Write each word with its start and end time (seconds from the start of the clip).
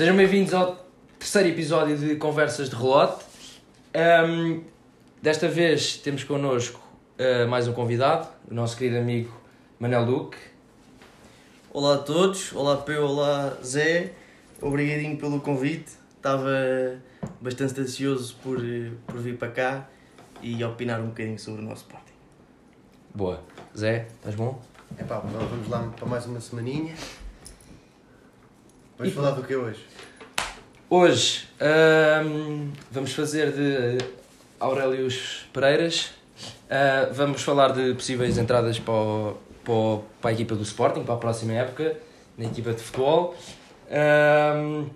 Sejam 0.00 0.16
bem-vindos 0.16 0.54
ao 0.54 0.82
terceiro 1.18 1.50
episódio 1.50 1.94
de 1.94 2.16
Conversas 2.16 2.70
de 2.70 2.74
Relote. 2.74 3.22
Um, 3.94 4.64
desta 5.20 5.46
vez 5.46 5.98
temos 5.98 6.24
connosco 6.24 6.80
uh, 7.18 7.46
mais 7.46 7.68
um 7.68 7.74
convidado, 7.74 8.26
o 8.50 8.54
nosso 8.54 8.78
querido 8.78 8.96
amigo 8.96 9.30
Manel 9.78 10.06
Duque. 10.06 10.38
Olá 11.70 11.96
a 11.96 11.98
todos, 11.98 12.50
olá 12.54 12.78
Peu, 12.78 13.04
olá 13.04 13.58
Zé, 13.62 14.12
obrigadinho 14.62 15.18
pelo 15.18 15.38
convite. 15.38 15.92
Estava 16.16 16.98
bastante 17.38 17.82
ansioso 17.82 18.36
por, 18.42 18.58
por 19.06 19.20
vir 19.20 19.36
para 19.36 19.50
cá 19.50 19.88
e 20.40 20.64
opinar 20.64 20.98
um 21.02 21.08
bocadinho 21.08 21.38
sobre 21.38 21.60
o 21.60 21.64
nosso 21.66 21.82
Sporting. 21.82 22.14
Boa. 23.14 23.42
Zé, 23.76 24.06
estás 24.14 24.34
bom? 24.34 24.62
É 24.96 25.04
pá, 25.04 25.18
vamos 25.18 25.68
lá 25.68 25.92
para 25.94 26.06
mais 26.06 26.24
uma 26.24 26.40
semaninha. 26.40 26.94
Vamos 29.00 29.14
falar 29.14 29.30
do 29.30 29.42
que 29.42 29.56
hoje? 29.56 29.80
Hoje 30.90 31.48
um, 31.58 32.70
vamos 32.90 33.14
fazer 33.14 33.50
de 33.50 33.96
Aurelius 34.60 35.46
Pereiras. 35.54 36.10
Uh, 36.66 37.10
vamos 37.14 37.40
falar 37.40 37.72
de 37.72 37.94
possíveis 37.94 38.36
entradas 38.36 38.78
para, 38.78 38.92
o, 38.92 39.38
para, 39.64 39.72
o, 39.72 40.04
para, 40.20 40.30
a 40.30 40.34
equipa 40.34 40.54
do 40.54 40.62
Sporting, 40.62 41.02
para 41.02 41.14
a 41.14 41.16
próxima 41.16 41.54
época, 41.54 41.96
na 42.36 42.44
equipa 42.44 42.74
de 42.74 42.82
futebol. 42.82 43.34
Um, 43.90 44.90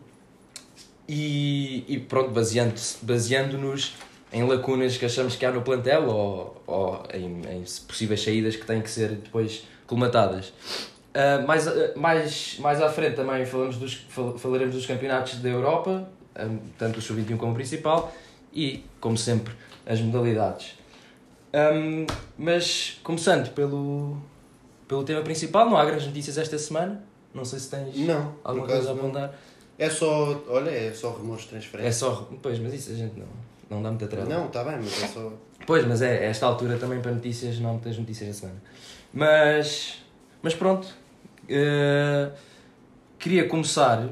e, 1.09 1.87
e, 1.89 1.99
pronto, 1.99 2.29
baseando-nos 2.29 2.99
baseando 3.01 3.75
em 4.35 4.47
lacunas 4.47 4.99
que 4.99 5.07
achamos 5.07 5.35
que 5.35 5.47
há 5.47 5.51
no 5.51 5.63
plantel 5.63 6.11
ou, 6.11 6.63
ou 6.67 7.03
em, 7.11 7.41
em 7.51 7.65
possíveis 7.89 8.23
saídas 8.23 8.55
que 8.55 8.67
têm 8.67 8.83
que 8.83 8.91
ser 8.91 9.13
depois 9.13 9.63
colmatadas. 9.87 10.53
Uh, 11.15 11.47
mais, 11.47 11.67
uh, 11.69 11.93
mais, 11.95 12.57
mais 12.59 12.83
à 12.83 12.91
frente 12.91 13.15
também 13.15 13.47
falamos 13.47 13.77
dos, 13.77 13.95
fal, 14.09 14.37
falaremos 14.37 14.75
dos 14.75 14.85
campeonatos 14.85 15.37
da 15.37 15.49
Europa, 15.49 16.09
um, 16.37 16.59
tanto 16.77 16.99
o 16.99 17.03
Sub-21 17.03 17.37
como 17.37 17.53
o 17.53 17.55
principal, 17.55 18.13
e, 18.53 18.85
como 19.01 19.17
sempre, 19.17 19.55
as 19.87 20.01
modalidades. 20.01 20.75
Um, 21.55 22.05
mas, 22.37 22.99
começando 23.05 23.53
pelo, 23.55 24.17
pelo 24.89 25.05
tema 25.05 25.23
principal, 25.23 25.71
não 25.71 25.77
há 25.77 25.85
grandes 25.85 26.07
notícias 26.09 26.37
esta 26.37 26.59
semana. 26.59 27.01
Não 27.33 27.45
sei 27.45 27.61
se 27.61 27.71
tens 27.71 27.97
não, 27.97 28.35
alguma 28.43 28.67
coisa 28.67 28.91
a 28.91 28.93
apontar. 28.93 29.35
É 29.79 29.89
só, 29.91 30.43
olha, 30.49 30.71
é 30.71 30.93
só 30.93 31.11
rumores 31.11 31.45
de 31.45 31.51
transferência. 31.51 31.89
É 31.89 31.93
só, 31.93 32.29
pois, 32.43 32.59
mas 32.59 32.75
isso 32.75 32.91
a 32.91 32.95
gente 32.95 33.19
não, 33.19 33.27
não 33.71 33.83
dá 33.83 33.89
muita 33.91 34.09
trela. 34.09 34.29
Não, 34.29 34.47
está 34.47 34.65
bem, 34.65 34.77
mas 34.77 35.03
é 35.03 35.07
só... 35.07 35.33
Pois, 35.67 35.87
mas 35.87 36.03
é, 36.03 36.27
esta 36.27 36.47
altura 36.47 36.77
também 36.77 37.01
para 37.01 37.13
notícias, 37.13 37.59
não 37.59 37.73
muitas 37.73 37.97
notícias 37.99 38.29
da 38.29 38.35
semana. 38.35 38.63
Mas, 39.13 40.03
mas 40.43 40.55
pronto, 40.55 40.89
uh, 41.51 42.33
queria 43.19 43.49
começar, 43.49 44.09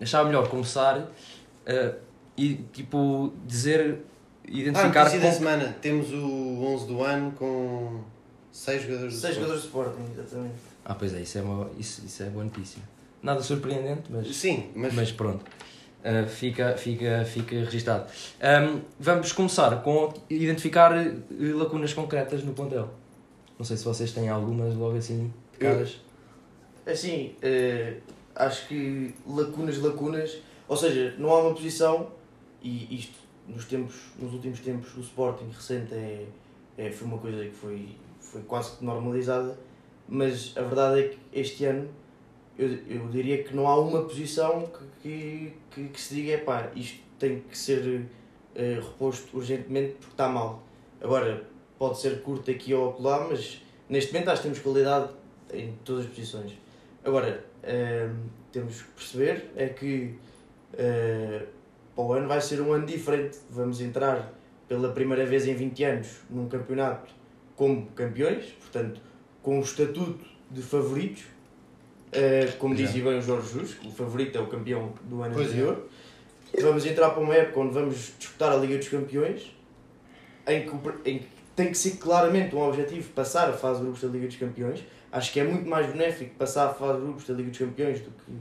achava 0.00 0.26
melhor 0.26 0.48
começar 0.48 0.98
uh, 0.98 1.94
e 2.36 2.54
tipo 2.72 3.32
dizer, 3.46 3.98
identificar... 4.46 5.06
Ah, 5.06 5.10
com... 5.10 5.18
da 5.18 5.32
semana, 5.32 5.76
temos 5.80 6.12
o 6.12 6.62
11 6.62 6.86
do 6.86 7.02
ano 7.02 7.32
com 7.32 8.00
6 8.52 8.82
jogadores 8.82 9.14
6 9.16 9.34
jogadores 9.34 9.62
de 9.62 9.66
Sporting, 9.68 10.02
exatamente. 10.12 10.54
Ah, 10.84 10.94
pois 10.94 11.14
é, 11.14 11.20
isso 11.20 11.38
é, 11.38 11.42
uma, 11.42 11.70
isso, 11.78 12.04
isso 12.04 12.22
é 12.22 12.26
boa 12.26 12.44
notícia. 12.44 12.82
Nada 13.22 13.42
surpreendente, 13.42 14.02
mas, 14.10 14.34
Sim, 14.36 14.70
mas... 14.74 14.92
mas 14.92 15.12
pronto. 15.12 15.44
Uh, 16.04 16.28
fica, 16.28 16.76
fica, 16.76 17.24
fica 17.24 17.56
registado. 17.56 18.06
Um, 18.38 18.82
vamos 19.00 19.32
começar 19.32 19.74
com 19.82 20.12
identificar 20.28 20.92
lacunas 21.30 21.94
concretas 21.94 22.44
no 22.44 22.52
plantel. 22.52 22.90
Não 23.58 23.64
sei 23.64 23.78
se 23.78 23.84
vocês 23.84 24.12
têm 24.12 24.28
algumas 24.28 24.74
logo 24.74 24.98
assim 24.98 25.32
pegadas. 25.58 26.03
Assim, 26.86 27.34
uh, 27.42 28.00
acho 28.34 28.68
que 28.68 29.14
lacunas, 29.26 29.78
lacunas, 29.78 30.38
ou 30.68 30.76
seja, 30.76 31.14
não 31.18 31.30
há 31.30 31.42
uma 31.42 31.54
posição, 31.54 32.10
e 32.62 32.96
isto 32.96 33.18
nos 33.46 33.64
tempos, 33.64 33.96
nos 34.18 34.32
últimos 34.32 34.60
tempos, 34.60 34.94
o 34.96 35.00
Sporting 35.00 35.48
recente 35.50 35.94
é, 35.94 36.26
é, 36.76 36.90
foi 36.90 37.06
uma 37.06 37.18
coisa 37.18 37.44
que 37.44 37.54
foi, 37.54 37.88
foi 38.20 38.42
quase 38.42 38.76
que 38.76 38.84
normalizada, 38.84 39.58
mas 40.08 40.56
a 40.56 40.62
verdade 40.62 41.00
é 41.00 41.08
que 41.08 41.18
este 41.32 41.64
ano 41.64 41.88
eu, 42.58 42.68
eu 42.88 43.08
diria 43.08 43.42
que 43.42 43.54
não 43.54 43.66
há 43.66 43.78
uma 43.78 44.02
posição 44.02 44.70
que, 45.02 45.52
que, 45.70 45.88
que 45.88 46.00
se 46.00 46.14
diga, 46.14 46.38
pá, 46.38 46.70
isto 46.74 47.00
tem 47.18 47.40
que 47.40 47.56
ser 47.56 48.00
uh, 48.54 48.80
reposto 48.80 49.36
urgentemente 49.36 49.94
porque 49.94 50.12
está 50.12 50.28
mal. 50.28 50.62
Agora, 51.00 51.44
pode 51.78 51.98
ser 51.98 52.22
curto 52.22 52.50
aqui 52.50 52.72
ou 52.72 53.00
lá, 53.00 53.26
mas 53.28 53.60
neste 53.88 54.12
momento 54.12 54.28
acho 54.28 54.42
que 54.42 54.48
temos 54.48 54.58
qualidade 54.60 55.10
em 55.52 55.72
todas 55.84 56.06
as 56.06 56.10
posições. 56.10 56.52
Agora, 57.04 57.44
uh, 57.62 58.16
temos 58.50 58.82
que 58.82 58.88
perceber 58.92 59.50
é 59.56 59.68
que 59.68 60.14
uh, 60.72 61.46
para 61.94 62.04
o 62.04 62.12
ano 62.12 62.28
vai 62.28 62.40
ser 62.40 62.60
um 62.60 62.72
ano 62.72 62.86
diferente. 62.86 63.38
Vamos 63.50 63.80
entrar 63.80 64.32
pela 64.66 64.92
primeira 64.92 65.26
vez 65.26 65.46
em 65.46 65.54
20 65.54 65.84
anos 65.84 66.08
num 66.30 66.48
campeonato 66.48 67.12
como 67.54 67.86
campeões, 67.88 68.46
portanto, 68.60 69.00
com 69.42 69.58
o 69.58 69.62
estatuto 69.62 70.24
de 70.50 70.62
favoritos 70.62 71.34
Uh, 72.14 72.56
como 72.58 72.76
dizia 72.76 73.02
bem 73.02 73.18
o 73.18 73.22
Jorge 73.22 73.52
Jus, 73.52 73.76
o 73.84 73.90
favorito 73.90 74.38
é 74.38 74.40
o 74.40 74.46
campeão 74.46 74.92
do 75.02 75.20
ano 75.20 75.34
pois 75.34 75.48
é. 75.48 75.50
anterior. 75.50 75.88
É. 76.52 76.62
Vamos 76.62 76.86
entrar 76.86 77.10
para 77.10 77.20
uma 77.20 77.34
época 77.34 77.58
onde 77.58 77.74
vamos 77.74 78.12
disputar 78.16 78.52
a 78.52 78.56
Liga 78.56 78.78
dos 78.78 78.88
Campeões, 78.88 79.52
em 80.46 80.64
que, 80.64 81.10
em 81.10 81.18
que 81.18 81.28
tem 81.56 81.70
que 81.72 81.76
ser 81.76 81.96
claramente 81.96 82.54
um 82.54 82.60
objetivo 82.60 83.10
passar 83.10 83.48
a 83.48 83.52
fase 83.52 83.78
de 83.78 83.86
grupos 83.86 84.02
da 84.02 84.08
Liga 84.08 84.28
dos 84.28 84.36
Campeões. 84.36 84.84
Acho 85.14 85.32
que 85.32 85.38
é 85.38 85.44
muito 85.44 85.68
mais 85.68 85.86
benéfico 85.86 86.34
passar 86.34 86.66
a 86.66 86.74
fase 86.74 86.98
de 86.98 87.04
grupos 87.04 87.24
da 87.24 87.34
Liga 87.34 87.48
dos 87.48 87.58
Campeões 87.60 88.00
do 88.00 88.10
que 88.10 88.32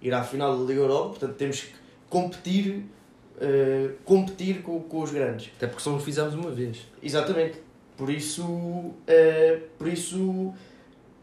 ir 0.00 0.14
à 0.14 0.24
final 0.24 0.56
da 0.56 0.64
Liga 0.64 0.80
Europa. 0.80 1.10
Portanto, 1.10 1.34
temos 1.36 1.60
que 1.60 1.74
competir, 2.08 2.86
uh, 3.36 3.92
competir 4.02 4.62
com, 4.62 4.80
com 4.80 5.02
os 5.02 5.10
grandes. 5.10 5.50
Até 5.58 5.66
porque 5.66 5.82
só 5.82 5.94
o 5.94 6.00
fizemos 6.00 6.32
uma 6.32 6.50
vez. 6.50 6.88
Exatamente. 7.02 7.58
Por 7.98 8.08
isso, 8.08 8.44
uh, 8.46 8.94
por 9.76 9.86
isso 9.86 10.54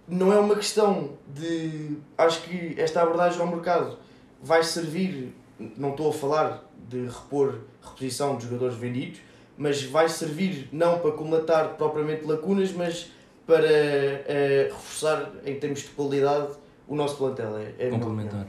não 0.07 0.31
é 0.31 0.39
uma 0.39 0.55
questão 0.55 1.17
de. 1.27 1.97
Acho 2.15 2.43
que 2.43 2.79
esta 2.79 3.01
abordagem 3.01 3.41
ao 3.41 3.47
mercado 3.47 3.97
vai 4.43 4.61
servir, 4.61 5.33
não 5.75 5.89
estou 5.89 6.11
a 6.11 6.13
falar 6.13 6.69
de 6.87 7.07
repor 7.07 7.61
reposição 7.81 8.37
de 8.37 8.43
jogadores 8.43 8.75
vendidos, 8.75 9.21
mas 9.57 9.81
vai 9.81 10.07
servir 10.07 10.69
não 10.71 10.99
para 10.99 11.13
comatar 11.13 11.69
propriamente 11.77 12.27
lacunas, 12.27 12.71
mas 12.71 13.11
para 13.49 13.65
uh, 13.65 14.63
reforçar 14.75 15.31
em 15.43 15.55
termos 15.55 15.79
de 15.79 15.87
qualidade 15.87 16.49
o 16.87 16.95
nosso 16.95 17.17
plantel. 17.17 17.57
É, 17.57 17.87
é 17.87 17.89
Complementar. 17.89 18.45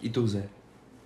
E 0.00 0.08
tu, 0.08 0.26
Zé? 0.26 0.44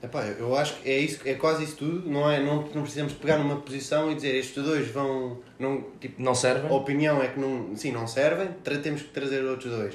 Epá, 0.00 0.24
eu 0.24 0.54
acho 0.54 0.76
que 0.76 0.88
é, 0.88 0.98
isso, 0.98 1.20
é 1.26 1.34
quase 1.34 1.64
isso 1.64 1.76
tudo, 1.76 2.08
não, 2.08 2.30
é, 2.30 2.38
não, 2.40 2.56
não 2.74 2.82
precisamos 2.82 3.14
pegar 3.14 3.38
numa 3.38 3.56
posição 3.56 4.12
e 4.12 4.14
dizer 4.14 4.36
estes 4.36 4.62
dois 4.62 4.88
vão. 4.88 5.38
Não, 5.58 5.82
tipo, 5.98 6.22
não 6.22 6.34
servem? 6.34 6.70
A 6.70 6.74
opinião 6.74 7.20
é 7.20 7.28
que 7.28 7.40
não, 7.40 7.74
sim, 7.74 7.90
não 7.90 8.06
servem, 8.06 8.48
temos 8.80 9.02
que 9.02 9.08
trazer 9.08 9.42
outros 9.44 9.72
dois. 9.72 9.94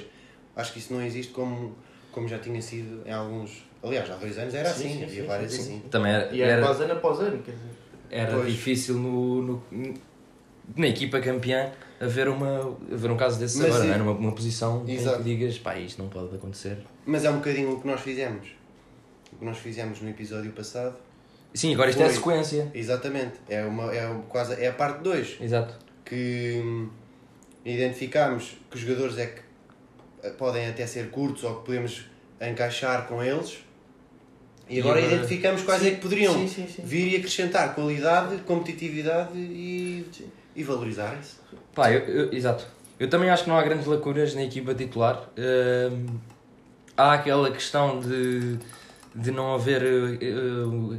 Acho 0.54 0.72
que 0.74 0.80
isso 0.80 0.92
não 0.92 1.00
existe 1.00 1.32
como, 1.32 1.74
como 2.12 2.28
já 2.28 2.38
tinha 2.38 2.60
sido 2.60 3.02
em 3.06 3.12
alguns. 3.12 3.64
Aliás, 3.82 4.10
há 4.10 4.16
dois 4.16 4.36
anos 4.36 4.52
era 4.52 4.68
sim, 4.68 4.88
assim, 4.88 4.98
sim, 4.98 5.04
havia 5.04 5.22
sim, 5.22 5.28
várias 5.28 5.52
sim. 5.52 5.60
assim. 5.60 5.78
Também 5.88 6.12
era, 6.12 6.34
e 6.34 6.42
era, 6.42 6.52
era 6.54 6.66
quase 6.66 6.82
ano 6.82 6.92
após 6.92 7.20
ano, 7.20 7.42
quer 7.42 7.52
dizer. 7.52 7.70
Era 8.10 8.34
pois. 8.34 8.52
difícil 8.52 8.96
no, 8.96 9.42
no, 9.42 9.94
na 10.76 10.88
equipa 10.88 11.20
campeã 11.20 11.70
haver, 12.00 12.28
uma, 12.28 12.76
haver 12.92 13.10
um 13.10 13.16
caso 13.16 13.38
desse 13.38 13.58
Mas 13.58 13.66
agora, 13.66 13.84
é, 13.84 13.88
não 13.88 13.94
é? 13.94 13.98
Numa, 13.98 14.12
uma 14.12 14.32
posição 14.32 14.84
Exato. 14.86 15.20
em 15.20 15.22
que 15.22 15.36
digas, 15.36 15.58
pá, 15.58 15.78
isto 15.78 16.02
não 16.02 16.08
pode 16.08 16.34
acontecer. 16.34 16.78
Mas 17.04 17.24
é 17.24 17.30
um 17.30 17.36
bocadinho 17.36 17.72
o 17.72 17.80
que 17.80 17.86
nós 17.86 18.00
fizemos 18.00 18.60
que 19.38 19.44
nós 19.44 19.58
fizemos 19.58 20.00
no 20.00 20.08
episódio 20.08 20.52
passado. 20.52 20.96
Sim, 21.54 21.74
agora 21.74 21.90
isto 21.90 22.02
é 22.02 22.04
foi, 22.04 22.12
é 22.12 22.14
a 22.14 22.18
sequência. 22.18 22.70
Exatamente, 22.74 23.34
é, 23.48 23.64
uma, 23.64 23.92
é, 23.92 24.14
quase, 24.28 24.54
é 24.62 24.68
a 24.68 24.72
parte 24.72 25.02
2. 25.02 25.38
Exato. 25.40 25.74
Que 26.04 26.60
hum, 26.62 26.88
identificámos 27.64 28.56
que 28.70 28.76
os 28.76 28.82
jogadores 28.82 29.18
é 29.18 29.26
que 29.26 30.30
podem 30.36 30.68
até 30.68 30.86
ser 30.86 31.10
curtos 31.10 31.42
ou 31.44 31.56
que 31.56 31.66
podemos 31.66 32.06
encaixar 32.40 33.06
com 33.06 33.22
eles. 33.22 33.64
E, 34.68 34.76
e 34.76 34.80
agora, 34.80 35.00
identificamos 35.00 35.62
quais 35.62 35.82
sim, 35.82 35.88
é 35.88 35.90
que 35.92 36.00
poderiam 36.00 36.32
sim, 36.46 36.66
sim, 36.68 36.82
vir 36.84 37.14
e 37.14 37.16
acrescentar 37.16 37.74
qualidade, 37.74 38.36
competitividade 38.42 39.36
e, 39.36 40.06
e 40.54 40.62
valorizar 40.62 41.16
isso. 41.20 41.40
Pá, 41.74 41.90
eu, 41.90 42.00
eu, 42.00 42.32
exato. 42.32 42.66
Eu 42.98 43.08
também 43.08 43.30
acho 43.30 43.44
que 43.44 43.50
não 43.50 43.56
há 43.56 43.62
grandes 43.62 43.86
lacunas 43.86 44.34
na 44.34 44.42
equipa 44.42 44.74
titular. 44.74 45.28
Hum, 45.38 46.18
há 46.96 47.14
aquela 47.14 47.50
questão 47.50 48.00
de 48.00 48.58
de 49.14 49.30
não 49.30 49.54
haver. 49.54 49.82
Uh, 49.82 50.98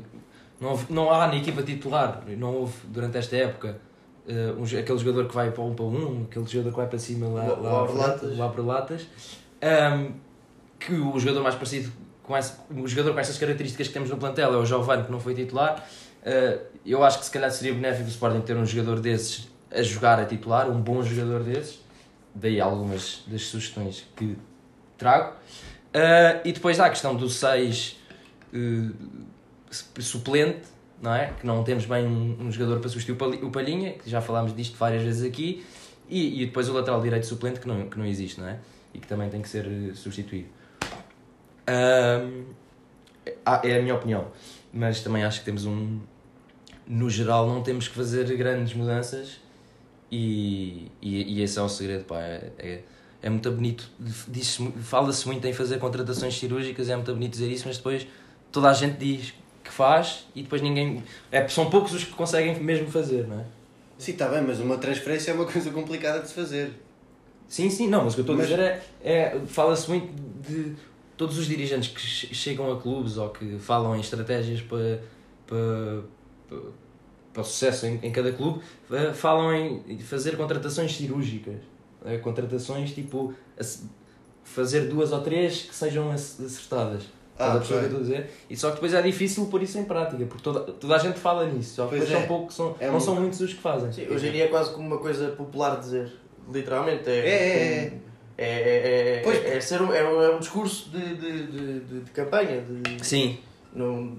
não, 0.59 0.79
não 0.89 1.11
há 1.11 1.27
na 1.27 1.35
equipa 1.35 1.63
titular, 1.63 2.23
não 2.37 2.53
houve 2.53 2.75
durante 2.85 3.17
esta 3.17 3.35
época 3.35 3.79
uh, 4.27 4.59
um, 4.59 4.63
aquele 4.63 4.97
jogador 4.97 5.27
que 5.27 5.33
vai 5.33 5.49
para 5.51 5.63
um 5.63 5.73
para 5.73 5.85
um, 5.85 6.25
aquele 6.29 6.45
jogador 6.45 6.69
que 6.69 6.77
vai 6.77 6.87
para 6.87 6.99
cima 6.99 7.27
lá, 7.27 7.43
lá, 7.43 7.81
latas. 7.81 8.37
lá 8.37 8.49
para 8.49 8.63
latas. 8.63 9.07
Um, 9.63 10.11
que 10.79 10.93
o 10.93 11.19
jogador 11.19 11.43
mais 11.43 11.55
parecido 11.55 11.91
com 12.23 12.35
esse, 12.35 12.53
o 12.75 12.87
jogador 12.87 13.13
com 13.13 13.19
essas 13.19 13.37
características 13.37 13.87
que 13.87 13.93
temos 13.93 14.09
no 14.09 14.17
plantel 14.17 14.53
é 14.53 14.57
o 14.57 14.65
Giovanni, 14.65 15.03
que 15.03 15.11
não 15.11 15.19
foi 15.19 15.33
titular. 15.35 15.83
Uh, 16.21 16.61
eu 16.85 17.03
acho 17.03 17.19
que 17.19 17.25
se 17.25 17.31
calhar 17.31 17.51
seria 17.51 17.73
benéfico 17.73 18.05
o 18.05 18.09
Sporting 18.09 18.41
ter 18.41 18.55
um 18.55 18.65
jogador 18.65 18.99
desses 18.99 19.49
a 19.71 19.81
jogar 19.81 20.19
a 20.19 20.25
titular, 20.25 20.69
um 20.69 20.81
bom 20.81 21.01
jogador 21.01 21.43
desses. 21.43 21.79
Daí 22.33 22.61
algumas 22.61 23.23
das 23.27 23.43
sugestões 23.43 24.07
que 24.15 24.37
trago. 24.97 25.33
Uh, 25.93 26.39
e 26.45 26.53
depois 26.53 26.79
há 26.79 26.85
a 26.85 26.89
questão 26.89 27.15
do 27.15 27.29
6 27.29 27.99
uh, 28.53 28.95
suplente, 29.99 30.61
não 31.01 31.13
é? 31.13 31.33
Que 31.39 31.45
não 31.45 31.63
temos 31.63 31.85
bem 31.85 32.05
um, 32.05 32.37
um 32.39 32.51
jogador 32.51 32.79
para 32.79 32.89
substituir 32.89 33.43
o 33.43 33.49
Palhinha, 33.49 33.93
que 33.93 34.09
já 34.09 34.21
falámos 34.21 34.55
disto 34.55 34.77
várias 34.77 35.03
vezes 35.03 35.27
aqui, 35.27 35.65
e, 36.07 36.41
e 36.41 36.45
depois 36.45 36.69
o 36.69 36.73
lateral 36.73 37.01
direito 37.01 37.25
suplente 37.25 37.59
que 37.59 37.67
não, 37.67 37.89
que 37.89 37.97
não 37.97 38.05
existe, 38.05 38.39
não 38.39 38.47
é? 38.47 38.59
E 38.93 38.99
que 38.99 39.07
também 39.07 39.29
tem 39.29 39.41
que 39.41 39.49
ser 39.49 39.65
uh, 39.65 39.95
substituído. 39.95 40.49
É 41.65 42.21
a 43.77 43.81
minha 43.81 43.95
opinião, 43.95 44.27
mas 44.73 45.01
também 45.01 45.23
acho 45.23 45.39
que 45.39 45.45
temos 45.45 45.65
um. 45.65 45.99
No 46.91 47.09
geral, 47.09 47.47
não 47.47 47.63
temos 47.63 47.87
que 47.87 47.95
fazer 47.95 48.25
grandes 48.35 48.73
mudanças 48.73 49.39
e, 50.11 50.91
e, 51.01 51.37
e 51.37 51.41
esse 51.41 51.57
é 51.57 51.61
o 51.61 51.69
segredo, 51.69 52.03
pá. 52.03 52.19
É, 52.19 52.51
é, 52.59 52.81
é 53.21 53.29
muito 53.29 53.49
bonito, 53.51 53.89
fala-se 54.81 55.25
muito 55.25 55.47
em 55.47 55.53
fazer 55.53 55.77
contratações 55.77 56.37
cirúrgicas, 56.37 56.89
é 56.89 56.95
muito 56.95 57.13
bonito 57.13 57.31
dizer 57.31 57.49
isso, 57.49 57.67
mas 57.67 57.77
depois 57.77 58.05
toda 58.51 58.69
a 58.69 58.73
gente 58.73 58.97
diz 58.97 59.33
que 59.63 59.71
faz 59.71 60.25
e 60.35 60.43
depois 60.43 60.61
ninguém. 60.61 61.01
É, 61.31 61.47
são 61.47 61.69
poucos 61.69 61.93
os 61.93 62.03
que 62.03 62.11
conseguem 62.11 62.59
mesmo 62.59 62.89
fazer, 62.91 63.25
não 63.27 63.39
é? 63.39 63.45
Sim, 63.97 64.11
está 64.11 64.27
bem, 64.27 64.41
mas 64.41 64.59
uma 64.59 64.77
transferência 64.77 65.31
é 65.31 65.33
uma 65.33 65.45
coisa 65.45 65.69
complicada 65.71 66.19
de 66.19 66.27
se 66.27 66.33
fazer. 66.33 66.73
Sim, 67.47 67.69
sim, 67.69 67.87
não, 67.87 68.03
mas 68.03 68.13
o 68.13 68.15
que 68.15 68.21
eu 68.21 68.23
estou 68.23 68.35
mas... 68.35 68.45
a 68.45 68.49
dizer 68.49 68.81
é. 69.03 69.11
é 69.13 69.41
fala-se 69.45 69.87
muito 69.89 70.11
de 70.41 70.75
todos 71.15 71.37
os 71.37 71.45
dirigentes 71.45 71.89
que 71.89 72.01
chegam 72.33 72.71
a 72.71 72.81
clubes 72.81 73.17
ou 73.17 73.29
que 73.29 73.59
falam 73.59 73.95
em 73.95 73.99
estratégias 73.99 74.61
para, 74.61 75.03
para, 75.45 76.03
para, 76.51 76.59
para 77.33 77.41
o 77.41 77.45
sucesso 77.45 77.85
em, 77.85 77.99
em 78.03 78.11
cada 78.11 78.31
clube, 78.33 78.61
falam 79.13 79.53
em 79.53 79.97
fazer 79.99 80.35
contratações 80.35 80.95
cirúrgicas. 80.95 81.61
Eh, 82.05 82.17
contratações 82.17 82.93
tipo 82.93 83.33
fazer 84.43 84.87
duas 84.87 85.11
ou 85.11 85.21
três 85.21 85.61
que 85.61 85.75
sejam 85.75 86.11
acertadas. 86.11 87.03
Ah, 87.37 87.55
okay. 87.55 87.77
que 87.77 87.83
estou 87.85 87.99
a 87.99 88.01
dizer? 88.01 88.29
E 88.49 88.57
só 88.57 88.69
que 88.69 88.75
depois 88.75 88.93
é 88.93 89.01
difícil 89.01 89.45
pôr 89.47 89.63
isso 89.63 89.77
em 89.79 89.85
prática, 89.85 90.23
porque 90.25 90.43
toda, 90.43 90.59
toda 90.73 90.95
a 90.95 90.99
gente 90.99 91.17
fala 91.17 91.47
nisso, 91.47 91.75
só 91.75 91.87
que 91.87 91.93
depois 91.93 92.11
é. 92.11 92.13
são 92.13 92.27
poucos, 92.27 92.55
são, 92.55 92.75
é 92.79 92.87
não 92.91 92.99
são 92.99 93.15
muitos 93.15 93.39
os 93.39 93.53
que 93.53 93.61
fazem. 93.61 93.91
Sim, 93.91 94.07
hoje 94.13 94.27
em 94.27 94.31
dia 94.31 94.45
é 94.45 94.47
quase 94.47 94.71
como 94.73 94.85
uma 94.85 94.97
coisa 94.97 95.29
popular 95.29 95.79
dizer, 95.79 96.11
literalmente. 96.51 97.09
É, 97.09 97.13
é, 97.13 97.23
é. 97.23 97.93
É, 98.37 98.45
é, 98.45 99.17
é, 99.17 99.21
pois. 99.23 99.37
é, 99.43 99.57
é 99.57 99.61
ser 99.61 99.81
um, 99.81 99.93
é, 99.93 100.03
um, 100.03 100.21
é 100.21 100.35
um 100.35 100.39
discurso 100.39 100.89
de, 100.89 101.15
de, 101.15 101.47
de, 101.47 101.79
de, 101.79 101.99
de 102.01 102.11
campanha. 102.11 102.61
De, 102.61 103.05
Sim. 103.05 103.39
Não, 103.73 104.17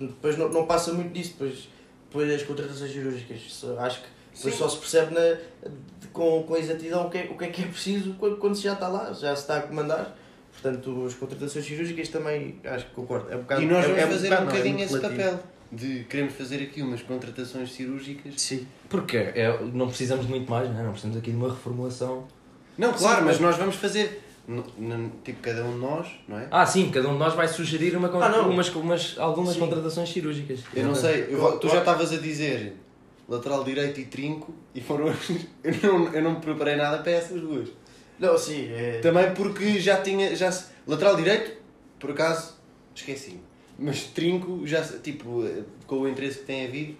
depois 0.00 0.36
não, 0.36 0.48
não 0.48 0.66
passa 0.66 0.92
muito 0.92 1.12
disso, 1.12 1.32
depois, 1.32 1.68
depois 2.06 2.30
as 2.30 2.42
contratações 2.42 2.92
cirúrgicas. 2.92 3.64
Acho 3.78 4.02
que 4.02 4.08
depois 4.34 4.54
só 4.54 4.68
se 4.68 4.78
percebe 4.78 5.14
na, 5.14 5.70
com, 6.12 6.42
com 6.42 6.56
exatidão 6.56 7.06
o 7.06 7.10
que, 7.10 7.18
é, 7.18 7.28
o 7.30 7.36
que 7.36 7.44
é 7.44 7.48
que 7.48 7.62
é 7.62 7.66
preciso 7.66 8.14
quando, 8.14 8.36
quando 8.36 8.54
se 8.54 8.62
já 8.62 8.74
está 8.74 8.88
lá, 8.88 9.12
já 9.12 9.34
se 9.34 9.42
está 9.42 9.58
a 9.58 9.62
comandar. 9.62 10.16
Portanto, 10.52 11.04
as 11.06 11.14
contratações 11.14 11.66
cirúrgicas 11.66 12.08
também 12.08 12.58
acho 12.64 12.86
que 12.86 12.92
concordo. 12.92 13.30
É 13.30 13.36
um 13.36 13.40
bocado, 13.40 13.62
e 13.62 13.66
nós 13.66 13.84
vamos 13.84 13.98
é, 13.98 14.06
fazer 14.06 14.32
um, 14.32 14.42
um 14.42 14.46
bocadinho 14.46 14.78
é 14.78 14.82
esse 14.82 15.00
papel 15.00 15.40
de 15.70 16.04
queremos 16.04 16.32
fazer 16.34 16.62
aqui 16.62 16.80
umas 16.80 17.02
contratações 17.02 17.72
cirúrgicas. 17.72 18.40
Sim. 18.40 18.66
Porque 18.88 19.16
é, 19.16 19.58
não 19.72 19.88
precisamos 19.88 20.26
de 20.26 20.30
muito 20.30 20.50
mais, 20.50 20.70
não, 20.70 20.80
é? 20.80 20.82
não 20.82 20.92
precisamos 20.92 21.18
aqui 21.18 21.30
de 21.30 21.36
uma 21.36 21.50
reformulação 21.50 22.26
não, 22.78 22.92
claro, 22.92 23.20
sim, 23.20 23.24
mas 23.24 23.40
nós 23.40 23.56
vamos 23.56 23.76
fazer. 23.76 24.22
Tipo, 25.24 25.42
cada 25.42 25.64
um 25.64 25.72
de 25.72 25.78
nós, 25.78 26.06
não 26.28 26.38
é? 26.38 26.46
Ah, 26.52 26.64
sim, 26.64 26.88
cada 26.90 27.08
um 27.08 27.14
de 27.14 27.18
nós 27.18 27.34
vai 27.34 27.48
sugerir 27.48 27.96
uma, 27.96 28.08
ah, 28.08 28.42
umas, 28.42 28.72
umas, 28.74 29.18
algumas 29.18 29.54
sim. 29.54 29.60
contratações 29.60 30.08
cirúrgicas. 30.08 30.60
Eu 30.72 30.84
não 30.84 30.94
sei, 30.94 31.26
eu, 31.30 31.58
tu 31.58 31.68
já 31.68 31.80
estavas 31.80 32.12
a 32.12 32.18
dizer 32.18 32.76
lateral 33.28 33.64
direito 33.64 34.00
e 34.00 34.04
trinco 34.04 34.54
e 34.72 34.80
foram. 34.80 35.08
eu, 35.64 35.74
não, 35.82 36.14
eu 36.14 36.22
não 36.22 36.34
me 36.34 36.40
preparei 36.40 36.76
nada 36.76 36.98
para 36.98 37.12
essas 37.12 37.40
duas. 37.40 37.68
Não, 38.18 38.38
sim. 38.38 38.68
É... 38.72 39.00
Também 39.00 39.34
porque 39.34 39.80
já 39.80 40.00
tinha. 40.00 40.34
Já, 40.36 40.56
lateral 40.86 41.16
direito, 41.16 41.58
por 41.98 42.12
acaso, 42.12 42.54
esqueci. 42.94 43.40
Mas 43.78 44.04
trinco, 44.04 44.66
já, 44.66 44.82
tipo, 44.82 45.44
com 45.86 45.96
o 45.96 46.08
interesse 46.08 46.38
que 46.38 46.44
tem 46.44 46.66
havido. 46.66 46.96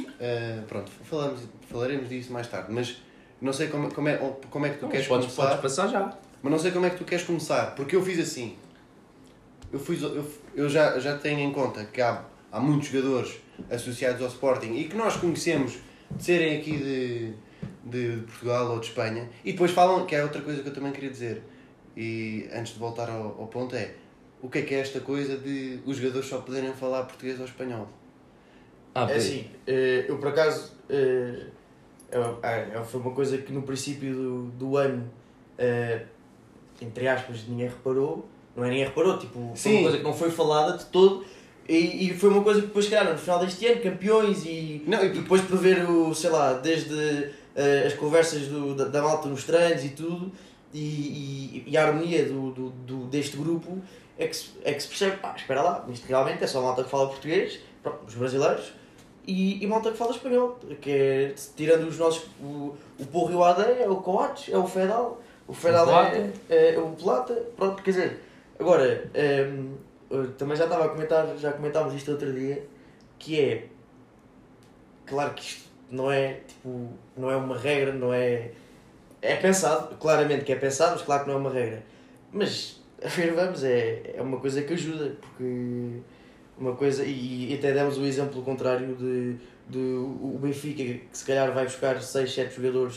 Uh, 0.00 0.62
pronto, 0.68 0.90
falamos, 1.04 1.40
falaremos 1.68 2.08
disso 2.08 2.32
mais 2.32 2.46
tarde. 2.46 2.72
Mas 2.72 3.02
não 3.40 3.52
sei 3.52 3.68
como, 3.68 3.92
como, 3.92 4.08
é, 4.08 4.16
como 4.50 4.66
é 4.66 4.70
que 4.70 4.78
tu 4.78 4.82
não, 4.82 4.88
queres 4.90 5.06
podes, 5.06 5.26
começar. 5.26 5.56
Podes 5.56 5.62
passar 5.62 5.88
já. 5.88 6.16
Mas 6.46 6.52
não 6.52 6.58
sei 6.60 6.70
como 6.70 6.86
é 6.86 6.90
que 6.90 6.98
tu 6.98 7.04
queres 7.04 7.24
começar. 7.24 7.74
Porque 7.74 7.96
eu 7.96 8.04
fiz 8.04 8.20
assim. 8.20 8.56
Eu, 9.72 9.80
fiz, 9.80 10.00
eu, 10.00 10.24
eu 10.54 10.68
já, 10.68 10.96
já 11.00 11.18
tenho 11.18 11.40
em 11.40 11.52
conta 11.52 11.84
que 11.86 12.00
há, 12.00 12.24
há 12.52 12.60
muitos 12.60 12.88
jogadores 12.88 13.40
associados 13.68 14.22
ao 14.22 14.28
Sporting 14.28 14.74
e 14.74 14.84
que 14.84 14.96
nós 14.96 15.16
conhecemos 15.16 15.78
de 16.08 16.22
serem 16.22 16.56
aqui 16.56 16.76
de, 16.76 17.32
de, 17.84 18.20
de 18.20 18.22
Portugal 18.26 18.70
ou 18.70 18.78
de 18.78 18.86
Espanha. 18.86 19.28
E 19.44 19.50
depois 19.50 19.72
falam, 19.72 20.06
que 20.06 20.14
é 20.14 20.22
outra 20.22 20.40
coisa 20.40 20.62
que 20.62 20.68
eu 20.68 20.72
também 20.72 20.92
queria 20.92 21.10
dizer. 21.10 21.42
E 21.96 22.48
antes 22.52 22.74
de 22.74 22.78
voltar 22.78 23.10
ao, 23.10 23.40
ao 23.40 23.48
ponto 23.48 23.74
é 23.74 23.94
o 24.40 24.48
que 24.48 24.58
é 24.58 24.62
que 24.62 24.72
é 24.72 24.78
esta 24.78 25.00
coisa 25.00 25.36
de 25.36 25.80
os 25.84 25.96
jogadores 25.96 26.28
só 26.28 26.38
poderem 26.38 26.72
falar 26.74 27.02
português 27.02 27.40
ou 27.40 27.46
espanhol? 27.46 27.88
Ah, 28.94 29.10
é 29.10 29.16
assim, 29.16 29.50
eh, 29.66 30.04
eu 30.06 30.18
por 30.18 30.28
acaso 30.28 30.72
eh, 30.88 31.46
é, 32.10 32.78
é, 32.78 32.84
foi 32.84 33.00
uma 33.00 33.10
coisa 33.10 33.38
que 33.38 33.52
no 33.52 33.62
princípio 33.62 34.14
do, 34.14 34.42
do 34.52 34.76
ano, 34.76 35.10
uh, 35.58 36.06
entre 36.80 37.08
aspas, 37.08 37.46
ninguém 37.48 37.68
reparou. 37.68 38.26
Não 38.56 38.64
é 38.64 38.68
ninguém 38.68 38.84
reparou, 38.84 39.18
tipo, 39.18 39.52
foi 39.54 39.56
Sim. 39.56 39.72
uma 39.72 39.82
coisa 39.82 39.98
que 39.98 40.04
não 40.04 40.14
foi 40.14 40.30
falada 40.30 40.78
de 40.78 40.86
todo. 40.86 41.24
E, 41.68 42.08
e 42.08 42.14
foi 42.14 42.30
uma 42.30 42.42
coisa 42.42 42.60
que 42.60 42.68
depois, 42.68 42.88
cara, 42.88 43.12
no 43.12 43.18
final 43.18 43.40
deste 43.40 43.66
ano, 43.66 43.80
campeões 43.80 44.44
e, 44.44 44.82
não, 44.86 45.04
e, 45.04 45.08
depois 45.08 45.42
prever 45.42 45.88
o, 45.88 46.14
sei 46.14 46.30
lá, 46.30 46.52
desde 46.52 46.94
uh, 46.94 47.86
as 47.86 47.94
conversas 47.94 48.46
do, 48.46 48.74
da, 48.74 48.84
da 48.84 49.02
malta 49.02 49.28
nos 49.28 49.42
treinos 49.44 49.84
e 49.84 49.88
tudo, 49.88 50.30
e, 50.72 50.78
e, 50.78 51.64
e, 51.66 51.76
a 51.76 51.86
harmonia 51.86 52.24
do, 52.24 52.52
do, 52.52 52.70
do, 52.70 52.96
deste 53.06 53.36
grupo, 53.36 53.82
é 54.16 54.28
que, 54.28 54.36
se, 54.36 54.50
é 54.62 54.72
que 54.72 54.80
se 54.80 54.88
percebe, 54.88 55.16
pá, 55.16 55.34
espera 55.36 55.60
lá, 55.60 55.84
isto 55.88 56.06
realmente 56.06 56.44
é 56.44 56.46
só 56.46 56.62
malta 56.62 56.84
que 56.84 56.90
fala 56.90 57.08
português, 57.08 57.58
pronto, 57.82 58.06
os 58.06 58.14
brasileiros, 58.14 58.72
e, 59.26 59.62
e 59.62 59.66
malta 59.66 59.90
que 59.90 59.98
fala 59.98 60.12
espanhol, 60.12 60.58
que 60.80 60.90
é, 60.90 61.34
tirando 61.56 61.88
os 61.88 61.98
nossos, 61.98 62.28
o, 62.40 62.76
o 62.98 63.06
Porro 63.06 63.32
e 63.32 63.34
o 63.34 63.42
Ade 63.42 63.62
é 63.82 63.88
o 63.88 63.96
Coates, 63.96 64.54
é 64.54 64.56
o 64.56 64.66
Fedal, 64.68 65.20
o 65.48 65.52
Fedal 65.52 65.86
o 65.86 66.00
é, 66.00 66.32
é, 66.48 66.78
o 66.78 66.90
Plata, 66.90 67.34
pronto, 67.56 67.82
quer 67.82 67.90
dizer, 67.90 68.20
agora, 68.58 69.10
um, 69.50 69.74
também 70.36 70.56
já 70.56 70.64
estava 70.64 70.86
a 70.86 70.88
comentar, 70.88 71.36
já 71.38 71.52
comentámos 71.52 71.94
isto 71.94 72.10
outro 72.12 72.32
dia, 72.32 72.66
que 73.18 73.40
é, 73.40 73.66
claro 75.06 75.34
que 75.34 75.42
isto 75.42 75.70
não 75.90 76.10
é, 76.10 76.40
tipo, 76.46 76.90
não 77.16 77.30
é 77.30 77.36
uma 77.36 77.56
regra, 77.56 77.92
não 77.92 78.12
é, 78.12 78.50
é 79.22 79.36
pensado, 79.36 79.96
claramente 79.96 80.44
que 80.44 80.52
é 80.52 80.56
pensado, 80.56 80.92
mas 80.92 81.02
claro 81.02 81.22
que 81.22 81.28
não 81.28 81.36
é 81.36 81.40
uma 81.40 81.50
regra, 81.50 81.82
mas, 82.32 82.82
a 83.02 83.08
ver, 83.08 83.32
vamos, 83.32 83.62
é, 83.62 84.14
é 84.14 84.22
uma 84.22 84.40
coisa 84.40 84.62
que 84.62 84.72
ajuda, 84.72 85.16
porque 85.20 86.00
uma 86.58 86.74
coisa, 86.74 87.04
e, 87.04 87.54
até 87.54 87.72
demos 87.72 87.98
o 87.98 88.04
exemplo 88.04 88.42
contrário 88.42 88.96
de, 88.96 89.36
de 89.68 89.78
o 89.78 90.38
Benfica, 90.40 90.82
que 90.82 91.08
se 91.12 91.24
calhar 91.24 91.52
vai 91.52 91.64
buscar 91.64 92.00
6, 92.00 92.34
7 92.34 92.56
jogadores 92.56 92.96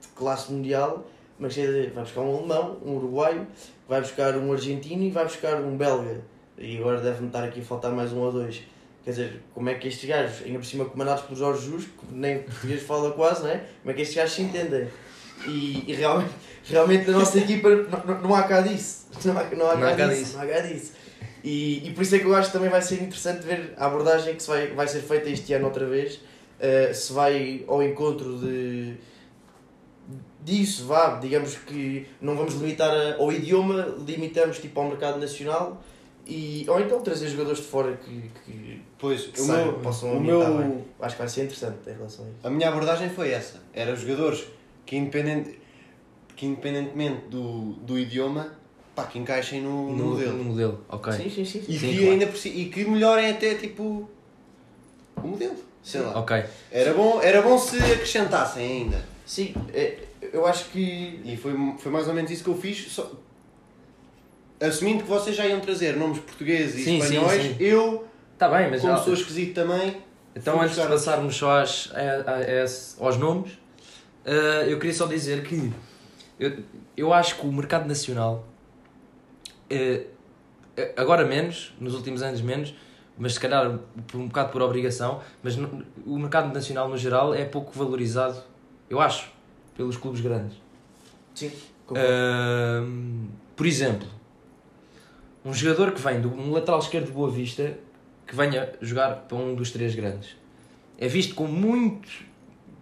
de 0.00 0.08
classe 0.16 0.52
mundial, 0.52 1.06
mas 1.38 1.56
vai 1.56 2.04
buscar 2.04 2.20
um 2.20 2.38
alemão, 2.38 2.78
um 2.84 2.92
uruguaio, 2.96 3.46
vai 3.88 4.00
buscar 4.00 4.36
um 4.36 4.52
argentino 4.52 5.02
e 5.02 5.10
vai 5.10 5.24
buscar 5.24 5.60
um 5.60 5.76
belga. 5.76 6.22
E 6.56 6.78
agora 6.78 7.00
deve-me 7.00 7.26
estar 7.26 7.44
aqui 7.44 7.60
a 7.60 7.64
faltar 7.64 7.92
mais 7.92 8.12
um 8.12 8.20
ou 8.20 8.32
dois. 8.32 8.62
Quer 9.04 9.10
dizer, 9.10 9.42
como 9.52 9.68
é 9.68 9.74
que 9.74 9.88
estes 9.88 10.08
gajos, 10.08 10.42
ainda 10.46 10.58
por 10.58 10.64
cima 10.64 10.84
comandados 10.86 11.24
por 11.24 11.36
Jorge 11.36 11.66
Jus, 11.66 11.84
que 11.84 12.14
nem 12.14 12.38
português 12.38 12.82
fala 12.82 13.10
quase, 13.12 13.42
não 13.42 13.50
é? 13.50 13.64
Como 13.82 13.90
é 13.90 13.94
que 13.94 14.02
estes 14.02 14.16
gajos 14.16 14.34
se 14.34 14.42
entendem? 14.42 14.88
E, 15.46 15.84
e 15.86 15.92
realmente, 15.94 16.30
realmente 16.64 17.10
na 17.10 17.18
nossa 17.18 17.38
equipa 17.38 17.68
não, 17.68 18.22
não, 18.22 18.34
há 18.34 18.44
cá 18.44 18.62
disso. 18.62 19.06
Não 19.24 19.36
há, 19.36 19.44
não 19.44 19.70
há, 19.70 19.76
não 19.76 19.88
há 19.88 19.94
cá, 19.94 20.06
disso. 20.06 20.36
Não 20.36 20.42
há 20.42 20.46
cá 20.46 20.60
disso. 20.60 20.92
E, 21.42 21.86
e 21.86 21.90
por 21.92 22.02
isso 22.02 22.14
é 22.16 22.18
que 22.18 22.24
eu 22.24 22.34
acho 22.34 22.48
que 22.48 22.54
também 22.54 22.70
vai 22.70 22.80
ser 22.80 22.94
interessante 23.02 23.44
ver 23.44 23.74
a 23.76 23.86
abordagem 23.86 24.34
que 24.34 24.42
se 24.42 24.48
vai, 24.48 24.68
vai 24.68 24.88
ser 24.88 25.00
feita 25.00 25.28
este 25.28 25.52
ano 25.52 25.66
outra 25.66 25.84
vez. 25.84 26.14
Uh, 26.14 26.94
se 26.94 27.12
vai 27.12 27.64
ao 27.68 27.82
encontro 27.82 28.38
de 28.38 28.94
disso, 30.44 30.84
vá, 30.84 31.18
digamos 31.18 31.56
que 31.56 32.06
não 32.20 32.36
vamos 32.36 32.54
limitar 32.54 32.90
a, 32.90 33.16
ao 33.16 33.32
idioma, 33.32 33.96
limitamos 34.06 34.58
tipo 34.58 34.78
ao 34.78 34.88
mercado 34.88 35.18
nacional 35.18 35.82
e, 36.26 36.64
ou 36.68 36.78
então 36.80 37.00
trazer 37.00 37.28
jogadores 37.28 37.60
de 37.60 37.66
fora 37.66 37.96
que, 37.96 38.30
que 38.44 38.82
pois, 38.98 39.26
que 39.26 39.40
o 39.40 39.46
meu, 39.46 39.72
possam 39.74 40.12
o 40.12 40.20
meu, 40.20 40.58
bem. 40.58 40.84
Acho 41.00 41.16
que 41.16 41.22
vai 41.22 41.28
ser 41.28 41.44
interessante 41.44 41.78
em 41.86 41.94
relação 41.94 42.24
a 42.26 42.28
isso. 42.28 42.38
A 42.46 42.50
minha 42.50 42.68
abordagem 42.68 43.08
foi 43.08 43.30
essa, 43.30 43.60
era 43.72 43.96
jogadores 43.96 44.44
que, 44.84 44.96
independente, 44.96 45.58
que 46.36 46.46
independentemente 46.46 47.26
do, 47.28 47.72
do 47.74 47.98
idioma 47.98 48.52
pá, 48.94 49.04
que 49.04 49.18
encaixem 49.18 49.62
no, 49.62 49.90
no, 49.90 49.96
no 49.96 50.04
modelo. 50.10 50.36
No 50.38 50.44
modelo, 50.44 50.84
ok. 50.88 51.12
Sim, 51.14 51.30
sim, 51.30 51.44
sim. 51.44 51.64
E, 51.66 51.78
sim, 51.78 51.90
que, 51.90 51.96
claro. 51.96 52.12
ainda 52.12 52.26
por, 52.26 52.46
e 52.46 52.64
que 52.66 52.84
melhorem 52.84 53.30
até 53.30 53.54
tipo 53.54 54.08
o 55.16 55.26
modelo. 55.26 55.56
Sei 55.82 56.00
lá. 56.00 56.18
Ok. 56.18 56.42
Era 56.70 56.94
bom, 56.94 57.20
era 57.20 57.42
bom 57.42 57.58
se 57.58 57.76
acrescentassem 57.76 58.64
ainda. 58.64 59.04
Sim, 59.26 59.54
é, 59.72 59.98
eu 60.34 60.44
acho 60.44 60.64
que. 60.70 61.20
E 61.24 61.36
foi, 61.36 61.54
foi 61.78 61.92
mais 61.92 62.08
ou 62.08 62.14
menos 62.14 62.30
isso 62.30 62.42
que 62.42 62.50
eu 62.50 62.56
fiz. 62.56 62.92
Só... 62.92 63.10
Assumindo 64.60 65.04
que 65.04 65.08
vocês 65.08 65.36
já 65.36 65.46
iam 65.46 65.60
trazer 65.60 65.96
nomes 65.96 66.18
portugueses 66.18 66.80
e 66.80 66.84
sim, 66.84 66.98
espanhóis, 66.98 67.42
sim, 67.42 67.54
sim. 67.54 67.56
eu, 67.60 68.06
tá 68.36 68.48
bem, 68.48 68.70
mas 68.70 68.80
como 68.80 68.96
já... 68.96 69.02
sou 69.02 69.14
esquisito 69.14 69.54
também. 69.54 69.96
Então, 70.34 70.60
antes 70.60 70.74
de 70.74 70.86
passarmos 70.86 71.36
só 71.36 71.60
às, 71.60 71.92
aos 73.00 73.16
nomes, 73.16 73.52
uh, 73.52 74.66
eu 74.66 74.78
queria 74.78 74.94
só 74.94 75.06
dizer 75.06 75.44
que 75.44 75.72
eu, 76.40 76.58
eu 76.96 77.12
acho 77.12 77.36
que 77.36 77.46
o 77.46 77.52
mercado 77.52 77.86
nacional 77.86 78.44
uh, 79.70 80.04
agora 80.96 81.24
menos, 81.24 81.72
nos 81.78 81.94
últimos 81.94 82.22
anos 82.22 82.40
menos, 82.40 82.74
mas 83.16 83.34
se 83.34 83.40
calhar 83.40 83.78
por 84.08 84.18
um 84.18 84.26
bocado 84.26 84.50
por 84.50 84.62
obrigação, 84.62 85.20
mas 85.42 85.56
no, 85.56 85.84
o 86.04 86.18
mercado 86.18 86.52
nacional 86.52 86.88
no 86.88 86.96
geral 86.96 87.32
é 87.32 87.44
pouco 87.44 87.70
valorizado, 87.72 88.42
eu 88.90 89.00
acho, 89.00 89.30
pelos 89.76 89.96
clubes 89.96 90.20
grandes. 90.20 90.56
Sim. 91.34 91.50
Uh, 91.90 93.28
por 93.54 93.66
exemplo, 93.66 94.08
um 95.44 95.52
jogador 95.52 95.92
que 95.92 96.00
vem 96.00 96.20
de 96.20 96.26
um 96.26 96.50
lateral 96.50 96.78
esquerdo 96.78 97.06
de 97.06 97.12
Boa 97.12 97.30
Vista 97.30 97.76
que 98.26 98.34
venha 98.34 98.72
jogar 98.80 99.26
para 99.28 99.36
um 99.36 99.54
dos 99.54 99.70
três 99.70 99.94
grandes 99.94 100.36
é 100.98 101.08
visto 101.08 101.34
com 101.34 101.46
muito 101.46 102.08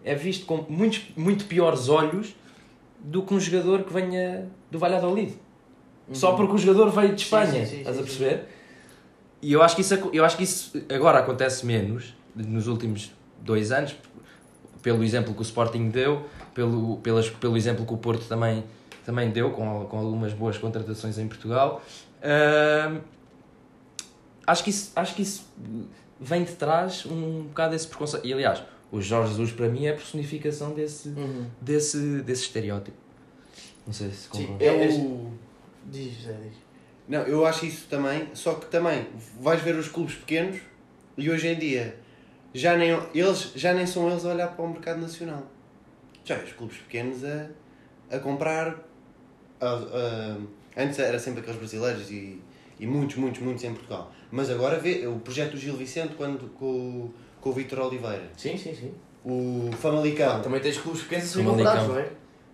é 0.05 0.15
visto 0.15 0.47
com 0.47 0.65
muitos, 0.69 1.03
muito 1.17 1.45
piores 1.47 1.89
olhos 1.89 2.35
do 2.99 3.23
que 3.23 3.35
um 3.35 3.41
jogador 3.41 3.85
que 3.85 3.93
venha 3.93 4.49
do 4.71 4.79
Valladolid. 4.79 5.35
Uhum. 6.09 6.15
Só 6.15 6.33
porque 6.33 6.55
o 6.55 6.59
jogador 6.59 6.91
veio 6.91 7.15
de 7.15 7.23
Espanha, 7.23 7.47
sim, 7.47 7.65
sim, 7.65 7.67
sim, 7.67 7.79
estás 7.79 7.99
a 7.99 8.03
perceber? 8.03 8.49
E 9.41 9.53
eu 9.53 9.63
acho, 9.63 9.77
que 9.77 9.83
isso, 9.83 10.11
eu 10.13 10.25
acho 10.25 10.37
que 10.37 10.45
isso 10.45 10.83
agora 10.89 11.19
acontece 11.19 11.65
menos 11.65 12.15
nos 12.35 12.67
últimos 12.67 13.13
dois 13.41 13.73
anos, 13.73 13.95
pelo 14.83 15.03
exemplo 15.03 15.35
que 15.35 15.41
o 15.41 15.43
Sporting 15.43 15.89
deu, 15.89 16.27
pelo, 16.55 16.99
pelas, 16.99 17.29
pelo 17.29 17.57
exemplo 17.57 17.85
que 17.87 17.95
o 17.95 17.97
Porto 17.97 18.27
também, 18.27 18.65
também 19.05 19.31
deu, 19.31 19.51
com, 19.51 19.87
com 19.87 19.99
algumas 19.99 20.33
boas 20.33 20.59
contratações 20.59 21.19
em 21.19 21.29
Portugal. 21.29 21.83
Uh, 22.19 23.01
acho, 24.47 24.65
que 24.65 24.71
isso, 24.71 24.93
acho 24.95 25.15
que 25.15 25.23
isso 25.23 25.45
vem 26.21 26.45
de 26.45 26.53
trás 26.53 27.05
um 27.07 27.45
bocado 27.45 27.73
desse 27.73 27.89
preconceito. 27.89 28.27
E 28.27 28.33
aliás, 28.33 28.63
o 28.91 29.01
Jorge 29.01 29.31
Jesus 29.31 29.53
para 29.53 29.69
mim 29.69 29.87
é 29.87 29.91
a 29.91 29.95
personificação 29.95 30.75
desse, 30.75 31.09
uhum. 31.09 31.47
desse, 31.61 32.23
desse 32.23 32.43
estereótipo. 32.43 32.97
Não 33.87 33.93
sei 33.93 34.11
se 34.11 34.29
Sim, 34.33 34.57
é 34.61 34.71
o. 34.71 35.33
Diz, 35.87 36.29
é, 36.29 36.33
diz. 36.33 36.63
Não, 37.09 37.23
eu 37.23 37.45
acho 37.45 37.67
isso 37.67 37.89
também, 37.89 38.29
só 38.33 38.55
que 38.55 38.67
também 38.67 39.07
vais 39.41 39.61
ver 39.61 39.75
os 39.75 39.89
clubes 39.89 40.15
pequenos 40.15 40.61
e 41.19 41.29
hoje 41.29 41.49
em 41.49 41.59
dia 41.59 41.99
já 42.55 42.77
nem, 42.77 42.91
eles, 43.15 43.53
já 43.57 43.75
nem 43.75 43.87
são 43.87 44.09
eles 44.09 44.25
a 44.25 44.31
olhar 44.31 44.49
para 44.49 44.65
o 44.65 44.69
mercado 44.69 45.01
nacional. 45.01 45.43
Já 46.25 46.37
os 46.37 46.53
clubes 46.53 46.77
pequenos 46.79 47.25
a, 47.25 47.49
a 48.11 48.19
comprar. 48.19 48.79
A, 49.61 49.67
a, 49.67 50.37
antes 50.77 50.99
era 50.99 51.19
sempre 51.19 51.41
aqueles 51.41 51.59
brasileiros 51.59 52.11
e, 52.11 52.41
e 52.79 52.87
muitos, 52.87 53.17
muitos, 53.17 53.41
muitos 53.41 53.65
em 53.65 53.73
Portugal. 53.73 54.13
Mas 54.31 54.51
agora 54.51 54.79
vê 54.79 55.07
o 55.07 55.17
projeto 55.21 55.53
do 55.53 55.59
Gil 55.59 55.77
Vicente 55.77 56.15
quando, 56.17 56.49
com, 56.55 57.11
com 57.41 57.51
o 57.51 57.53
Vitor 57.53 57.81
Oliveira. 57.81 58.31
Sim, 58.37 58.57
sim, 58.57 58.75
sim. 58.75 58.95
O 59.25 59.71
Famalicão. 59.79 60.37
Ah, 60.37 60.41
também 60.41 60.61
tens 60.61 60.79
clubes 60.79 61.03
pequenos 61.03 61.25
a 61.27 61.29
ser 61.29 61.45
comprados, 61.45 61.89
não 61.89 61.99
é? 61.99 62.09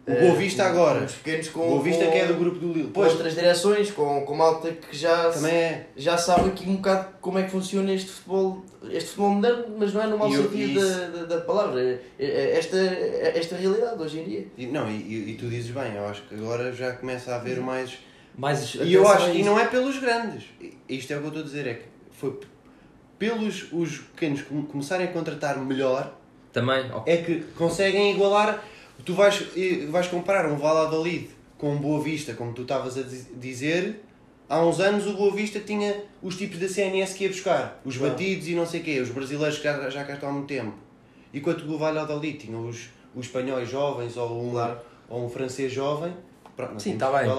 O 0.08 0.20
Boa 0.20 0.34
Vista 0.36 0.64
agora. 0.64 1.04
Os 1.04 1.12
pequenos 1.16 1.48
com, 1.50 1.60
Boa 1.60 1.82
Vista 1.82 2.04
com, 2.06 2.10
que 2.10 2.18
é 2.18 2.26
do 2.26 2.34
grupo 2.34 2.58
do 2.58 2.72
Lille. 2.72 2.90
Com 2.90 3.00
outras 3.00 3.34
direções, 3.34 3.90
com, 3.90 4.24
com 4.24 4.34
malta 4.34 4.72
que 4.72 4.96
já, 4.96 5.30
Também 5.30 5.52
é. 5.52 5.86
já 5.96 6.16
sabe 6.16 6.48
aqui 6.48 6.68
um 6.68 6.76
bocado 6.76 7.08
como 7.20 7.38
é 7.38 7.42
que 7.42 7.50
funciona 7.50 7.92
este 7.92 8.10
futebol, 8.10 8.64
este 8.90 9.10
futebol 9.10 9.30
moderno, 9.30 9.64
mas 9.78 9.92
não 9.92 10.02
é 10.02 10.06
no 10.06 10.18
mau 10.18 10.30
sentido 10.30 10.80
da, 10.80 11.08
da, 11.08 11.24
da, 11.36 11.40
palavra. 11.40 11.80
É, 11.82 12.00
é 12.18 12.58
esta, 12.58 12.76
é 12.76 13.32
esta 13.36 13.56
realidade 13.56 14.00
hoje 14.00 14.20
em 14.20 14.24
dia. 14.24 14.46
E, 14.56 14.66
não, 14.66 14.90
e, 14.90 15.30
e 15.30 15.34
tu 15.34 15.48
dizes 15.48 15.70
bem, 15.70 15.94
eu 15.94 16.06
acho 16.06 16.22
que 16.22 16.34
agora 16.34 16.72
já 16.72 16.92
começa 16.92 17.32
a 17.32 17.36
haver 17.36 17.60
mais. 17.60 17.98
mais 18.36 18.74
e 18.74 18.92
eu 18.92 19.06
acho 19.08 19.30
e 19.30 19.42
não 19.42 19.58
é 19.58 19.66
pelos 19.66 19.98
grandes. 19.98 20.44
Isto 20.88 21.12
é 21.12 21.16
o 21.16 21.20
que 21.20 21.24
eu 21.26 21.28
estou 21.28 21.42
a 21.42 21.46
dizer, 21.46 21.66
é 21.66 21.74
que 21.74 21.84
foi 22.12 22.38
pelos 23.18 23.72
os 23.72 23.98
pequenos 23.98 24.42
começarem 24.42 25.06
a 25.08 25.12
contratar 25.12 25.58
melhor. 25.58 26.14
Também. 26.52 26.90
Okay. 26.90 27.14
É 27.14 27.16
que 27.18 27.40
conseguem 27.56 28.14
igualar 28.14 28.64
Tu 29.04 29.14
vais, 29.14 29.42
vais 29.88 30.08
comparar 30.08 30.50
um 30.50 30.56
Valladolid 30.56 31.30
com 31.56 31.72
um 31.72 31.78
Boa 31.78 32.02
Vista, 32.02 32.34
como 32.34 32.52
tu 32.52 32.62
estavas 32.62 32.98
a 32.98 33.02
dizer, 33.02 34.02
há 34.48 34.64
uns 34.64 34.80
anos 34.80 35.06
o 35.06 35.14
Boa 35.14 35.32
Vista 35.34 35.60
tinha 35.60 36.04
os 36.22 36.36
tipos 36.36 36.58
da 36.58 36.68
CNS 36.68 37.14
que 37.14 37.24
ia 37.24 37.30
buscar, 37.30 37.80
os 37.84 37.96
claro. 37.96 38.12
batidos 38.12 38.48
e 38.48 38.54
não 38.54 38.66
sei 38.66 38.80
o 38.80 38.84
quê, 38.84 39.00
os 39.00 39.10
brasileiros 39.10 39.58
que 39.58 39.64
já, 39.64 39.90
já 39.90 40.04
cá 40.04 40.14
estão 40.14 40.30
há 40.30 40.32
muito 40.32 40.48
tempo. 40.48 40.74
Enquanto 41.32 41.62
o 41.62 41.78
Valladolid 41.78 42.38
tinha 42.38 42.58
os, 42.58 42.88
os 43.14 43.26
espanhóis 43.26 43.68
jovens 43.68 44.16
ou 44.16 44.48
um, 44.48 44.50
claro. 44.52 44.78
ou 45.08 45.26
um 45.26 45.28
francês 45.28 45.72
jovem. 45.72 46.12
Pronto, 46.56 46.80
Sim, 46.80 46.94
está 46.94 47.10
bem. 47.10 47.30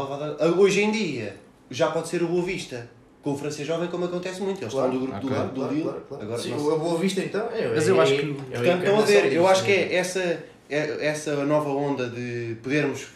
Hoje 0.57 0.81
em 0.81 0.91
dia 0.91 1.35
já 1.69 1.91
pode 1.91 2.07
ser 2.07 2.23
o 2.23 2.27
Boa 2.27 2.43
Vista 2.43 2.89
com 3.21 3.33
o 3.33 3.37
francês 3.37 3.67
jovem, 3.67 3.89
como 3.89 4.05
acontece 4.05 4.41
muito. 4.41 4.61
Eles 4.61 4.73
claro. 4.73 4.93
estão 4.93 5.05
do 5.05 5.07
grupo 5.07 5.17
ah, 5.17 5.19
do, 5.19 5.27
claro, 5.27 5.49
do 5.49 5.73
Lille. 5.73 5.83
Claro, 5.83 6.23
Agora, 6.23 6.41
Sim, 6.41 6.53
o 6.53 6.77
Boa 6.77 6.97
Vista 6.99 7.21
então 7.21 7.49
é. 7.51 7.67
Mas 7.67 7.87
eu 7.87 7.99
é, 7.99 8.03
acho 8.03 8.15
que. 8.15 8.21
É, 8.51 8.55
portanto, 8.55 8.83
estão 8.83 8.99
a 8.99 9.01
ver, 9.01 9.33
eu 9.33 9.47
acho 9.47 9.65
que 9.65 9.71
é 9.71 9.95
essa 9.95 10.43
é, 10.69 11.07
essa 11.07 11.43
nova 11.45 11.69
onda 11.69 12.07
de 12.07 12.55
podermos 12.61 13.07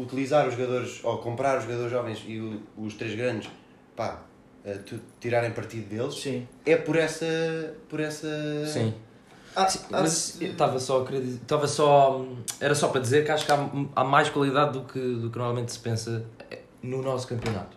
utilizar 0.00 0.46
os 0.46 0.54
jogadores, 0.54 1.00
ou 1.02 1.18
comprar 1.18 1.58
os 1.58 1.64
jogadores 1.64 1.90
jovens 1.90 2.24
e 2.26 2.38
o, 2.38 2.60
os 2.76 2.94
três 2.94 3.14
grandes, 3.14 3.50
pá, 3.96 4.22
tirarem 5.20 5.50
partido 5.52 5.88
deles, 5.88 6.14
Sim. 6.14 6.46
é 6.64 6.76
por 6.76 6.96
essa. 6.96 7.74
Por 7.88 8.00
essa... 8.00 8.28
Sim. 8.66 8.94
Ah, 9.56 9.68
Sim, 9.68 9.80
ah, 9.86 10.02
mas 10.02 10.40
estava 10.40 10.78
só, 10.78 11.04
estava 11.10 11.66
só. 11.66 12.24
Era 12.60 12.74
só 12.74 12.88
para 12.88 13.00
dizer 13.00 13.24
que 13.24 13.32
acho 13.32 13.44
que 13.44 13.50
há, 13.50 13.68
há 13.96 14.04
mais 14.04 14.28
qualidade 14.28 14.72
do 14.72 14.84
que, 14.84 15.00
do 15.00 15.30
que 15.30 15.38
normalmente 15.38 15.72
se 15.72 15.78
pensa 15.80 16.24
no 16.82 17.02
nosso 17.02 17.26
campeonato. 17.26 17.76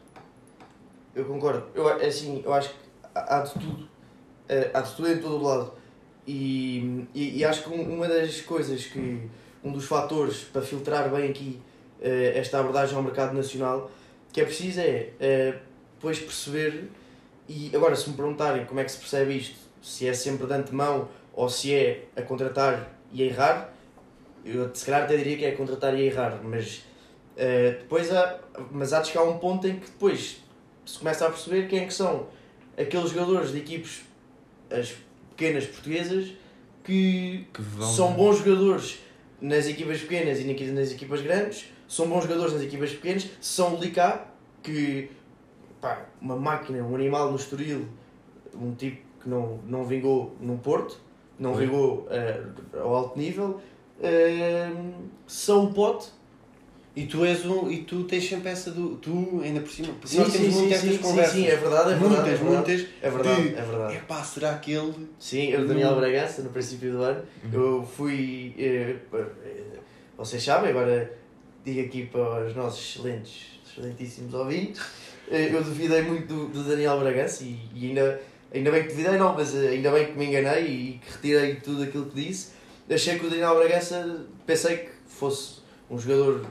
Eu 1.15 1.25
concordo. 1.25 1.65
Eu, 1.73 1.89
é 1.89 2.05
assim, 2.05 2.41
eu 2.45 2.53
acho 2.53 2.69
que 2.69 2.75
há 3.15 3.39
de 3.41 3.53
tudo. 3.53 3.89
Eh, 4.47 4.69
há 4.73 4.81
de 4.81 4.95
tudo 4.95 5.11
em 5.11 5.17
todo 5.17 5.37
o 5.37 5.43
lado. 5.43 5.73
E, 6.27 7.07
e, 7.15 7.39
e, 7.39 7.45
acho 7.45 7.63
que 7.63 7.69
uma 7.69 8.07
das 8.07 8.41
coisas 8.41 8.85
que, 8.85 9.27
um 9.63 9.71
dos 9.71 9.85
fatores 9.85 10.43
para 10.43 10.61
filtrar 10.61 11.09
bem 11.09 11.29
aqui 11.29 11.59
uh, 11.59 11.70
esta 12.01 12.59
abordagem 12.59 12.95
ao 12.95 13.03
mercado 13.03 13.33
nacional, 13.33 13.91
que 14.33 14.41
é 14.41 14.45
preciso 14.45 14.79
é 14.81 15.59
depois 15.95 16.19
perceber, 16.19 16.89
e 17.47 17.69
agora 17.75 17.95
se 17.95 18.09
me 18.09 18.15
perguntarem 18.15 18.65
como 18.65 18.79
é 18.79 18.83
que 18.83 18.91
se 18.91 18.97
percebe 18.97 19.37
isto, 19.37 19.55
se 19.81 20.07
é 20.07 20.13
sempre 20.13 20.47
de 20.47 20.53
antemão 20.53 21.09
ou 21.33 21.47
se 21.47 21.73
é 21.73 22.05
a 22.15 22.21
contratar 22.23 22.91
e 23.11 23.21
a 23.21 23.25
errar, 23.25 23.73
eu 24.43 24.73
se 24.73 24.85
calhar 24.85 25.03
até 25.03 25.15
diria 25.15 25.37
que 25.37 25.45
é 25.45 25.49
a 25.49 25.55
contratar 25.55 25.93
e 25.93 26.01
a 26.01 26.05
errar, 26.05 26.39
mas 26.43 26.77
uh, 27.35 27.77
depois 27.79 28.11
há, 28.11 28.39
mas 28.71 28.93
há 28.93 29.01
de 29.01 29.09
chegar 29.09 29.21
a 29.21 29.25
um 29.25 29.37
ponto 29.37 29.67
em 29.67 29.79
que 29.79 29.85
depois 29.85 30.41
se 30.85 30.97
começa 30.97 31.27
a 31.27 31.29
perceber 31.29 31.67
quem 31.67 31.79
é 31.79 31.85
que 31.85 31.93
são 31.93 32.27
aqueles 32.75 33.11
jogadores 33.11 33.51
de 33.51 33.59
equipes 33.59 34.01
as 34.71 34.95
pequenas 35.29 35.65
portuguesas 35.65 36.33
que, 36.83 37.45
que 37.53 37.61
são 37.95 38.13
bons 38.13 38.39
jogadores 38.39 38.99
nas 39.41 39.67
equipas 39.67 39.99
pequenas 40.01 40.39
e 40.39 40.71
nas 40.71 40.91
equipas 40.91 41.21
grandes, 41.21 41.71
são 41.87 42.07
bons 42.07 42.23
jogadores 42.23 42.53
nas 42.53 42.61
equipas 42.61 42.91
pequenas, 42.91 43.29
são 43.41 43.75
o 43.75 43.79
Licá, 43.79 44.27
que 44.61 45.09
pá, 45.81 46.05
uma 46.21 46.35
máquina, 46.35 46.83
um 46.83 46.95
animal 46.95 47.31
no 47.31 47.35
Estoril, 47.35 47.87
um 48.53 48.73
tipo 48.75 49.01
que 49.21 49.27
não, 49.27 49.59
não 49.65 49.83
vingou 49.83 50.35
no 50.39 50.57
Porto, 50.57 50.99
não 51.37 51.53
Oi. 51.53 51.65
vingou 51.65 52.07
uh, 52.07 52.79
ao 52.79 52.95
alto 52.95 53.19
nível, 53.19 53.59
uh, 53.99 54.93
são 55.25 55.65
o 55.65 55.73
Pote, 55.73 56.09
e 56.95 57.05
tu 57.05 57.23
és 57.23 57.45
um, 57.45 57.71
e 57.71 57.83
tu 57.83 58.03
tens 58.03 58.27
sempre 58.27 58.49
essa 58.49 58.71
do. 58.71 58.95
Tu, 58.97 59.41
ainda 59.43 59.61
por 59.61 59.71
cima. 59.71 59.93
Sim, 60.03 60.19
nós 60.19 60.33
temos 60.33 60.55
muitas 60.55 60.83
estas 60.83 60.97
conversas. 60.97 61.33
Sim, 61.33 61.43
sim, 61.43 61.47
é 61.47 61.55
verdade, 61.55 61.93
é 61.93 61.95
muitas, 61.95 62.25
verdade. 62.25 62.43
Muitas, 62.43 62.87
é 63.01 63.09
verdade. 63.09 63.41
De, 63.41 63.55
é 63.55 63.61
verdade. 63.61 63.95
É 63.95 63.99
pá, 63.99 64.23
será 64.23 64.57
que 64.57 64.73
ele. 64.73 64.93
Sim, 65.17 65.49
eu, 65.51 65.65
Daniel 65.65 65.95
Bragança, 65.95 66.41
no 66.41 66.49
princípio 66.49 66.91
do 66.91 67.01
ano, 67.01 67.23
uhum. 67.45 67.53
eu 67.53 67.85
fui. 67.85 68.53
Eh, 68.57 68.95
eh, 69.13 69.25
vocês 70.17 70.43
sabem, 70.43 70.71
agora 70.71 71.17
digo 71.63 71.81
aqui 71.81 72.05
para 72.07 72.45
os 72.45 72.55
nossos 72.55 72.95
excelentes, 72.95 73.59
excelentíssimos 73.65 74.33
ouvintes, 74.33 74.81
eh, 75.29 75.49
eu 75.53 75.63
duvidei 75.63 76.01
muito 76.01 76.27
do, 76.27 76.47
do 76.47 76.63
Daniel 76.63 76.99
Bragança 76.99 77.43
e, 77.43 77.57
e, 77.73 77.87
ainda, 77.87 78.21
ainda 78.53 78.71
bem 78.71 78.83
que 78.83 78.89
duvidei, 78.89 79.17
não, 79.17 79.33
mas 79.33 79.55
eh, 79.55 79.69
ainda 79.69 79.91
bem 79.91 80.07
que 80.07 80.17
me 80.17 80.25
enganei 80.25 80.65
e 80.65 80.99
que 81.03 81.11
retirei 81.13 81.55
tudo 81.55 81.83
aquilo 81.83 82.05
que 82.07 82.21
disse. 82.21 82.51
Achei 82.89 83.17
que 83.17 83.25
o 83.25 83.29
Daniel 83.29 83.55
Bragança, 83.55 84.25
pensei 84.45 84.77
que 84.77 84.89
fosse 85.07 85.60
um 85.91 85.99
jogador 85.99 86.45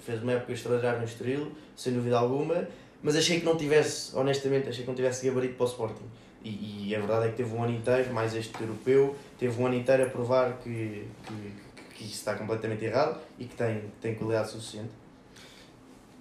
fez 0.00 0.22
uma 0.22 0.32
época 0.32 0.52
extraordinária 0.52 0.98
no 0.98 1.04
Estoril, 1.06 1.52
sem 1.76 1.94
dúvida 1.94 2.18
alguma, 2.18 2.66
mas 3.02 3.16
achei 3.16 3.38
que 3.38 3.46
não 3.46 3.56
tivesse, 3.56 4.14
honestamente, 4.16 4.68
achei 4.68 4.82
que 4.82 4.88
não 4.88 4.94
tivesse 4.94 5.26
gabarito 5.26 5.54
para 5.54 5.64
o 5.64 5.68
Sporting. 5.68 6.04
E, 6.42 6.88
e 6.88 6.94
a 6.94 6.98
verdade 6.98 7.26
é 7.26 7.30
que 7.30 7.36
teve 7.36 7.54
um 7.54 7.62
ano 7.62 7.72
inteiro, 7.72 8.12
mais 8.12 8.34
este 8.34 8.60
europeu, 8.60 9.16
teve 9.38 9.60
um 9.62 9.66
ano 9.66 9.76
inteiro 9.76 10.02
a 10.02 10.06
provar 10.06 10.58
que, 10.58 11.06
que, 11.24 11.52
que 11.94 12.04
isso 12.04 12.14
está 12.14 12.34
completamente 12.34 12.84
errado 12.84 13.18
e 13.38 13.46
que 13.46 13.54
tem, 13.54 13.84
tem 14.00 14.14
qualidade 14.14 14.50
suficiente. 14.50 14.90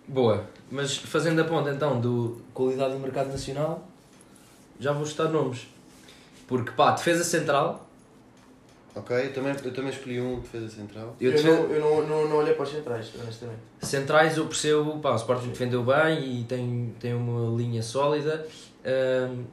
Boa, 0.08 0.48
mas 0.70 0.96
fazendo 0.96 1.42
a 1.42 1.46
ponta 1.46 1.72
então 1.72 2.00
do 2.00 2.42
qualidade 2.54 2.94
do 2.94 3.00
mercado 3.00 3.30
nacional, 3.30 3.88
já 4.80 4.94
vou 4.94 5.04
estar 5.04 5.28
nomes. 5.30 5.68
Porque 6.48 6.72
pá, 6.72 6.92
defesa 6.92 7.24
central, 7.24 7.83
Ok, 8.96 9.16
eu 9.16 9.34
também, 9.34 9.56
eu 9.64 9.74
também 9.74 9.90
escolhi 9.90 10.22
um 10.22 10.40
defesa 10.40 10.70
central. 10.70 11.16
Eu, 11.20 11.32
eu, 11.32 11.44
não, 11.44 11.74
eu 11.74 11.82
não, 11.82 12.08
não, 12.08 12.30
não 12.30 12.38
olhei 12.38 12.54
para 12.54 12.64
os 12.64 12.70
centrais, 12.70 13.12
honestamente. 13.20 13.60
Centrais 13.82 14.38
eu 14.38 14.46
percebo, 14.46 15.00
pá, 15.00 15.12
o 15.12 15.16
Sporting 15.16 15.50
defendeu 15.50 15.84
bem 15.84 16.42
e 16.42 16.44
tem, 16.44 16.94
tem 17.00 17.14
uma 17.14 17.58
linha 17.58 17.82
sólida. 17.82 18.46
Um, 18.86 19.46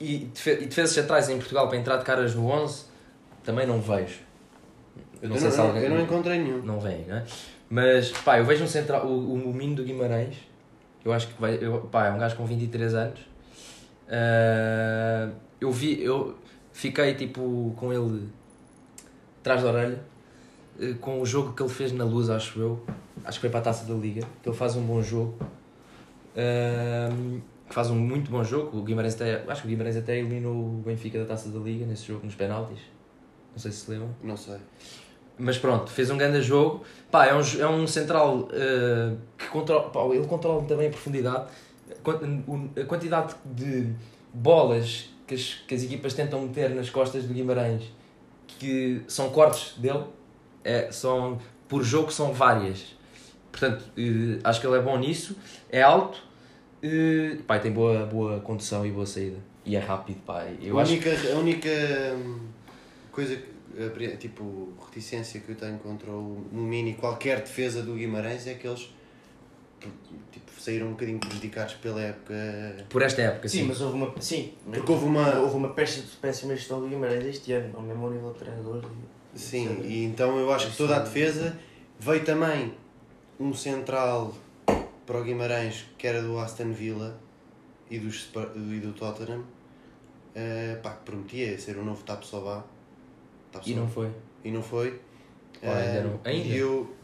e, 0.00 0.30
defesas 0.36 0.90
centrais 0.90 1.28
em 1.28 1.38
Portugal 1.38 1.68
para 1.68 1.76
entrar 1.76 1.96
de 1.96 2.04
caras 2.04 2.36
no 2.36 2.46
11 2.46 2.84
também 3.42 3.66
não 3.66 3.80
vejo. 3.80 4.20
Eu 5.20 5.28
não, 5.28 5.36
sei 5.36 5.50
se 5.50 5.58
alguém, 5.58 5.82
eu 5.82 5.90
não 5.90 6.00
encontrei 6.00 6.38
nenhum. 6.38 6.62
Não 6.62 6.78
vem, 6.78 7.04
não 7.06 7.16
é? 7.16 7.24
Mas 7.68 8.12
pá, 8.12 8.38
eu 8.38 8.44
vejo 8.44 8.62
um 8.62 8.68
central, 8.68 9.06
o, 9.06 9.34
o 9.34 9.52
Mino 9.52 9.74
do 9.74 9.84
Guimarães 9.84 10.36
Eu 11.04 11.12
acho 11.12 11.28
que 11.28 11.40
vai. 11.40 11.58
Eu, 11.60 11.80
pá, 11.90 12.06
é 12.06 12.12
um 12.12 12.18
gajo 12.18 12.36
com 12.36 12.46
23 12.46 12.94
anos. 12.94 13.20
Uh, 14.06 15.34
eu 15.60 15.72
vi. 15.72 16.02
Eu 16.02 16.38
fiquei 16.72 17.14
tipo 17.14 17.74
com 17.76 17.92
ele 17.92 18.28
atrás 19.48 19.62
da 19.62 19.68
orelha 19.70 20.00
uh, 20.80 20.94
com 20.96 21.20
o 21.20 21.26
jogo 21.26 21.52
que 21.54 21.62
ele 21.62 21.70
fez 21.70 21.92
na 21.92 22.04
luz, 22.04 22.28
acho 22.28 22.60
eu. 22.60 22.84
Acho 23.24 23.38
que 23.38 23.42
foi 23.42 23.50
para 23.50 23.60
a 23.60 23.62
taça 23.62 23.84
da 23.86 23.94
Liga. 23.94 24.22
Que 24.42 24.48
ele 24.48 24.56
faz 24.56 24.76
um 24.76 24.82
bom 24.82 25.02
jogo. 25.02 25.38
Faz 27.70 27.90
um 27.90 27.96
muito 27.96 28.30
bom 28.30 28.42
jogo. 28.44 28.78
O 28.78 28.82
Guimarães 28.82 29.14
até, 29.14 29.44
acho 29.46 29.62
que 29.62 29.66
o 29.66 29.70
Guimarães 29.70 29.96
até 29.96 30.18
eliminou 30.18 30.54
o 30.54 30.82
Benfica 30.84 31.18
da 31.18 31.26
taça 31.26 31.48
da 31.50 31.58
Liga 31.58 31.84
nesse 31.84 32.06
jogo, 32.06 32.24
nos 32.24 32.34
penaltis. 32.34 32.78
Não 33.52 33.58
sei 33.58 33.72
se 33.72 33.78
se 33.78 33.90
lembram. 33.90 34.14
Não 34.22 34.36
sei. 34.36 34.56
Mas 35.38 35.58
pronto, 35.58 35.90
fez 35.90 36.10
um 36.10 36.16
grande 36.16 36.42
jogo. 36.42 36.82
Pá, 37.10 37.26
é 37.26 37.34
um, 37.34 37.40
é 37.40 37.68
um 37.68 37.86
central 37.86 38.38
uh, 38.38 39.18
que 39.36 39.46
controla, 39.48 39.90
pá, 39.90 40.00
ele 40.06 40.26
controla 40.26 40.64
também 40.64 40.88
a 40.88 40.90
profundidade, 40.90 41.48
a 42.80 42.84
quantidade 42.84 43.34
de 43.44 43.92
bolas 44.32 45.10
que 45.26 45.34
as, 45.34 45.54
que 45.66 45.74
as 45.74 45.82
equipas 45.82 46.14
tentam 46.14 46.42
meter 46.42 46.70
nas 46.70 46.90
costas 46.90 47.24
do 47.24 47.34
Guimarães, 47.34 47.84
que 48.58 49.02
são 49.08 49.30
cortes 49.30 49.74
dele, 49.78 50.04
é, 50.64 50.90
são, 50.90 51.38
por 51.68 51.82
jogo 51.82 52.10
são 52.10 52.32
várias. 52.32 52.96
Portanto, 53.50 53.84
uh, 53.96 54.40
acho 54.44 54.60
que 54.60 54.66
ele 54.66 54.76
é 54.76 54.82
bom 54.82 54.96
nisso, 54.98 55.36
é 55.70 55.82
alto, 55.82 56.22
pá, 57.46 57.58
tem 57.58 57.72
boa, 57.72 58.06
boa 58.06 58.40
condução 58.40 58.86
e 58.86 58.90
boa 58.90 59.06
saída. 59.06 59.38
E 59.64 59.76
é 59.76 59.78
rápido, 59.78 60.20
pá. 60.24 60.46
Eu 60.60 60.78
a, 60.78 60.82
acho 60.82 60.92
única, 60.92 61.10
a 61.10 61.38
única 61.38 61.70
hum, 62.16 62.40
coisa 63.10 63.36
que 63.36 63.58
tipo, 64.16 64.72
reticência 64.86 65.40
que 65.40 65.50
eu 65.50 65.54
tenho 65.54 65.78
contra 65.78 66.10
o, 66.10 66.44
no 66.50 66.62
mini 66.62 66.94
qualquer 66.94 67.40
defesa 67.40 67.82
do 67.82 67.94
Guimarães 67.94 68.46
é 68.46 68.54
que 68.54 68.66
eles 68.66 68.92
tipo, 70.32 70.60
saíram 70.60 70.88
um 70.88 70.90
bocadinho 70.90 71.18
prejudicados 71.18 71.74
pela 71.74 72.00
época. 72.00 72.34
Por 72.88 73.02
esta 73.02 73.22
época, 73.22 73.48
sim. 73.48 73.58
Sim, 73.58 73.64
mas 73.68 73.80
houve 73.80 73.96
uma. 73.96 74.20
Sim, 74.20 74.52
porque 74.64 74.92
houve 74.92 75.04
uma. 75.04 75.38
Houve 75.38 75.56
uma 75.56 75.68
péssima 75.74 76.56
gestão 76.56 76.80
do 76.80 76.88
Guimarães 76.88 77.24
este 77.24 77.52
ano, 77.52 77.76
ao 77.76 77.82
mesmo 77.82 78.10
nível 78.10 78.32
de 78.32 78.38
treinador. 78.38 78.84
Sim, 79.34 79.82
e 79.84 80.04
então 80.04 80.36
eu 80.38 80.52
acho 80.52 80.70
que 80.70 80.76
toda 80.76 80.96
a 80.96 81.00
defesa 81.00 81.58
veio 81.98 82.24
também 82.24 82.74
um 83.38 83.54
central 83.54 84.34
para 85.06 85.20
o 85.20 85.24
Guimarães 85.24 85.86
que 85.96 86.06
era 86.06 86.22
do 86.22 86.38
Aston 86.38 86.72
Villa 86.72 87.18
e 87.90 87.98
do, 87.98 88.08
e 88.08 88.80
do 88.80 88.92
Tottenham. 88.92 89.44
Uh, 90.34 90.80
pá, 90.82 90.92
que 90.92 91.04
prometia 91.04 91.58
ser 91.58 91.76
o 91.78 91.84
novo 91.84 92.04
Tap 92.04 92.22
Sobá 92.22 92.64
Tá 93.50 93.60
e 93.64 93.74
não 93.74 93.88
foi. 93.88 94.10
E 94.44 94.50
não 94.50 94.62
foi. 94.62 95.00
Oh, 95.62 95.70
ainda 95.70 96.02
não. 96.02 96.20
Ainda? 96.24 96.48
E 96.48 96.58
eu, 96.58 96.94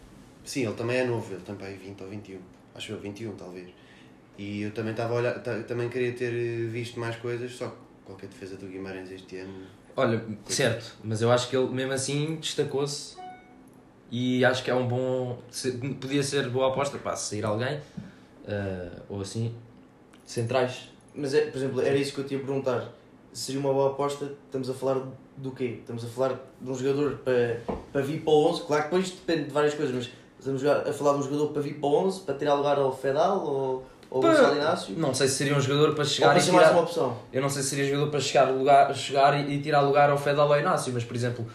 sim, 0.45 0.65
ele 0.65 0.75
também 0.75 0.99
é 0.99 1.05
novo, 1.05 1.33
ele 1.33 1.43
também 1.43 1.69
é 1.69 1.77
20 1.77 2.03
ou 2.03 2.09
21. 2.11 2.39
Acho 2.75 2.93
eu, 2.93 2.99
21 2.99 3.37
talvez. 3.37 3.69
E 4.37 4.63
eu 4.63 4.73
também 4.73 4.91
estava 4.91 5.15
a 5.15 5.17
olhar, 5.17 5.43
também 5.67 5.89
queria 5.89 6.13
ter 6.13 6.33
visto 6.69 6.99
mais 6.99 7.17
coisas, 7.17 7.53
só 7.53 7.69
que 7.69 7.77
qualquer 8.05 8.29
defesa 8.29 8.57
do 8.57 8.67
Guimarães 8.67 9.11
este 9.11 9.39
ano. 9.39 9.67
Olha, 9.97 10.25
certo, 10.47 10.97
mas 11.05 11.23
eu 11.23 11.31
acho 11.31 11.49
que 11.49 11.57
ele 11.57 11.69
mesmo 11.69 11.93
assim 11.93 12.35
destacou-se 12.37 13.17
e 14.11 14.45
acho 14.45 14.63
que 14.65 14.71
é 14.71 14.75
um 14.75 14.87
bom. 14.87 15.39
Podia 16.01 16.23
ser 16.23 16.49
boa 16.51 16.69
aposta 16.69 16.99
para 16.99 17.15
sair 17.15 17.45
alguém 17.45 17.79
uh, 17.79 19.03
ou 19.09 19.21
assim. 19.21 19.55
Centrais. 20.25 20.91
Mas 21.15 21.33
é, 21.35 21.43
por 21.47 21.59
exemplo, 21.59 21.81
era 21.81 21.97
isso 21.97 22.13
que 22.13 22.21
eu 22.21 22.27
te 22.27 22.35
ia 22.35 22.41
perguntar. 22.41 22.93
Seria 23.33 23.61
uma 23.61 23.73
boa 23.73 23.91
aposta, 23.91 24.33
estamos 24.47 24.71
a 24.71 24.75
falar 24.75 25.01
do 25.37 25.51
quê? 25.51 25.79
Estamos 25.81 26.05
a 26.05 26.09
falar 26.09 26.41
de 26.61 26.71
um 26.71 26.75
jogador 26.75 27.19
para, 27.19 27.61
para 27.93 28.03
vir 28.03 28.21
para 28.23 28.33
o 28.33 28.51
11, 28.51 28.63
claro 28.63 28.83
que 28.85 28.89
depois 28.91 29.11
depende 29.11 29.45
de 29.45 29.51
várias 29.51 29.75
coisas, 29.75 29.95
mas 29.95 30.11
estamos 30.45 30.65
a 30.65 30.93
falar 30.93 31.15
de 31.15 31.21
um 31.21 31.23
jogador 31.23 31.49
para 31.49 31.63
vir 31.63 31.75
para 31.75 31.89
o 31.89 32.07
11, 32.07 32.21
para 32.21 32.35
tirar 32.35 32.55
lugar 32.55 32.79
ao 32.79 32.95
Fedal 32.95 33.45
ou, 33.45 33.85
ou 34.11 34.21
para, 34.21 34.49
ao 34.49 34.55
Inácio? 34.55 34.95
Não 34.97 35.15
sei 35.15 35.27
se 35.27 35.37
seria 35.37 35.57
um 35.57 35.61
jogador 35.61 35.95
para 35.95 36.05
chegar 36.05 36.29
ou 36.29 36.33
para 36.35 36.43
e 36.43 36.45
tirar... 36.45 36.57
mais 36.57 36.71
uma 36.71 36.81
opção. 36.83 37.17
Eu 37.33 37.41
não 37.41 37.49
sei 37.49 37.63
se 37.63 37.71
seria 37.71 37.87
jogador 37.87 38.11
para 38.11 38.21
chegar, 38.21 38.51
lugar, 38.51 38.95
chegar 38.95 39.49
e, 39.49 39.55
e 39.55 39.63
tirar 39.63 39.81
lugar 39.81 40.11
ao 40.11 40.19
Fedal 40.19 40.47
ou 40.47 40.53
ao 40.53 40.61
Inácio, 40.61 40.93
mas 40.93 41.03
por 41.03 41.17
exemplo, 41.17 41.47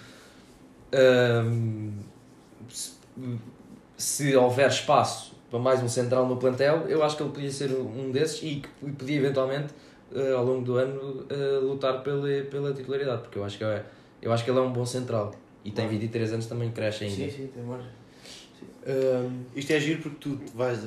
hum, 1.46 1.94
se, 2.68 2.94
se 3.96 4.36
houver 4.36 4.70
espaço 4.70 5.34
para 5.52 5.60
mais 5.60 5.84
um 5.84 5.88
central 5.88 6.28
no 6.28 6.38
plantel, 6.38 6.88
eu 6.88 7.04
acho 7.04 7.16
que 7.16 7.24
ele 7.24 7.32
podia 7.32 7.52
ser 7.52 7.72
um 7.72 8.12
desses 8.12 8.42
e 8.44 8.62
que 8.62 8.92
podia 8.92 9.18
eventualmente 9.18 9.74
uh, 10.12 10.38
ao 10.38 10.46
longo 10.46 10.62
do 10.62 10.78
ano 10.78 11.26
uh, 11.30 11.66
lutar 11.66 12.02
pela, 12.02 12.28
pela 12.50 12.74
titularidade, 12.74 13.24
porque 13.24 13.38
eu 13.38 13.44
acho, 13.44 13.58
que 13.58 13.63
é, 13.63 13.84
eu 14.22 14.32
acho 14.32 14.44
que 14.44 14.50
ele 14.50 14.60
é 14.60 14.62
um 14.62 14.72
bom 14.72 14.86
central 14.86 15.32
e 15.66 15.72
tem 15.72 15.88
23 15.88 16.34
anos 16.34 16.46
também 16.46 16.72
cresce 16.72 17.06
ainda. 17.06 17.16
Sim, 17.16 17.30
sim, 17.30 17.48
tem 17.48 17.63
margem. 17.63 17.99
Um, 18.88 19.44
Isto 19.56 19.74
é 19.74 19.80
giro 19.80 20.02
porque 20.02 20.18
tu 20.20 20.39
vais, 20.56 20.80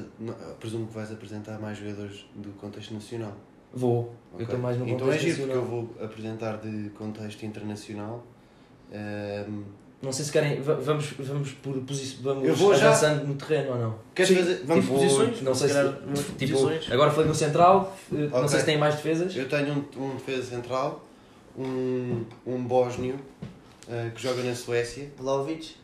presumo 0.59 0.87
que 0.87 0.94
vais 0.94 1.12
apresentar 1.12 1.59
mais 1.61 1.78
jogadores 1.78 2.24
do 2.35 2.50
contexto 2.52 2.94
nacional. 2.94 3.37
Vou, 3.74 4.14
okay. 4.33 4.40
eu 4.40 4.42
estou 4.44 4.59
mais 4.59 4.78
no 4.78 4.87
então 4.87 5.07
contexto 5.07 5.28
nacional. 5.28 5.57
Então 5.57 5.62
é 5.62 5.74
giro 5.74 5.87
porque 5.87 5.96
eu 5.96 5.98
vou 5.98 6.05
apresentar 6.05 6.57
de 6.59 6.90
contexto 6.90 7.42
internacional. 7.44 8.26
Um, 8.92 9.64
não 10.02 10.11
sei 10.11 10.24
se 10.24 10.33
querem. 10.33 10.61
Vamos, 10.61 11.12
vamos 11.18 11.52
por 11.52 11.78
posições. 11.83 12.20
Vamos 12.20 12.48
eu 12.48 12.57
vou 12.57 12.72
avançando 12.72 13.20
já... 13.20 13.24
no 13.24 13.35
terreno 13.37 13.70
ou 13.70 13.78
não? 13.78 13.98
Queres 14.12 14.31
Sim, 14.31 14.37
fazer? 14.38 14.62
Vamos 14.64 14.85
tipo, 14.85 14.98
posições? 14.98 15.42
Não 15.42 15.55
sei 15.55 15.68
se. 15.68 15.74
Tipo, 16.38 16.52
posições. 16.59 16.90
agora 16.90 17.11
falei 17.12 17.28
no 17.28 17.35
central, 17.35 17.96
okay. 18.11 18.28
não 18.28 18.48
sei 18.48 18.61
se 18.61 18.66
tem 18.66 18.78
mais 18.78 18.96
defesas. 18.96 19.37
Eu 19.37 19.48
tenho 19.48 19.72
um, 19.72 20.05
um 20.05 20.16
defesa 20.16 20.57
central, 20.57 21.07
um, 21.57 22.24
um 22.44 22.64
bósnio 22.64 23.14
uh, 23.14 24.11
que 24.12 24.20
joga 24.20 24.42
na 24.42 24.57
Suécia. 24.57 25.09
Vlaovic. 25.16 25.76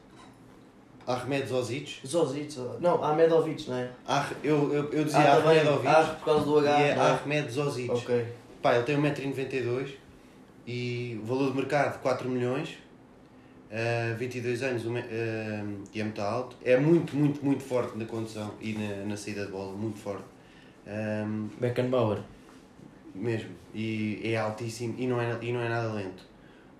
Ahmed 1.08 1.46
Zozic. 1.46 2.06
Zozic, 2.06 2.54
não, 2.80 3.02
Ahmedovic, 3.02 3.66
não 3.68 3.78
é? 3.78 3.90
Ah, 4.06 4.28
eu, 4.44 4.74
eu, 4.74 4.92
eu 4.92 5.04
dizia 5.04 5.20
ah, 5.20 5.36
Ahmedovic. 5.36 5.86
Ah, 5.86 6.16
por 6.18 6.24
causa 6.26 6.44
do 6.44 6.58
H. 6.58 6.68
E 6.68 6.82
é, 6.82 6.88
é? 6.88 6.94
Ahmed 6.94 7.50
Zozic. 7.50 7.90
Ok. 7.90 8.26
Pá, 8.60 8.74
ele 8.74 8.84
tem 8.84 9.00
1,92m 9.00 9.94
e 10.66 11.18
o 11.22 11.24
valor 11.24 11.50
de 11.50 11.56
mercado 11.56 11.98
4 12.02 12.28
milhões 12.28 12.76
uh, 13.70 14.16
22 14.18 14.62
anos 14.62 14.84
uh, 14.84 14.90
e 15.94 16.00
é 16.00 16.04
muito 16.04 16.20
alto. 16.20 16.56
É 16.62 16.76
muito, 16.78 17.16
muito, 17.16 17.42
muito 17.42 17.62
forte 17.62 17.96
na 17.96 18.04
condução 18.04 18.52
e 18.60 18.74
na, 18.74 19.06
na 19.06 19.16
saída 19.16 19.46
de 19.46 19.52
bola, 19.52 19.72
muito 19.72 19.98
forte. 19.98 20.24
Um, 20.86 21.48
Beckenbauer. 21.58 22.18
Mesmo. 23.14 23.50
E 23.74 24.20
é 24.24 24.36
altíssimo 24.36 24.94
e 24.98 25.06
não 25.06 25.18
é, 25.18 25.38
e 25.40 25.52
não 25.52 25.60
é 25.60 25.70
nada 25.70 25.90
lento. 25.94 26.22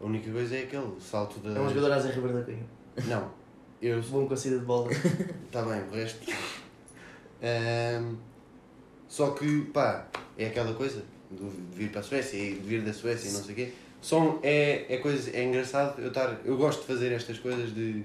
A 0.00 0.04
única 0.04 0.30
coisa 0.30 0.54
é 0.54 0.64
aquele 0.64 1.00
salto 1.00 1.40
da. 1.40 1.58
É 1.58 1.60
um 1.62 1.68
jogador 1.68 1.92
a 1.92 1.98
Zé 1.98 2.12
Ribeiro 2.12 2.38
da 2.38 2.44
Cunha. 2.44 2.66
Não. 3.06 3.37
Eu... 3.80 4.02
Bom 4.02 4.26
com 4.26 4.34
a 4.34 4.36
saída 4.36 4.58
de 4.58 4.64
bola. 4.64 4.90
Está 4.92 5.62
bem, 5.68 5.80
o 5.82 5.90
resto. 5.92 6.30
Um, 7.42 8.16
só 9.08 9.30
que, 9.30 9.62
pá, 9.72 10.08
é 10.36 10.46
aquela 10.46 10.74
coisa 10.74 11.02
de 11.30 11.44
vir 11.74 11.90
para 11.90 12.00
a 12.00 12.02
Suécia 12.02 12.36
e 12.36 12.54
de 12.54 12.60
vir 12.60 12.82
da 12.82 12.92
Suécia 12.92 13.28
e 13.28 13.32
não 13.32 13.42
sei 13.42 13.52
o 13.52 13.56
quê 13.56 13.72
são, 14.00 14.38
é, 14.42 14.86
é, 14.88 14.98
coisa, 14.98 15.30
é 15.36 15.44
engraçado 15.44 16.00
eu 16.00 16.08
estar. 16.08 16.40
Eu 16.44 16.56
gosto 16.56 16.80
de 16.80 16.86
fazer 16.86 17.12
estas 17.12 17.38
coisas 17.38 17.74
de. 17.74 18.04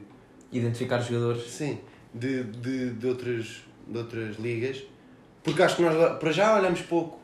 Identificar 0.52 1.00
jogadores. 1.00 1.50
Sim, 1.50 1.80
de, 2.14 2.44
de, 2.44 2.92
de, 2.92 3.08
outras, 3.08 3.64
de 3.88 3.98
outras 3.98 4.38
ligas. 4.38 4.84
Porque 5.44 5.62
acho 5.62 5.78
que 5.78 5.82
nós 5.82 6.20
para 6.20 6.32
já 6.32 6.56
olhamos 6.56 6.82
pouco 6.82 7.20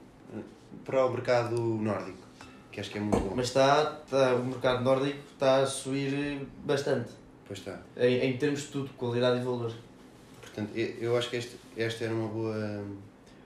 para 0.84 1.06
o 1.06 1.12
mercado 1.12 1.56
nórdico. 1.60 2.18
Que 2.72 2.80
acho 2.80 2.90
que 2.90 2.98
é 2.98 3.02
muito 3.02 3.20
bom. 3.20 3.34
Mas 3.36 3.48
está, 3.48 4.02
está 4.04 4.36
o 4.36 4.44
mercado 4.44 4.84
nórdico 4.84 5.20
está 5.34 5.58
a 5.58 5.66
subir 5.66 6.48
bastante. 6.64 7.12
Pois 7.50 7.60
está. 7.60 7.82
Em, 7.98 8.30
em 8.30 8.38
termos 8.38 8.62
de 8.62 8.68
tudo, 8.68 8.90
qualidade 8.96 9.42
e 9.42 9.44
valor. 9.44 9.74
Portanto, 10.40 10.70
eu 10.76 11.18
acho 11.18 11.32
que 11.32 11.38
este, 11.38 11.56
esta 11.76 12.06
era 12.06 12.14
uma 12.14 12.28
boa. 12.28 12.86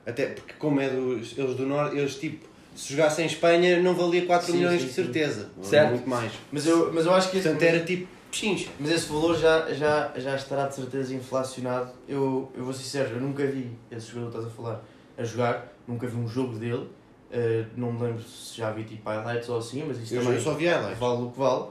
Até 0.06 0.26
porque 0.28 0.54
como 0.60 0.82
é 0.82 0.90
dos, 0.90 1.38
eles 1.38 1.56
do 1.56 1.66
norte, 1.66 1.98
eles 1.98 2.16
tipo 2.18 2.46
se 2.76 2.92
jogasse 2.92 3.22
em 3.22 3.26
Espanha 3.26 3.82
não 3.82 3.96
valia 3.96 4.26
4 4.26 4.46
sim, 4.46 4.58
milhões 4.58 4.82
sim, 4.82 4.88
de 4.88 4.94
certeza. 4.94 5.50
Certo. 5.62 5.92
Muito 5.92 6.10
mais. 6.10 6.34
Mas 6.52 6.66
eu, 6.66 6.92
mas 6.92 7.06
eu 7.06 7.14
acho 7.14 7.32
que. 7.32 7.40
Portanto, 7.40 7.62
era 7.62 7.80
tipo 7.80 8.06
pechincha. 8.30 8.70
Mas 8.78 8.92
esse 8.92 9.08
valor 9.08 9.38
já, 9.38 9.74
já, 9.74 10.12
já 10.18 10.36
estará 10.36 10.68
de 10.68 10.76
certeza 10.76 11.14
inflacionado. 11.16 11.92
Eu, 12.06 12.52
eu 12.56 12.66
vou 12.66 12.74
ser 12.74 12.84
sincero, 12.84 13.16
eu 13.16 13.22
nunca 13.22 13.46
vi 13.46 13.72
esse 13.90 14.08
jogador 14.08 14.32
que 14.32 14.38
estás 14.38 14.54
a 14.54 14.56
falar 14.56 14.84
a 15.18 15.24
jogar, 15.24 15.74
nunca 15.88 16.08
vi 16.08 16.18
um 16.18 16.28
jogo 16.28 16.58
dele. 16.58 16.90
Uh, 17.32 17.66
não 17.76 17.92
me 17.92 18.04
lembro 18.04 18.22
se 18.22 18.58
já 18.58 18.70
vi 18.72 18.84
tipo 18.84 19.10
highlights 19.10 19.50
ou 19.50 19.58
assim, 19.58 19.84
mas 19.88 19.98
isso 19.98 20.14
eu 20.14 20.22
também 20.22 20.36
eu 20.38 20.44
só 20.44 20.54
vi 20.54 20.66
highlights. 20.66 21.00
vale 21.00 21.24
o 21.24 21.32
que 21.32 21.40
vale. 21.40 21.66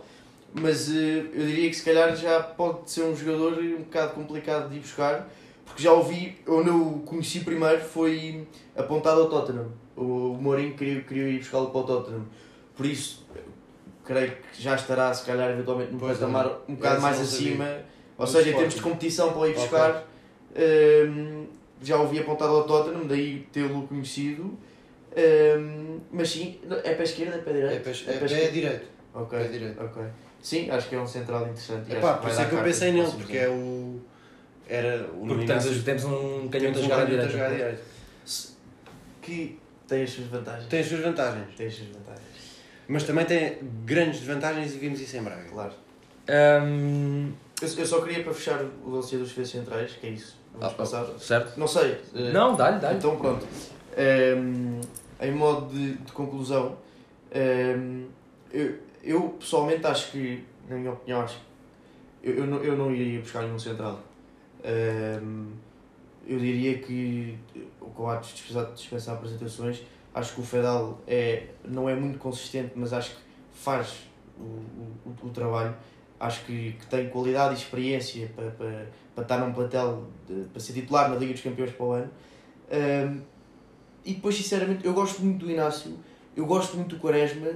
Mas 0.55 0.89
uh, 0.89 0.93
eu 0.93 1.47
diria 1.47 1.71
que 1.71 1.77
se 1.77 1.85
calhar 1.85 2.15
já 2.17 2.41
pode 2.41 2.91
ser 2.91 3.03
um 3.03 3.17
jogador 3.17 3.59
um 3.59 3.83
bocado 3.83 4.15
complicado 4.15 4.69
de 4.69 4.77
ir 4.77 4.81
buscar, 4.81 5.29
porque 5.65 5.83
já 5.83 5.93
ouvi, 5.93 6.39
eu 6.47 6.65
não 6.65 6.97
o 6.97 7.01
conheci 7.01 7.41
primeiro, 7.41 7.81
foi 7.81 8.47
apontado 8.77 9.23
ao 9.23 9.31
Tottenham 9.31 9.83
o 9.97 10.39
Mourinho 10.41 10.75
queria, 10.75 11.03
queria 11.03 11.29
ir 11.29 11.39
buscá-lo 11.39 11.71
para 11.71 11.81
o 11.81 11.85
Tottenham. 11.85 12.27
Por 12.77 12.87
isso, 12.87 13.27
creio 14.05 14.33
que 14.53 14.63
já 14.63 14.75
estará, 14.75 15.13
se 15.13 15.25
calhar, 15.25 15.51
eventualmente, 15.51 15.93
num 15.93 15.99
patamar 15.99 16.47
é. 16.47 16.73
um 16.73 16.75
bocado 16.75 17.01
mais 17.01 17.21
acima. 17.21 17.81
Ou 18.17 18.27
seja, 18.27 18.51
em 18.51 18.55
termos 18.55 18.75
de 18.75 18.83
competição 18.83 19.33
para 19.33 19.49
ir 19.49 19.55
buscar, 19.55 20.07
okay. 20.51 21.09
um, 21.09 21.47
já 21.83 21.97
ouvi 21.97 22.19
apontado 22.19 22.53
ao 22.53 22.65
Tottenham, 22.65 23.07
daí 23.07 23.47
tê-lo 23.53 23.87
conhecido. 23.87 24.57
Um, 25.15 26.01
mas 26.11 26.31
sim, 26.31 26.59
é 26.85 26.95
para 26.95 27.03
a 27.03 27.05
esquerda, 27.05 27.37
é 27.37 27.39
para 27.39 27.51
a 27.51 27.55
direita? 27.55 27.91
É 27.91 28.17
para, 28.19 28.33
é, 28.33 28.41
é, 28.41 28.45
é 28.45 28.51
direito. 28.51 28.87
Ok, 29.15 29.39
é 29.39 29.49
direito. 29.49 29.85
ok. 29.85 30.03
Sim, 30.43 30.69
acho 30.71 30.89
que 30.89 30.95
é 30.97 31.01
um 31.01 31.07
central 31.07 31.43
interessante. 31.43 31.95
É 31.95 32.01
pá, 32.01 32.15
por 32.15 32.29
isso 32.31 32.41
é 32.41 32.45
que 32.47 32.55
eu 32.55 32.63
pensei 32.63 32.93
nele, 32.93 33.11
porque 33.13 33.37
é 33.39 33.49
o. 33.49 34.01
Era 34.69 35.07
o 35.15 35.27
porque 35.27 35.45
temos, 35.47 35.83
temos 35.85 36.05
um 36.05 36.49
canhoto 36.49 36.79
a 36.79 36.83
jogar 36.83 37.03
à 37.03 37.05
direita. 37.05 37.79
que 39.21 39.59
tem 39.87 40.03
as 40.03 40.11
suas 40.11 40.27
vantagens. 40.29 40.67
Tem 40.69 40.81
as 40.81 40.87
suas 40.87 41.01
vantagens. 41.01 41.55
Tem 41.57 41.67
as 41.67 41.75
suas 41.75 41.89
vantagens. 41.89 42.23
Mas 42.89 43.05
também 43.05 43.25
tem 43.25 43.59
grandes 43.85 44.21
desvantagens 44.21 44.75
e 44.75 44.79
vimos 44.79 45.01
isso 45.01 45.17
em 45.17 45.23
Braga. 45.23 45.45
Claro. 45.45 45.73
Um, 46.29 47.33
Eu, 47.61 47.69
eu 47.79 47.87
só 47.87 48.01
queria 48.01 48.25
para 48.25 48.35
fechar 48.35 48.61
o 48.85 48.91
lance 48.91 49.17
dos 49.17 49.29
defesas 49.29 49.51
centrais, 49.53 49.93
que 49.93 50.07
é 50.07 50.11
isso. 50.11 50.37
Vamos 50.53 50.67
Ah, 50.75 50.77
passar. 50.77 51.07
certo? 51.19 51.59
Não 51.59 51.67
sei. 51.67 51.99
eh, 52.15 52.33
Não, 52.33 52.57
dá-lhe, 52.57 52.81
dá-lhe. 52.81 52.97
Então 52.99 53.17
pronto. 53.17 53.47
Ehm, 53.97 54.81
em 55.21 55.31
modo 55.33 55.73
de, 55.73 55.95
de 55.95 56.13
conclusão, 56.13 56.77
ehm, 57.31 58.07
eu, 58.53 58.75
eu 59.03 59.31
pessoalmente 59.31 59.87
acho 59.87 60.13
que, 60.13 60.45
na 60.69 60.77
minha 60.77 60.93
opinião, 60.93 61.23
acho 61.23 61.39
que 61.39 62.29
eu, 62.29 62.35
eu, 62.35 62.47
não, 62.47 62.59
eu 62.59 62.77
não 62.77 62.95
iria 62.95 63.21
buscar 63.21 63.43
nenhum 63.43 63.59
central. 63.59 64.01
Ehm, 64.63 65.49
eu 66.25 66.39
diria 66.39 66.79
que 66.79 67.37
o 67.81 67.87
Coates 67.87 68.33
dispensar, 68.33 68.73
dispensar 68.73 69.15
apresentações. 69.17 69.83
Acho 70.15 70.35
que 70.35 70.41
o 70.41 70.45
Fedal 70.45 71.01
é, 71.07 71.49
não 71.65 71.89
é 71.89 71.97
muito 71.97 72.19
consistente, 72.19 72.73
mas 72.77 72.93
acho 72.93 73.11
que 73.11 73.23
faz 73.53 74.05
o, 74.39 74.43
o, 74.43 75.27
o 75.27 75.31
trabalho. 75.31 75.75
Acho 76.21 76.45
que, 76.45 76.73
que 76.73 76.87
tem 76.87 77.09
qualidade 77.09 77.55
e 77.55 77.57
experiência 77.57 78.31
para, 78.37 78.51
para, 78.53 78.89
para 79.15 79.23
estar 79.23 79.39
num 79.39 79.53
plantel, 79.53 80.07
de, 80.29 80.45
para 80.45 80.61
ser 80.61 80.75
titular 80.75 81.11
na 81.11 81.17
Liga 81.17 81.33
dos 81.33 81.43
Campeões 81.43 81.73
para 81.73 81.85
o 81.85 81.93
ano. 81.93 82.11
Ehm, 82.71 83.21
e 84.05 84.15
depois, 84.15 84.37
sinceramente, 84.37 84.85
eu 84.87 84.95
gosto 84.95 85.23
muito 85.23 85.45
do 85.45 85.51
Inácio, 85.51 85.99
eu 86.37 86.47
gosto 86.47 86.77
muito 86.77 86.97
do 86.97 87.01
Quaresma 87.01 87.51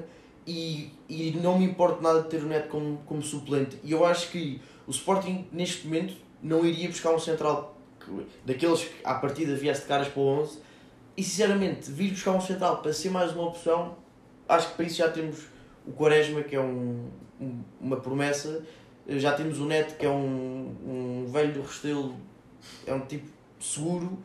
e, 0.46 0.90
e 1.08 1.32
não 1.42 1.58
me 1.58 1.64
importa 1.64 2.00
nada 2.00 2.22
de 2.22 2.28
ter 2.28 2.42
o 2.42 2.46
Neto 2.46 2.68
como, 2.68 2.98
como 3.06 3.22
suplente. 3.22 3.78
E 3.82 3.92
eu 3.92 4.04
acho 4.04 4.30
que 4.30 4.60
o 4.86 4.90
Sporting, 4.90 5.46
neste 5.52 5.86
momento, 5.86 6.14
não 6.42 6.64
iria 6.64 6.88
buscar 6.88 7.12
um 7.12 7.18
central 7.18 7.76
que- 7.98 8.26
daqueles 8.44 8.84
que 8.84 8.94
à 9.04 9.14
partida 9.14 9.54
viesse 9.56 9.82
de 9.82 9.88
caras 9.88 10.08
para 10.08 10.20
o 10.20 10.26
11. 10.42 10.58
E 11.16 11.22
sinceramente, 11.22 11.90
vir 11.90 12.10
buscar 12.10 12.32
um 12.32 12.40
central 12.40 12.82
para 12.82 12.92
ser 12.92 13.10
mais 13.10 13.32
uma 13.32 13.44
opção, 13.48 13.96
acho 14.48 14.68
que 14.70 14.74
para 14.76 14.84
isso 14.86 14.96
já 14.96 15.10
temos 15.10 15.46
o 15.86 15.92
Quaresma, 15.92 16.42
que 16.42 16.54
é 16.54 16.60
um, 16.60 17.08
um- 17.40 17.60
uma 17.80 17.96
promessa, 17.96 18.62
já 19.08 19.32
temos 19.32 19.58
o 19.58 19.64
Neto, 19.66 19.96
que 19.96 20.04
é 20.06 20.10
um, 20.10 20.74
um 20.84 21.26
velho 21.32 21.52
do 21.54 21.62
Restelo, 21.62 22.14
é 22.86 22.92
um 22.94 23.00
tipo 23.00 23.26
seguro, 23.60 24.18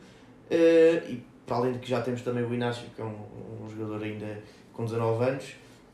eh, 0.50 1.02
e 1.08 1.22
para 1.46 1.56
além 1.56 1.72
de 1.72 1.78
que 1.78 1.88
já 1.88 2.00
temos 2.02 2.22
também 2.22 2.44
o 2.44 2.52
Inácio, 2.54 2.84
que 2.94 3.00
é 3.00 3.04
um, 3.04 3.16
um 3.64 3.68
jogador 3.68 4.02
ainda 4.02 4.42
com 4.72 4.84
19 4.84 5.24
anos, 5.24 5.44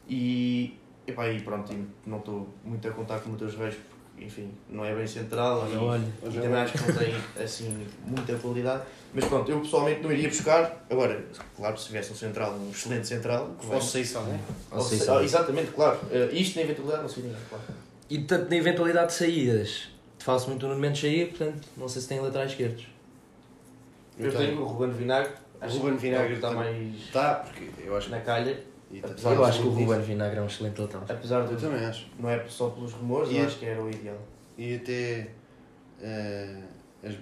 e, 0.08 0.76
epá, 1.06 1.28
e 1.28 1.40
pronto, 1.40 1.72
não 2.06 2.18
estou 2.18 2.48
muito 2.64 2.86
a 2.88 2.90
contar 2.90 3.20
com 3.20 3.28
o 3.30 3.32
Mateus 3.32 3.54
Reis, 3.56 3.74
porque 3.74 4.24
enfim, 4.24 4.50
não 4.68 4.84
é 4.84 4.94
bem 4.94 5.06
central, 5.06 5.60
Olha, 5.60 5.74
e- 5.74 5.76
olha. 5.76 6.02
e 6.24 6.40
também 6.40 6.54
acho 6.60 6.72
que 6.72 6.90
não 6.90 6.98
tem 6.98 7.14
assim 7.44 7.86
muita 8.04 8.34
qualidade. 8.36 8.82
Mas 9.14 9.24
pronto, 9.24 9.50
eu 9.50 9.60
pessoalmente 9.60 10.02
não 10.02 10.12
iria 10.12 10.28
buscar. 10.28 10.84
Agora, 10.90 11.24
claro, 11.56 11.78
se 11.78 11.90
viesse 11.92 12.12
um 12.12 12.16
central, 12.16 12.52
um 12.54 12.70
excelente 12.70 13.06
central, 13.06 13.54
que 13.58 13.66
Posso 13.66 13.92
sair 13.92 14.04
só, 14.04 14.20
né? 14.22 14.38
Ou 14.70 14.78
Ou 14.78 14.84
seja, 14.84 15.04
se- 15.04 15.10
ah, 15.10 15.22
exatamente, 15.22 15.70
claro. 15.70 15.98
Eh, 16.10 16.28
isto 16.32 16.56
na 16.56 16.62
eventualidade 16.62 17.02
não 17.02 17.08
sei 17.08 17.22
ninguém, 17.22 17.38
claro. 17.48 17.64
E 18.10 18.18
tanto 18.24 18.50
na 18.50 18.56
eventualidade 18.56 19.06
de 19.08 19.12
saídas, 19.14 19.88
fala-se 20.18 20.48
muito 20.48 20.66
no 20.66 20.76
Mendes 20.76 21.00
sair, 21.00 21.28
portanto, 21.28 21.66
não 21.76 21.88
sei 21.88 22.02
se 22.02 22.08
tem 22.08 22.20
laterais 22.20 22.50
esquerdos. 22.50 22.86
Eu 24.18 24.32
tenho 24.32 24.60
o 24.60 24.66
Ruben 24.66 24.90
Vinagre. 24.90 25.30
acho 25.60 25.78
Ruben 25.78 25.96
Vinagre 25.96 26.24
é 26.24 26.26
o 26.26 26.28
que 26.30 26.34
está 26.46 26.50
mais 26.50 27.10
Tá, 27.12 27.34
porque 27.36 27.70
eu 27.86 27.96
acho 27.96 28.06
que. 28.06 28.12
na 28.12 28.20
calha. 28.20 28.60
E 28.90 29.00
Apesar 29.04 29.34
Eu 29.34 29.44
acho 29.44 29.60
que 29.62 29.66
o. 29.68 29.70
Ruben 29.70 30.00
Vinagre 30.00 30.38
é 30.38 30.42
um 30.42 30.46
excelente 30.46 30.80
lateral. 30.80 31.04
Apesar 31.08 31.40
Eu 31.40 31.56
de 31.56 31.62
também 31.62 31.84
acho. 31.84 32.06
não 32.18 32.28
é 32.30 32.44
só 32.48 32.70
pelos 32.70 32.92
rumores, 32.92 33.30
E- 33.30 33.36
eu 33.36 33.44
acho 33.46 33.58
que 33.58 33.66
era 33.66 33.82
o 33.82 33.88
ideal. 33.90 34.18
E 34.56 34.74
até 34.76 35.28
eh, 36.00 36.62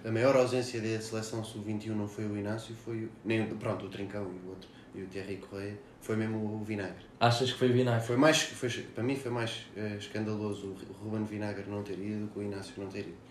a 0.04 0.10
maior 0.10 0.36
ausência 0.36 0.80
da 0.80 1.00
seleção 1.00 1.42
sub-21 1.44 1.88
não 1.94 2.08
foi 2.08 2.24
o 2.26 2.36
Inácio, 2.36 2.74
foi 2.74 3.04
o, 3.04 3.10
nem 3.24 3.44
pronto, 3.46 3.86
o 3.86 3.88
Trincão 3.88 4.22
e 4.22 4.46
o 4.46 4.50
outro, 4.50 4.68
e 4.94 5.02
o 5.02 5.06
Thierry 5.06 5.36
Correia, 5.36 5.76
foi 6.00 6.16
mesmo 6.16 6.38
o 6.38 6.64
Vinagre. 6.64 7.04
Achas 7.20 7.52
que 7.52 7.58
foi 7.58 7.70
o 7.70 7.72
Vinagre? 7.72 8.06
Foi 8.06 8.16
mais, 8.16 8.40
foi, 8.42 8.68
para 8.94 9.02
mim 9.04 9.16
foi 9.16 9.30
mais 9.30 9.66
eh, 9.76 9.96
escandaloso 9.98 10.68
o 10.88 11.04
Ruben 11.04 11.24
Vinagre 11.24 11.64
não 11.68 11.82
ter 11.82 11.98
ido 11.98 12.26
do 12.26 12.28
que 12.32 12.38
o 12.38 12.42
Inácio 12.42 12.72
não 12.78 12.86
ter 12.88 13.00
ido. 13.00 13.26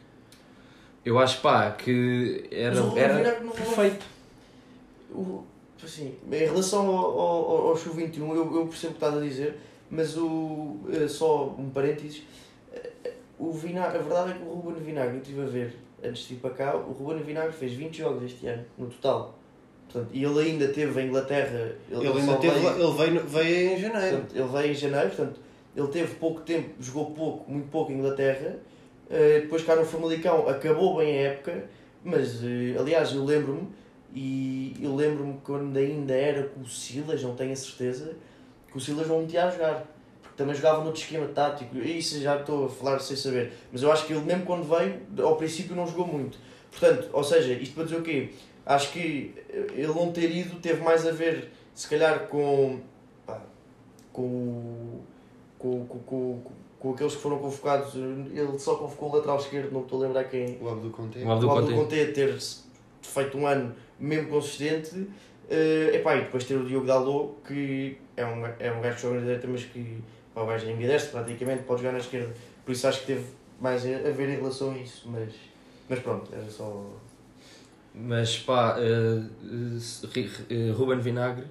Eu 1.03 1.19
acho, 1.19 1.39
pá, 1.41 1.71
que 1.71 2.47
era, 2.51 2.75
Mas 2.75 2.79
o 2.83 2.87
Ruben 2.89 3.03
era 3.03 3.31
perfeito. 3.41 4.05
O, 5.11 5.43
assim, 5.85 6.13
em 6.31 6.37
relação 6.37 6.87
ao, 6.87 7.19
ao, 7.19 7.67
ao 7.69 7.77
Sub-21, 7.77 8.19
eu, 8.19 8.55
eu 8.55 8.67
percebo 8.67 8.93
o 8.93 8.97
que 8.97 9.05
estás 9.05 9.17
a 9.17 9.21
dizer, 9.21 9.57
mas 9.89 10.17
o, 10.17 10.77
eh, 10.91 11.07
só 11.07 11.55
um 11.57 11.69
parênteses, 11.69 12.23
eh, 12.73 13.11
o 13.39 13.51
Vinagre, 13.51 13.97
a 13.97 14.01
verdade 14.01 14.31
é 14.31 14.33
que 14.35 14.43
o 14.43 14.53
Ruben 14.53 14.83
Vinagre, 14.83 15.15
eu 15.15 15.21
estive 15.21 15.41
a 15.41 15.45
ver 15.45 15.75
antes 16.03 16.27
de 16.27 16.33
ir 16.35 16.37
para 16.37 16.49
cá, 16.51 16.75
o 16.75 16.91
Ruben 16.91 17.23
Vinagre 17.23 17.51
fez 17.53 17.73
20 17.73 17.97
jogos 17.97 18.23
este 18.23 18.47
ano, 18.47 18.63
no 18.77 18.87
total. 18.87 19.37
Portanto, 19.91 20.09
e 20.13 20.23
ele 20.23 20.39
ainda 20.39 20.67
teve 20.69 20.99
em 21.01 21.07
Inglaterra. 21.07 21.75
Ele, 21.89 22.07
ainda 22.07 22.21
só 22.21 22.35
teve, 22.37 22.59
veio- 22.59 22.73
ele 22.83 22.97
veio, 22.97 23.25
veio 23.27 23.71
em 23.73 23.79
janeiro. 23.79 24.17
Portanto, 24.17 24.35
ele 24.35 24.47
veio 24.47 24.71
em 24.71 24.75
janeiro, 24.75 25.07
portanto, 25.09 25.39
ele 25.75 25.87
teve 25.87 26.15
pouco 26.15 26.41
tempo, 26.41 26.69
jogou 26.79 27.11
pouco, 27.11 27.51
muito 27.51 27.69
pouco 27.69 27.91
em 27.91 27.95
Inglaterra. 27.99 28.57
Eh, 29.09 29.41
depois 29.41 29.63
cá 29.63 29.75
no 29.75 29.85
Famalicão 29.85 30.47
acabou 30.49 30.97
bem 30.97 31.19
a 31.19 31.21
época, 31.31 31.69
mas 32.03 32.43
eh, 32.43 32.75
aliás 32.79 33.13
eu 33.13 33.23
lembro-me, 33.23 33.67
e 34.15 34.75
eu 34.81 34.95
lembro-me 34.95 35.37
quando 35.43 35.75
ainda 35.77 36.13
era 36.15 36.43
com 36.47 36.61
o 36.61 36.65
Silas, 36.67 37.21
não 37.21 37.35
tenho 37.35 37.51
a 37.51 37.55
certeza, 37.55 38.15
que 38.71 38.77
o 38.77 38.79
Silas 38.81 39.07
não 39.07 39.21
metia 39.21 39.45
a 39.45 39.51
jogar. 39.51 39.85
Porque 40.21 40.37
também 40.37 40.55
jogava 40.55 40.83
noutro 40.83 41.01
esquema 41.01 41.27
tático, 41.27 41.75
e 41.77 41.97
isso 41.99 42.19
já 42.21 42.39
estou 42.39 42.65
a 42.65 42.69
falar 42.69 42.99
sem 42.99 43.15
saber. 43.17 43.51
Mas 43.71 43.83
eu 43.83 43.91
acho 43.91 44.05
que 44.07 44.13
ele 44.13 44.21
mesmo 44.23 44.45
quando 44.45 44.63
veio, 44.63 45.01
ao 45.23 45.35
princípio 45.35 45.75
não 45.75 45.85
jogou 45.85 46.07
muito. 46.07 46.37
Portanto, 46.71 47.09
ou 47.13 47.23
seja, 47.23 47.53
isto 47.53 47.75
para 47.75 47.83
dizer 47.83 47.97
o 47.97 48.01
quê? 48.01 48.29
Acho 48.65 48.91
que 48.91 49.33
ele 49.73 49.87
não 49.87 50.11
ter 50.11 50.31
ido 50.35 50.55
teve 50.59 50.81
mais 50.81 51.05
a 51.05 51.11
ver, 51.11 51.51
se 51.73 51.87
calhar, 51.87 52.27
com 52.27 52.79
pá, 53.25 53.41
com, 54.11 54.21
o- 54.23 55.01
com, 55.59 55.85
com, 55.85 55.99
com, 55.99 56.41
com 56.79 56.91
aqueles 56.93 57.15
que 57.15 57.21
foram 57.21 57.37
convocados. 57.39 57.93
Ele 57.95 58.57
só 58.59 58.75
convocou 58.75 59.09
o 59.11 59.15
lateral 59.15 59.37
esquerdo, 59.37 59.71
não 59.71 59.79
me 59.81 59.85
estou 59.85 59.99
a 60.01 60.07
lembrar 60.07 60.23
quem. 60.25 60.57
O 60.61 60.69
Abdul 60.69 60.91
Conte. 60.91 61.19
O 61.19 61.31
Abdul 61.31 61.49
o 61.49 61.51
Abdul 61.57 61.75
Conte. 61.77 61.95
Conte 61.95 62.11
ter 62.13 62.37
feito 63.01 63.37
um 63.37 63.45
ano 63.47 63.75
mesmo 63.99 64.29
consistente. 64.29 65.07
eh, 65.49 65.91
epá, 65.95 66.15
e 66.15 66.21
depois 66.21 66.43
ter 66.43 66.55
o 66.55 66.65
Diogo 66.65 66.85
Dalot, 66.87 67.35
que 67.47 67.97
é 68.17 68.25
um, 68.25 68.45
é 68.59 68.71
um 68.71 68.81
gajo 68.81 68.95
que 68.95 69.01
joga 69.03 69.15
na 69.15 69.21
direita, 69.21 69.47
mas 69.47 69.63
que 69.65 70.01
pá, 70.33 70.41
o 70.41 70.47
gajo 70.47 70.67
é 70.67 70.73
ambidestro 70.73 71.11
praticamente, 71.11 71.63
pode 71.63 71.81
jogar 71.81 71.93
na 71.93 71.99
esquerda. 71.99 72.33
Por 72.65 72.71
isso 72.71 72.87
acho 72.87 73.01
que 73.01 73.07
teve 73.07 73.25
mais 73.61 73.83
a 73.85 74.09
ver 74.11 74.29
em 74.29 74.35
relação 74.37 74.71
a 74.71 74.77
isso. 74.77 75.07
Mas, 75.09 75.33
mas 75.89 75.99
pronto, 75.99 76.31
era 76.33 76.49
só. 76.49 76.91
Mas 77.93 78.39
pá, 78.39 78.75
Ri- 80.13 80.29
eh, 80.49 80.71
Ruben 80.71 80.99
Vinagre 80.99 81.45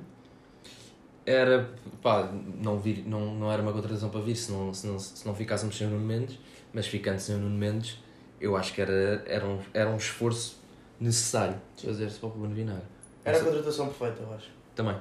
era, 1.27 1.71
pá, 2.03 2.31
não, 2.61 2.79
vir, 2.79 3.03
não, 3.07 3.35
não 3.35 3.51
era 3.51 3.63
uma 3.63 3.73
contratação 3.73 4.11
para 4.11 4.21
vir 4.21 4.37
se 4.37 4.53
não, 4.53 4.75
se 4.75 4.87
não, 4.87 4.99
se 4.99 5.27
não 5.27 5.35
ficássemos 5.35 5.77
sem 5.77 5.87
o 5.87 5.91
Nuno 5.91 6.05
Mendes, 6.05 6.39
mas 6.73 6.87
ficando 6.87 7.19
sem 7.19 7.35
o 7.37 7.39
Nuno 7.39 7.57
Mendes, 7.57 7.99
eu 8.41 8.57
acho 8.57 8.75
que 8.75 8.83
era, 8.83 9.23
era, 9.27 9.47
um, 9.47 9.59
era 9.73 9.89
um 9.89 9.97
esforço 9.97 10.61
necessário 11.01 11.57
fazer-se 11.83 12.19
para 12.19 12.29
o 12.29 12.33
Ruben 12.33 12.53
Vinagre. 12.55 12.83
Era 13.25 13.39
a 13.39 13.41
contratação 13.45 13.87
perfeita, 13.89 14.23
eu 14.23 14.35
acho. 14.35 14.49
Também. 14.75 14.97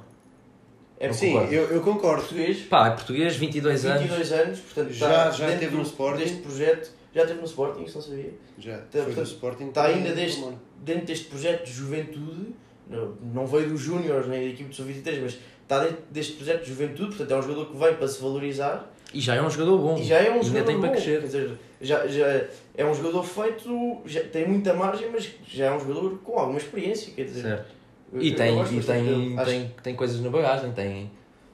É 1.00 1.08
Não 1.08 1.14
Sim, 1.14 1.32
concordo. 1.34 1.54
eu, 1.54 1.64
eu 1.70 1.82
concordo. 1.82 2.22
português, 2.22 2.62
Pá, 2.62 2.88
é 2.88 2.92
português, 2.92 3.36
22 3.36 3.86
anos. 3.86 4.02
22 4.04 4.32
anos, 4.32 4.60
portanto 4.60 4.94
Já- 4.94 5.08
está 5.08 5.32
já 5.32 5.46
dentro 5.48 5.60
teve 5.62 5.76
no 5.76 5.82
Sporting. 5.82 6.20
deste 6.24 6.38
projeto. 6.38 6.92
Já 7.14 7.26
teve 7.28 7.40
no 7.40 7.46
Sporting, 7.46 7.84
isso 7.84 7.96
não 7.96 8.02
sabia. 8.04 8.34
Já, 8.58 8.78
Tá, 8.78 8.84
foi 8.92 9.02
do 9.02 9.06
portanto, 9.08 9.26
Sporting. 9.28 9.68
está 9.70 9.86
ainda 9.86 10.12
deste- 10.14 10.48
dentro 10.84 11.06
deste 11.06 11.26
projeto 11.26 11.66
de 11.66 11.72
juventude, 11.74 12.56
não, 12.90 13.14
não 13.34 13.46
veio 13.48 13.70
dos 13.70 13.82
Júniores 13.82 14.28
nem 14.28 14.40
da 14.40 14.46
equipe 14.54 14.70
de 14.70 14.76
Sub-23, 14.76 15.20
mas 15.22 15.38
está 15.64 15.80
dentro 15.84 15.98
deste 16.10 16.34
projeto 16.34 16.64
de 16.64 16.70
juventude, 16.70 17.08
portanto 17.10 17.32
é 17.32 17.36
um 17.38 17.42
jogador 17.42 17.66
que 17.68 17.78
vem 17.78 17.96
para 17.96 18.08
se 18.08 18.22
valorizar 18.22 18.92
E 19.14 19.20
já 19.22 19.36
é 19.36 19.42
um 19.42 19.50
jogador 19.50 19.78
bom. 19.78 19.98
e 19.98 20.04
já 20.04 20.18
é 20.20 20.30
um 20.30 20.34
Ainda 20.36 20.46
jogador 20.46 20.66
tem 20.66 20.80
para 20.80 20.88
bom. 20.90 20.94
crescer. 20.96 21.20
Quer 21.20 21.26
dizer, 21.28 21.58
já, 21.84 22.08
já 22.08 22.48
é 22.76 22.86
um 22.86 22.94
jogador 22.94 23.24
feito, 23.24 24.02
já 24.06 24.24
tem 24.24 24.48
muita 24.48 24.74
margem, 24.74 25.10
mas 25.12 25.30
já 25.46 25.66
é 25.66 25.72
um 25.76 25.80
jogador 25.80 26.18
com 26.20 26.40
alguma 26.40 26.58
experiência. 26.58 27.14
Quer 27.14 27.26
dizer, 27.26 27.42
Certo. 27.44 27.72
E, 28.14 28.30
eu 28.30 28.36
tem, 28.36 28.62
e 28.62 28.84
tem, 28.84 29.04
dele. 29.06 29.36
Acho- 29.38 29.50
tem, 29.52 29.76
tem 29.84 29.96
coisas 29.96 30.20
na 30.22 30.30
bagagem, 30.30 30.72
tem 30.72 31.12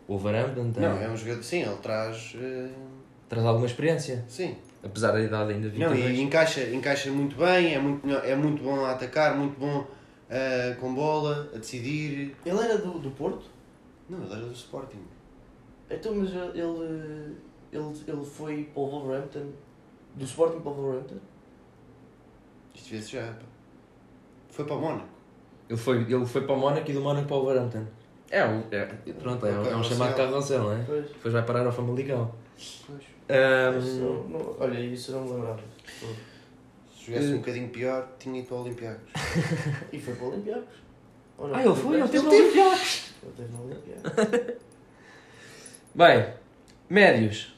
o 0.07 0.15
Overhampton, 0.15 0.71
tem, 0.71 0.83
Não, 0.83 1.01
é 1.01 1.09
um 1.09 1.15
jogador. 1.17 1.43
Sim, 1.43 1.61
ele 1.63 1.77
traz. 1.81 2.35
eh, 2.41 2.69
traz 3.29 3.45
alguma 3.45 3.65
experiência, 3.65 4.25
sim. 4.27 4.55
apesar 4.83 5.11
da 5.13 5.21
idade 5.21 5.53
ainda 5.53 5.67
Não, 5.69 5.89
22. 5.91 6.17
e 6.17 6.21
encaixa, 6.21 6.61
encaixa 6.69 7.11
muito 7.11 7.35
bem, 7.37 7.73
é 7.75 7.79
muito, 7.79 8.09
é 8.09 8.35
muito 8.35 8.61
bom 8.63 8.83
a 8.85 8.91
atacar, 8.91 9.37
muito 9.37 9.57
bom 9.59 9.85
eh, 10.29 10.75
com 10.81 10.93
bola, 10.93 11.49
a 11.55 11.57
decidir. 11.57 12.35
Ele 12.45 12.59
era 12.59 12.77
do, 12.77 12.99
do 12.99 13.11
Porto? 13.11 13.45
Não, 14.09 14.21
ele 14.23 14.33
era 14.33 14.41
do 14.45 14.51
Sporting. 14.53 14.99
Então, 15.89 16.13
mas 16.15 16.29
ele, 16.31 16.59
ele, 16.59 17.35
ele 18.07 18.25
foi 18.25 18.63
para 18.73 18.81
o 18.81 18.85
Wolverhampton, 18.89 19.47
do 20.19 20.25
Sporting 20.25 20.59
para 20.59 20.71
o 20.71 20.75
Wolverhampton? 20.75 21.15
Isto 22.75 22.89
vê-se 22.91 23.11
já. 23.13 23.21
pá. 23.27 23.45
Foi 24.51 24.65
para 24.65 24.75
o 24.75 24.81
Mónaco. 24.81 25.07
Ele 25.69 25.77
foi, 25.77 25.97
ele 26.01 26.25
foi 26.25 26.41
para 26.41 26.53
o 26.55 26.59
Mónaco 26.59 26.89
e 26.89 26.93
do 26.93 27.01
Mónaco 27.01 27.27
para 27.27 27.37
o 27.37 27.41
Overhampton. 27.41 27.85
É, 28.31 28.45
um- 28.45 28.63
é, 28.71 28.85
pronto, 29.13 29.45
é, 29.45 29.51
um- 29.51 29.65
é 29.65 29.75
um 29.75 29.83
chamado 29.83 30.15
carrossel, 30.15 30.63
não 30.63 30.73
é? 30.73 30.83
Pois. 30.85 31.07
Depois 31.07 31.33
vai 31.33 31.43
parar 31.45 31.65
ao 31.65 31.71
Famalicão. 31.71 32.31
Pois. 32.85 33.01
Isso 33.01 33.19
Ahm, 33.29 33.99
não- 33.99 34.23
não- 34.29 34.55
olha, 34.59 34.79
isso 34.79 35.11
eu 35.11 35.15
não 35.19 35.25
me 35.25 35.33
lembrava. 35.33 35.59
Se 36.95 37.05
jogasse 37.11 37.31
Eh. 37.31 37.35
um 37.35 37.37
bocadinho 37.37 37.69
pior, 37.69 38.07
tinha 38.19 38.39
ido 38.39 38.47
para 38.47 38.57
o 38.57 38.61
Olympiacos. 38.61 39.11
E 39.93 39.99
foi 39.99 40.13
para 40.15 40.25
o 40.25 40.29
Olympiacos. 40.29 40.75
Ah, 41.53 41.63
ele 41.63 41.75
foi, 41.75 41.99
ele 41.99 42.09
teve 42.09 42.25
no 42.25 42.33
Ele 42.33 42.41
Olympiacos. 42.43 43.13
Ele 43.23 43.31
teve 43.37 43.51
no 43.53 43.63
Olympiacos. 43.65 44.55
Bem, 45.95 46.33
médios. 46.89 47.55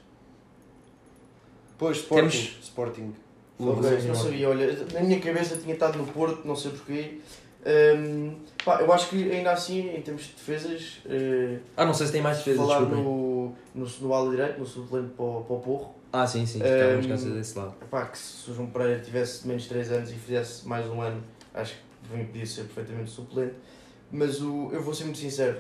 Pois, 1.82 1.98
Sporting. 1.98 2.30
Temos- 2.30 2.58
Sporting. 2.62 3.14
Lucas 3.60 4.06
não 4.06 4.14
sabia, 4.14 4.50
olha, 4.50 4.86
na 4.94 5.00
minha 5.02 5.20
cabeça 5.20 5.58
tinha 5.58 5.74
estado 5.74 5.98
no 5.98 6.06
Porto, 6.06 6.48
não 6.48 6.56
sei 6.56 6.70
porquê. 6.72 7.18
Hum, 7.66 8.36
pá, 8.64 8.82
eu 8.82 8.94
acho 8.94 9.10
que 9.10 9.32
ainda 9.32 9.52
assim, 9.52 9.90
em 9.96 10.02
termos 10.02 10.24
de 10.26 10.34
defesas, 10.34 11.00
eh, 11.08 11.58
Ah, 11.76 11.84
não 11.86 11.94
sei 11.94 12.06
se 12.06 12.12
tem 12.12 12.22
mais 12.22 12.38
defesas, 12.38 12.60
falar 12.60 12.82
no, 12.82 13.54
no, 13.74 13.88
no 14.02 14.14
ala 14.14 14.30
direito, 14.30 14.60
no 14.60 14.66
suplente 14.66 15.10
para, 15.16 15.26
o- 15.26 15.44
para 15.44 15.56
o 15.56 15.60
Porro, 15.60 15.96
Ah, 16.14 16.26
sim, 16.28 16.46
sim, 16.46 16.60
estávamos 16.64 17.06
Ehm, 17.06 17.10
cá 17.10 17.30
desse 17.34 17.58
lado. 17.58 17.74
pá, 17.90 18.06
que 18.06 18.18
se 18.18 18.50
o 18.52 18.54
João 18.54 18.68
Pereira 18.68 19.00
tivesse 19.00 19.48
menos 19.48 19.64
de 19.64 19.70
3 19.70 19.92
anos 19.92 20.12
e 20.12 20.16
fizesse 20.16 20.68
mais 20.68 20.88
um 20.88 21.02
ano, 21.02 21.24
acho 21.54 21.74
que 22.10 22.24
podia 22.26 22.46
ser 22.46 22.64
perfeitamente 22.66 23.10
suplente. 23.10 23.54
Mas 24.12 24.40
o, 24.42 24.70
eu 24.72 24.82
vou 24.84 24.94
ser 24.94 25.06
muito 25.06 25.18
sincero, 25.20 25.58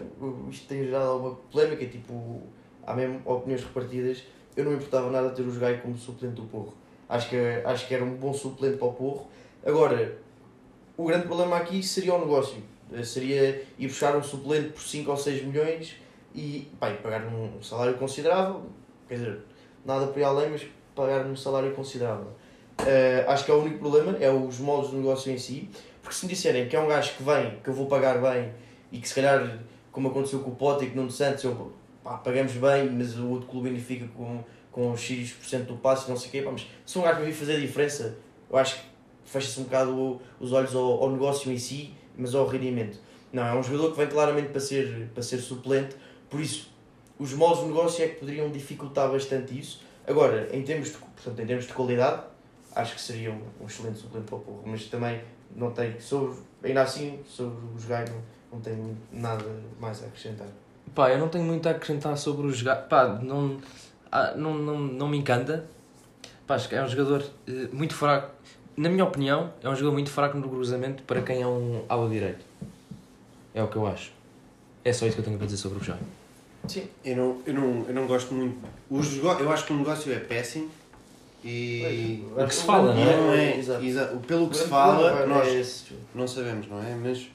isto 0.51 0.67
tem 0.67 0.83
gerado 0.85 1.09
alguma 1.09 1.35
polémica, 1.51 1.83
tipo, 1.87 2.41
há 2.85 2.95
mesmo 2.95 3.21
opiniões 3.25 3.63
repartidas. 3.63 4.23
Eu 4.55 4.65
não 4.65 4.73
importava 4.73 5.09
nada 5.09 5.29
ter 5.29 5.43
o 5.43 5.51
Jogai 5.51 5.79
como 5.79 5.97
suplente 5.97 6.35
do 6.35 6.43
Porro. 6.43 6.73
Acho 7.07 7.29
que, 7.29 7.37
acho 7.65 7.87
que 7.87 7.93
era 7.93 8.03
um 8.03 8.15
bom 8.15 8.33
suplente 8.33 8.77
para 8.77 8.87
o 8.87 8.93
Porro. 8.93 9.27
Agora, 9.65 10.17
o 10.97 11.05
grande 11.05 11.27
problema 11.27 11.57
aqui 11.57 11.81
seria 11.81 12.13
o 12.13 12.19
negócio. 12.19 12.61
Eh, 12.91 13.03
Seria 13.03 13.63
ir 13.79 13.87
buscar 13.87 14.15
um 14.15 14.23
suplente 14.23 14.69
por 14.69 14.81
5 14.81 15.09
ou 15.09 15.17
6 15.17 15.43
milhões 15.45 15.95
e, 16.35 16.67
pá, 16.79 16.91
pagar 16.91 17.25
um 17.25 17.61
salário 17.61 17.97
considerável. 17.97 18.63
Quer 19.07 19.15
dizer, 19.15 19.39
nada 19.85 20.07
por 20.07 20.17
aí 20.17 20.23
além, 20.23 20.49
mas 20.51 20.65
pagar 20.95 21.25
um 21.25 21.35
salário 21.35 21.73
considerável. 21.73 22.27
Eh, 22.85 23.23
acho 23.27 23.45
que 23.45 23.51
é 23.51 23.53
o 23.53 23.61
único 23.61 23.79
problema, 23.79 24.17
é 24.19 24.29
os 24.31 24.59
moldes 24.59 24.91
do 24.91 24.97
negócio 24.97 25.31
em 25.31 25.37
si. 25.37 25.69
Porque 26.01 26.15
se 26.15 26.25
me 26.25 26.33
disserem 26.33 26.67
que 26.67 26.75
é 26.75 26.79
um 26.79 26.87
gajo 26.87 27.15
que 27.15 27.23
vem, 27.23 27.59
que 27.63 27.69
eu 27.69 27.73
vou 27.73 27.87
pagar 27.87 28.19
bem 28.21 28.51
e 28.91 28.99
que 28.99 29.07
se 29.07 29.15
calhar, 29.15 29.59
como 29.91 30.09
aconteceu 30.09 30.39
com 30.39 30.51
o 30.51 30.55
Pote 30.55 30.85
e 30.85 30.87
com 30.87 30.93
o 30.93 30.97
Nuno 30.97 31.11
Santos, 31.11 31.43
eu, 31.43 31.71
pá, 32.03 32.17
pagamos 32.17 32.53
bem, 32.53 32.89
mas 32.89 33.17
o 33.17 33.29
outro 33.29 33.47
clube 33.47 33.79
fica 33.79 34.07
com, 34.09 34.43
com 34.71 34.95
X% 34.95 35.65
do 35.65 35.77
passe 35.77 36.09
não 36.09 36.17
sei 36.17 36.29
o 36.29 36.31
quê, 36.31 36.41
pá, 36.41 36.51
mas 36.51 36.67
se 36.85 36.97
um 36.97 37.01
gajo 37.01 37.19
me 37.19 37.27
vir 37.27 37.33
fazer 37.33 37.55
a 37.55 37.59
diferença, 37.59 38.17
eu 38.49 38.57
acho 38.57 38.75
que 38.75 38.81
fecha-se 39.25 39.59
um 39.59 39.63
bocado 39.63 40.21
os 40.39 40.51
olhos 40.51 40.75
ao, 40.75 41.03
ao 41.03 41.11
negócio 41.11 41.51
em 41.51 41.57
si, 41.57 41.93
mas 42.17 42.35
ao 42.35 42.45
rendimento. 42.47 42.99
Não, 43.31 43.45
é 43.45 43.55
um 43.55 43.63
jogador 43.63 43.91
que 43.91 43.97
vem 43.97 44.07
claramente 44.07 44.49
para 44.49 44.59
ser, 44.59 45.09
para 45.13 45.23
ser 45.23 45.37
suplente, 45.37 45.95
por 46.29 46.39
isso 46.39 46.71
os 47.21 47.33
moldes 47.33 47.61
de 47.61 47.67
negócio 47.67 48.03
é 48.03 48.07
que 48.07 48.15
poderiam 48.15 48.49
dificultar 48.49 49.11
bastante 49.11 49.57
isso. 49.57 49.83
Agora, 50.07 50.49
em 50.51 50.63
termos 50.63 50.89
de, 50.89 50.97
portanto, 50.97 51.39
em 51.39 51.45
termos 51.45 51.67
de 51.67 51.73
qualidade, 51.73 52.23
acho 52.75 52.95
que 52.95 53.01
seria 53.01 53.31
um, 53.31 53.43
um 53.61 53.67
excelente 53.67 53.99
suplente 53.99 54.25
para 54.25 54.37
o 54.37 54.39
Porro, 54.39 54.63
mas 54.65 54.85
também 54.85 55.21
não 55.55 55.71
tenho, 55.71 56.01
sobre, 56.01 56.39
ainda 56.63 56.81
assim, 56.81 57.19
sobre 57.23 57.59
os 57.75 57.85
Gai 57.85 58.05
não, 58.09 58.21
não 58.51 58.59
tenho 58.59 58.97
nada 59.11 59.45
mais 59.79 60.01
a 60.03 60.07
acrescentar. 60.07 60.47
Pá, 60.95 61.09
eu 61.11 61.17
não 61.19 61.29
tenho 61.29 61.43
muito 61.45 61.67
a 61.67 61.71
acrescentar 61.71 62.17
sobre 62.17 62.47
o 62.47 62.51
jogar. 62.51 62.75
Pá, 62.87 63.07
não, 63.21 63.57
ah, 64.11 64.33
não, 64.35 64.53
não, 64.53 64.77
não 64.79 65.07
me 65.07 65.17
encanta. 65.17 65.65
Pá, 66.45 66.55
acho 66.55 66.67
que 66.67 66.75
é 66.75 66.83
um 66.83 66.87
jogador 66.87 67.23
eh, 67.47 67.67
muito 67.71 67.93
fraco. 67.95 68.31
Na 68.75 68.89
minha 68.89 69.03
opinião, 69.05 69.51
é 69.61 69.69
um 69.69 69.75
jogador 69.75 69.93
muito 69.93 70.09
fraco 70.09 70.37
no 70.37 70.49
cruzamento 70.49 71.03
para 71.03 71.21
quem 71.21 71.41
é 71.41 71.47
um 71.47 71.83
ala 71.87 72.09
direito. 72.09 72.43
É 73.53 73.61
o 73.63 73.67
que 73.67 73.75
eu 73.75 73.85
acho. 73.87 74.11
É 74.83 74.91
só 74.91 75.05
isso 75.05 75.15
que 75.15 75.21
eu 75.21 75.25
tenho 75.25 75.37
para 75.37 75.45
dizer 75.45 75.57
sobre 75.57 75.79
o 75.79 75.83
jogo. 75.83 75.99
Sim, 76.67 76.87
Eu 77.03 77.15
não, 77.17 77.41
eu 77.45 77.53
não, 77.53 77.85
eu 77.87 77.93
não 77.93 78.07
gosto 78.07 78.33
muito. 78.33 78.57
Os, 78.89 79.17
eu 79.17 79.51
acho 79.51 79.65
que 79.65 79.73
o 79.73 79.77
negócio 79.77 80.11
é 80.13 80.19
péssimo 80.19 80.69
e. 81.43 82.23
o 82.37 82.45
que 82.47 82.53
se 82.55 82.63
fala, 82.63 82.93
não 82.93 83.01
é? 83.01 83.17
Não 83.17 83.33
é, 83.33 83.57
Exato. 83.57 83.83
exa- 83.83 84.19
pelo 84.27 84.49
que 84.49 84.57
se 84.57 84.67
fala, 84.67 85.25
nós 85.25 85.47
é 85.47 85.59
esse, 85.59 85.85
não 86.13 86.27
sabemos, 86.27 86.67
não 86.67 86.81
é? 86.81 86.95
Mas 86.95 87.27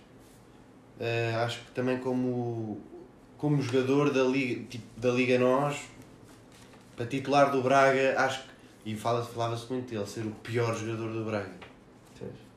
eh, 1.00 1.34
acho 1.44 1.60
que 1.60 1.70
também 1.72 1.98
como, 1.98 2.80
como 3.38 3.60
jogador 3.62 4.12
da 4.12 4.22
Liga, 4.24 4.62
tipo, 4.68 4.84
da 5.00 5.10
Liga 5.10 5.38
Nós, 5.38 5.76
para 6.96 7.06
titular 7.06 7.50
do 7.50 7.62
Braga, 7.62 8.14
acho 8.18 8.42
que. 8.42 8.56
E 8.90 8.94
fala- 8.96 9.24
falava-se 9.24 9.70
muito 9.72 9.90
dele, 9.90 10.06
ser 10.06 10.24
o 10.24 10.30
pior 10.30 10.74
jogador 10.76 11.12
do 11.12 11.24
Braga. 11.24 11.50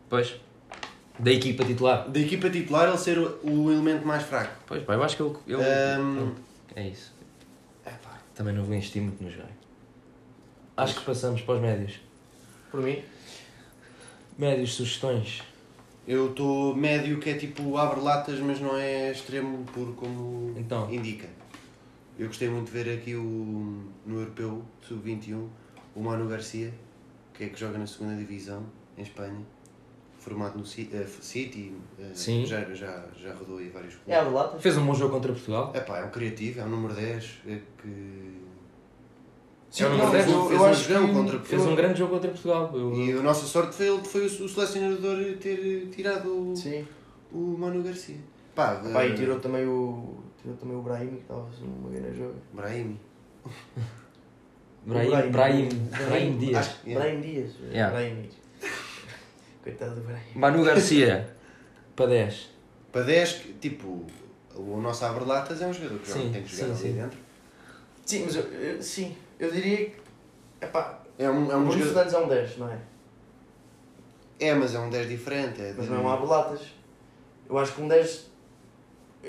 Pois. 0.08 0.36
Da 1.20 1.32
equipa 1.32 1.66
titular. 1.66 2.08
Da 2.10 2.20
equipa 2.20 2.50
titular, 2.50 2.88
ele 2.88 2.98
ser 2.98 3.18
o, 3.20 3.40
o 3.44 3.72
elemento 3.72 4.06
mais 4.08 4.24
fraco. 4.24 4.54
Pois, 4.66 4.84
pá, 4.84 4.94
eu 4.94 5.04
acho 5.04 5.18
que 5.18 5.24
ele. 5.24 5.34
ele 5.48 6.18
pronto, 6.18 6.42
é 6.76 6.88
isso. 6.88 7.14
epá, 7.86 8.18
Também 8.34 8.54
não 8.54 8.64
vou 8.64 8.74
investir 8.74 9.02
muito 9.02 9.22
no 9.24 9.30
jogo. 9.30 9.50
Acho 10.78 10.96
que 10.96 11.02
passamos 11.02 11.42
para 11.42 11.56
os 11.56 11.62
médios. 11.62 12.00
Por 12.72 12.82
mim, 12.82 13.04
Médios, 14.38 14.74
sugestões. 14.76 15.42
Eu 16.10 16.32
estou 16.32 16.76
médio 16.76 17.20
que 17.20 17.30
é 17.30 17.36
tipo 17.36 17.78
abre 17.78 18.00
latas, 18.00 18.40
mas 18.40 18.60
não 18.60 18.76
é 18.76 19.12
extremo 19.12 19.64
puro 19.66 19.94
como 19.94 20.56
Então. 20.58 20.92
indica. 20.92 21.28
Eu 22.18 22.26
gostei 22.26 22.50
muito 22.50 22.66
de 22.66 22.72
ver 22.72 22.98
aqui 22.98 23.14
o, 23.14 23.84
no 24.08 24.20
Europeu 24.20 24.64
Sub-21 24.82 25.48
o 25.96 26.02
Manu 26.02 26.28
Garcia, 26.28 26.74
que 27.32 27.44
é 27.44 27.50
que 27.50 27.60
joga 27.60 27.78
na 27.78 27.86
segunda 27.86 28.16
divisão 28.16 28.66
em 28.98 29.04
Espanha, 29.04 29.46
formado 30.18 30.58
no 30.58 30.64
eh, 30.64 31.06
City, 31.22 31.74
eh, 32.00 32.12
Sim. 32.16 32.44
Já, 32.44 32.62
já, 32.74 33.06
já 33.16 33.32
rodou 33.36 33.60
aí 33.60 33.70
vários 33.70 33.94
clubes. 33.94 34.12
é 34.12 34.16
a 34.16 34.24
lata. 34.24 34.58
Fez 34.58 34.78
um 34.80 34.88
bom 34.88 34.96
jogo 34.96 35.14
contra 35.14 35.32
Portugal. 35.32 35.72
É 35.76 35.80
pá, 35.80 36.00
é 36.00 36.06
um 36.06 36.10
criativo, 36.10 36.60
é 36.60 36.64
um 36.64 36.70
número 36.70 36.96
10 36.96 37.42
é 37.46 37.60
que. 37.80 38.49
É 39.78 39.86
o 39.86 39.90
número 39.90 40.06
não, 40.08 40.12
10, 40.14 40.26
fez, 40.26 40.36
eu- 40.36 40.46
fez 40.48 40.60
eu 40.60 40.66
um 40.66 40.70
acho 40.72 40.84
jogão 40.90 41.08
que 41.08 41.14
contra 41.14 41.40
Fez 41.40 41.62
um 41.66 41.76
grande 41.76 42.00
jogo 42.00 42.14
contra 42.14 42.30
Portugal. 42.32 42.72
Eu- 42.74 42.94
E 42.96 43.12
a 43.12 43.22
nossa 43.22 43.46
sorte 43.46 43.76
foi 43.76 43.88
ele 43.88 44.04
foi 44.04 44.22
o, 44.22 44.26
o 44.26 44.50
selecionador 44.50 45.18
ter 45.40 45.88
tirado 45.92 46.52
o, 46.52 46.56
Sim. 46.56 46.88
o 47.32 47.38
Manu 47.58 47.84
Garcia. 47.84 48.18
Pá, 48.56 48.76
Pá, 48.92 49.06
e 49.06 49.12
eh, 49.12 49.16
tirou 49.16 49.40
também 49.40 49.66
o, 49.68 50.18
tirou 50.42 50.58
também 50.58 50.76
o 50.76 50.82
Brahim, 50.82 51.10
que 51.10 51.22
estava 51.22 51.42
a 51.44 51.46
fazer 51.46 51.66
uma 51.66 51.90
grande 51.92 52.18
jogo. 52.18 52.36
Brahimi. 52.54 53.00
Brahim, 54.86 55.10
Brahim. 55.10 55.30
Brahim, 55.32 55.70
Brahim 56.08 56.38
Dias. 56.38 56.70
Brahim 56.86 57.22
Dias. 57.22 57.52
Yeah. 57.72 57.92
Brahim 57.96 58.16
Dias. 58.22 58.34
Coitado 59.64 59.96
do 59.96 60.02
Brahim. 60.02 60.22
Manu 60.36 60.64
Garcia, 60.64 61.30
para 61.96 62.08
10. 62.08 62.50
Para 62.92 63.04
10, 63.04 63.34
que, 63.34 63.54
tipo, 63.54 64.06
o 64.56 64.78
nosso 64.82 65.06
Aberlatas 65.06 65.62
é 65.62 65.68
um 65.68 65.74
jogador 65.74 66.00
que 66.00 66.10
Sim, 66.12 66.32
tem 66.34 66.42
que 66.44 66.56
jogar 66.56 66.74
sim, 66.76 66.88
ali 66.88 66.94
sim. 66.94 67.02
dentro. 67.02 67.20
Sim, 68.06 68.24
mas 68.26 68.36
eu, 68.36 68.44
eu- 68.44 68.82
sim, 68.82 69.16
eu 69.40 69.52
diria 69.52 69.78
que. 69.90 69.96
Epá, 70.62 71.00
É 71.18 71.30
um, 71.30 71.52
é 71.52 71.56
o 71.56 71.60
um 71.60 71.72
jogador. 71.72 71.86
Fernandes 71.86 72.14
é 72.14 72.20
um 72.20 72.28
10, 72.28 72.58
não 72.58 72.70
é? 72.70 72.78
É, 74.40 74.54
mas 74.54 74.74
é 74.74 74.80
um 74.80 74.90
10 74.90 75.08
diferente. 75.10 75.62
É 75.62 75.74
Mas 75.76 75.86
de- 75.88 75.92
não 75.92 75.98
é 75.98 76.02
um 76.02 76.10
Aberlatas. 76.10 76.62
Eu 77.50 77.58
acho 77.58 77.74
que 77.74 77.82
um 77.82 77.88
10. 77.88 78.30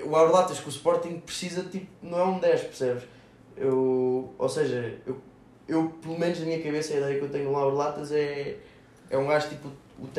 O 0.04 0.14
Aberlatas 0.16 0.60
que 0.60 0.68
o 0.68 0.70
Sporting 0.70 1.18
precisa, 1.20 1.62
tipo, 1.64 1.86
não 2.02 2.18
é 2.18 2.24
um 2.24 2.38
10, 2.38 2.60
percebes? 2.62 3.02
Eu, 3.56 4.32
ou 4.38 4.48
seja, 4.48 4.96
eu, 5.06 5.16
eu, 5.66 5.88
pelo 6.00 6.18
menos 6.18 6.38
na 6.38 6.46
minha 6.46 6.62
cabeça, 6.62 6.94
a 6.94 6.98
ideia 6.98 7.18
que 7.18 7.24
eu 7.24 7.28
tenho 7.28 7.50
no 7.50 7.58
Aberlatas 7.58 8.12
é. 8.12 8.56
É 9.08 9.18
um 9.18 9.26
gajo 9.26 9.48
tipo. 9.48 9.68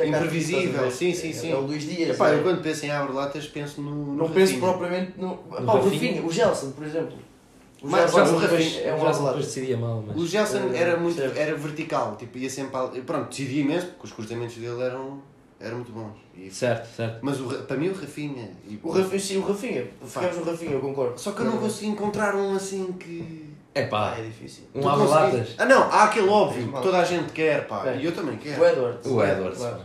Imprevisível, 0.04 0.88
sim, 0.90 1.12
sim, 1.12 1.30
É- 1.30 1.32
sim. 1.32 1.50
É 1.52 1.56
o 1.56 1.60
Luís 1.62 1.82
Dias. 1.82 2.14
Epá, 2.14 2.30
é- 2.30 2.34
eu 2.36 2.42
quando 2.42 2.62
penso 2.62 2.84
em 2.86 2.90
Aberlatas 2.90 3.46
penso 3.48 3.80
no. 3.80 3.90
no 3.90 4.14
Não 4.14 4.30
penso 4.30 4.52
Rafinha. 4.54 4.60
propriamente 4.60 5.12
no. 5.20 5.36
Pá, 5.38 5.60
o? 5.74 5.84
Rafinha, 5.84 6.22
o 6.22 6.30
Gelson, 6.30 6.70
por 6.72 6.86
exemplo. 6.86 7.16
O 7.82 7.88
Mas 7.88 8.12
o 8.12 8.16
depois 8.16 8.28
é 8.28 8.92
um 8.94 8.96
depois 9.32 9.44
decidia 9.46 9.76
mal, 9.76 10.04
mas... 10.06 10.16
O 10.16 10.24
era 10.76 10.96
muito 10.96 11.16
percebes? 11.16 11.38
era 11.42 11.56
vertical, 11.56 12.16
tipo, 12.16 12.38
ia 12.38 12.48
sempre. 12.48 12.76
al- 12.76 12.88
Pronto, 12.90 13.28
decidia 13.28 13.62
imenso, 13.62 13.86
porque 13.88 14.06
os 14.06 14.12
cruzamentos 14.12 14.54
dele 14.56 14.80
eram, 14.82 15.20
eram 15.58 15.76
muito 15.76 15.90
bons. 15.92 16.12
E- 16.36 16.50
Certo, 16.50 16.86
certo. 16.96 17.18
Mas 17.22 17.40
o, 17.40 17.48
Ra- 17.48 17.58
para 17.64 17.76
mim 17.76 17.88
o 17.88 17.94
Rafinha. 17.94 18.50
e- 18.68 18.78
O 18.82 18.90
Rafinha, 18.90 19.18
sim, 19.20 19.36
o 19.38 19.42
Rafinha. 19.42 19.86
Ficamos 20.06 20.36
no 20.36 20.44
Rafinha, 20.44 20.70
eu 20.72 20.80
concordo. 20.80 21.18
Só 21.20 21.32
que 21.32 21.40
eu 21.40 21.46
não 21.46 21.58
consegui 21.58 21.86
encontrar 21.90 22.34
um 22.36 22.54
assim 22.54 22.92
que. 22.92 23.50
É 23.74 23.84
Ah, 23.84 23.88
pá, 23.88 24.14
é 24.18 24.22
difícil. 24.22 24.64
um 24.74 24.80
conseguiste- 24.82 25.54
Ah 25.58 25.64
não, 25.64 25.82
há 25.84 26.04
aquele 26.04 26.28
óbvio 26.28 26.66
que 26.72 26.82
toda 26.82 26.98
a 26.98 27.04
gente 27.04 27.32
quer, 27.32 27.66
pá. 27.66 27.88
É. 27.88 27.96
E 27.96 28.04
eu 28.04 28.12
também 28.12 28.34
O 28.34 28.38
quero. 28.38 28.64
Edwards. 28.64 29.06
O 29.10 29.24
Edwards. 29.24 29.58
Claro. 29.58 29.76
pá. 29.78 29.84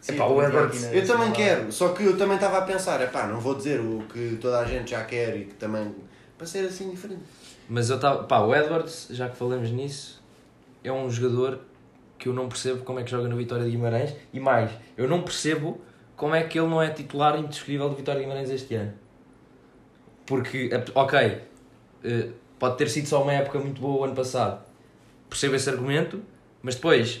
Sim, 0.00 0.12
Epá, 0.14 0.26
o 0.26 0.42
Edwards- 0.42 0.84
Eu 0.92 1.06
também 1.06 1.32
quero, 1.32 1.72
só 1.72 1.88
que 1.88 2.04
eu 2.04 2.16
também 2.16 2.36
estava 2.36 2.58
a 2.58 2.62
pensar, 2.62 3.00
é 3.00 3.06
pá, 3.06 3.26
não 3.26 3.40
vou 3.40 3.54
dizer 3.54 3.80
o 3.80 4.04
que 4.12 4.38
toda 4.40 4.60
a 4.60 4.64
gente 4.64 4.90
já 4.92 5.02
quer 5.04 5.36
e 5.36 5.44
que 5.46 5.54
também. 5.54 5.94
para 6.38 6.46
ser 6.46 6.66
assim 6.66 6.90
diferente. 6.90 7.22
Mas 7.68 7.90
eu 7.90 7.96
estava. 7.96 8.24
Pá, 8.24 8.40
o 8.40 8.54
Edwards, 8.54 9.08
já 9.10 9.28
que 9.28 9.36
falamos 9.36 9.70
nisso, 9.70 10.22
é 10.84 10.92
um 10.92 11.10
jogador 11.10 11.60
que 12.18 12.28
eu 12.28 12.32
não 12.32 12.48
percebo 12.48 12.82
como 12.84 12.98
é 13.00 13.02
que 13.02 13.10
joga 13.10 13.28
no 13.28 13.36
Vitória 13.36 13.64
de 13.64 13.70
Guimarães. 13.70 14.14
E 14.32 14.38
mais, 14.40 14.70
eu 14.96 15.08
não 15.08 15.22
percebo 15.22 15.80
como 16.16 16.34
é 16.34 16.42
que 16.44 16.58
ele 16.58 16.68
não 16.68 16.80
é 16.80 16.90
titular 16.90 17.38
indiscutível 17.38 17.88
do 17.88 17.96
Vitória 17.96 18.20
de 18.20 18.24
Guimarães 18.26 18.50
este 18.50 18.74
ano. 18.74 18.92
Porque, 20.24 20.70
ok, 20.94 21.40
eh, 22.04 22.28
pode 22.58 22.76
ter 22.76 22.88
sido 22.88 23.06
só 23.06 23.22
uma 23.22 23.32
época 23.32 23.58
muito 23.58 23.80
boa 23.80 24.00
o 24.00 24.04
ano 24.04 24.14
passado. 24.14 24.60
Percebo 25.28 25.54
esse 25.54 25.68
argumento, 25.68 26.20
mas 26.62 26.74
depois, 26.74 27.20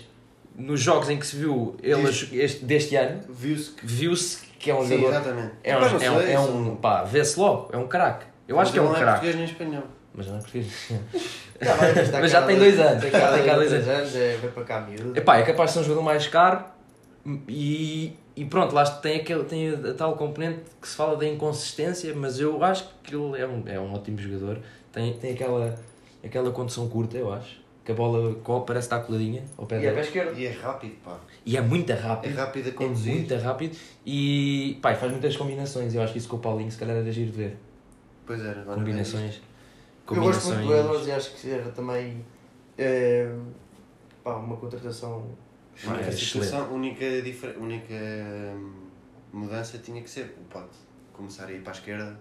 nos 0.56 0.80
jogos 0.80 1.08
em 1.10 1.18
que 1.18 1.26
se 1.26 1.36
viu 1.36 1.76
ele 1.82 2.10
jo- 2.10 2.28
este, 2.32 2.64
deste 2.64 2.96
ano, 2.96 3.20
Viu-se 3.28 3.70
que. 3.72 3.86
viu-se 3.86 4.46
que 4.58 4.70
é 4.70 4.74
um 4.74 4.82
Sim, 4.84 4.98
jogador. 5.00 5.10
exatamente. 5.20 5.52
É 5.62 5.76
um, 5.76 5.80
é 5.82 6.10
um, 6.10 6.20
é 6.20 6.38
um 6.40 6.76
pá, 6.76 7.04
vê-se 7.04 7.38
logo, 7.38 7.68
é 7.72 7.76
um 7.76 7.86
craque. 7.86 8.26
Eu 8.48 8.58
acho 8.58 8.72
que 8.72 8.78
é 8.78 8.82
um 8.82 8.86
é 8.94 8.98
craque. 8.98 9.10
português 9.10 9.36
nem 9.36 9.44
espanhol. 9.44 9.84
Mas 10.16 10.26
não 10.28 10.36
é 10.36 10.38
português. 10.38 10.88
Tá 11.58 11.74
bem, 11.76 11.94
mas 11.94 12.10
Mas 12.10 12.30
já 12.30 12.42
tem 12.46 12.58
dois- 12.58 12.78
anos, 12.80 13.02
Tem 13.02 13.10
cá 13.10 13.32
tem 13.32 13.44
cá 13.44 13.54
dois 13.54 13.70
dois 13.70 13.88
anos, 13.88 14.16
é, 14.16 14.36
vai 14.36 14.50
para 14.50 14.64
cá 14.64 14.80
miúdo. 14.80 15.16
Epá, 15.18 15.36
é 15.38 15.42
capaz 15.42 15.70
de 15.70 15.74
ser 15.74 15.80
um 15.80 15.84
jogador 15.84 16.02
mais 16.02 16.26
caro 16.26 16.64
e 17.48 18.12
e 18.36 18.44
pronto, 18.44 18.74
lá 18.74 18.84
tem, 18.84 19.20
aquele, 19.20 19.44
tem 19.44 19.70
a, 19.70 19.94
tal 19.94 20.14
componente 20.14 20.60
que 20.80 20.86
se 20.86 20.94
fala 20.94 21.16
da 21.16 21.26
inconsistência, 21.26 22.14
mas 22.14 22.38
eu 22.38 22.62
acho 22.62 22.86
que 23.02 23.14
ele 23.14 23.40
é 23.40 23.46
um, 23.46 23.62
é 23.66 23.80
um 23.80 23.94
ótimo 23.94 24.18
jogador. 24.18 24.58
Tem, 24.92 25.14
tem 25.14 25.32
aquela, 25.32 25.74
aquela 26.22 26.50
condução 26.50 26.86
curta, 26.86 27.16
eu 27.16 27.32
acho. 27.32 27.64
Que 27.82 27.92
a 27.92 27.94
bola 27.94 28.34
parece 28.66 28.86
estar 28.88 29.00
coladinha 29.00 29.44
ao 29.56 29.64
pé 29.64 29.80
e 29.80 29.86
é. 29.86 30.32
E 30.36 30.46
é 30.46 30.50
rápido, 30.50 30.96
pá. 31.02 31.18
E 31.46 31.56
é 31.56 31.60
muito 31.62 31.90
rápido. 31.94 32.32
É 32.32 32.34
rápido 32.34 32.68
a 32.68 32.72
conduzir. 32.72 33.12
É 33.12 33.16
muito 33.16 33.36
rápido. 33.36 33.76
E 34.04 34.78
pá, 34.82 34.94
faz 34.94 35.10
muitas 35.12 35.34
combinações. 35.36 35.94
Eu 35.94 36.02
acho 36.02 36.12
que 36.12 36.18
isso 36.18 36.28
com 36.28 36.36
o 36.36 36.40
Paulinho 36.40 36.70
se 36.70 36.76
calhar 36.76 36.96
era 36.96 37.10
giro 37.12 37.30
de 37.30 37.36
ver. 37.38 37.56
Pois 38.26 38.44
era. 38.44 38.62
Combinações. 38.62 39.40
Eu 40.10 40.22
gosto 40.22 40.48
muito 40.48 40.66
do 40.66 40.74
Edwards 40.74 41.06
e 41.06 41.12
acho 41.12 41.34
que 41.34 41.50
era 41.50 41.70
também 41.70 42.24
é, 42.78 43.30
pá, 44.22 44.34
uma 44.36 44.56
contratação 44.56 45.26
Única, 45.84 46.10
situação, 46.10 46.72
única, 46.72 47.04
única 47.58 47.94
hum, 47.94 48.72
mudança 49.30 49.76
tinha 49.76 50.00
que 50.00 50.08
ser 50.08 50.34
o 50.40 50.44
Pote 50.48 50.86
começar 51.12 51.46
a 51.46 51.52
ir 51.52 51.60
para 51.60 51.72
a 51.72 51.74
esquerda, 51.74 52.20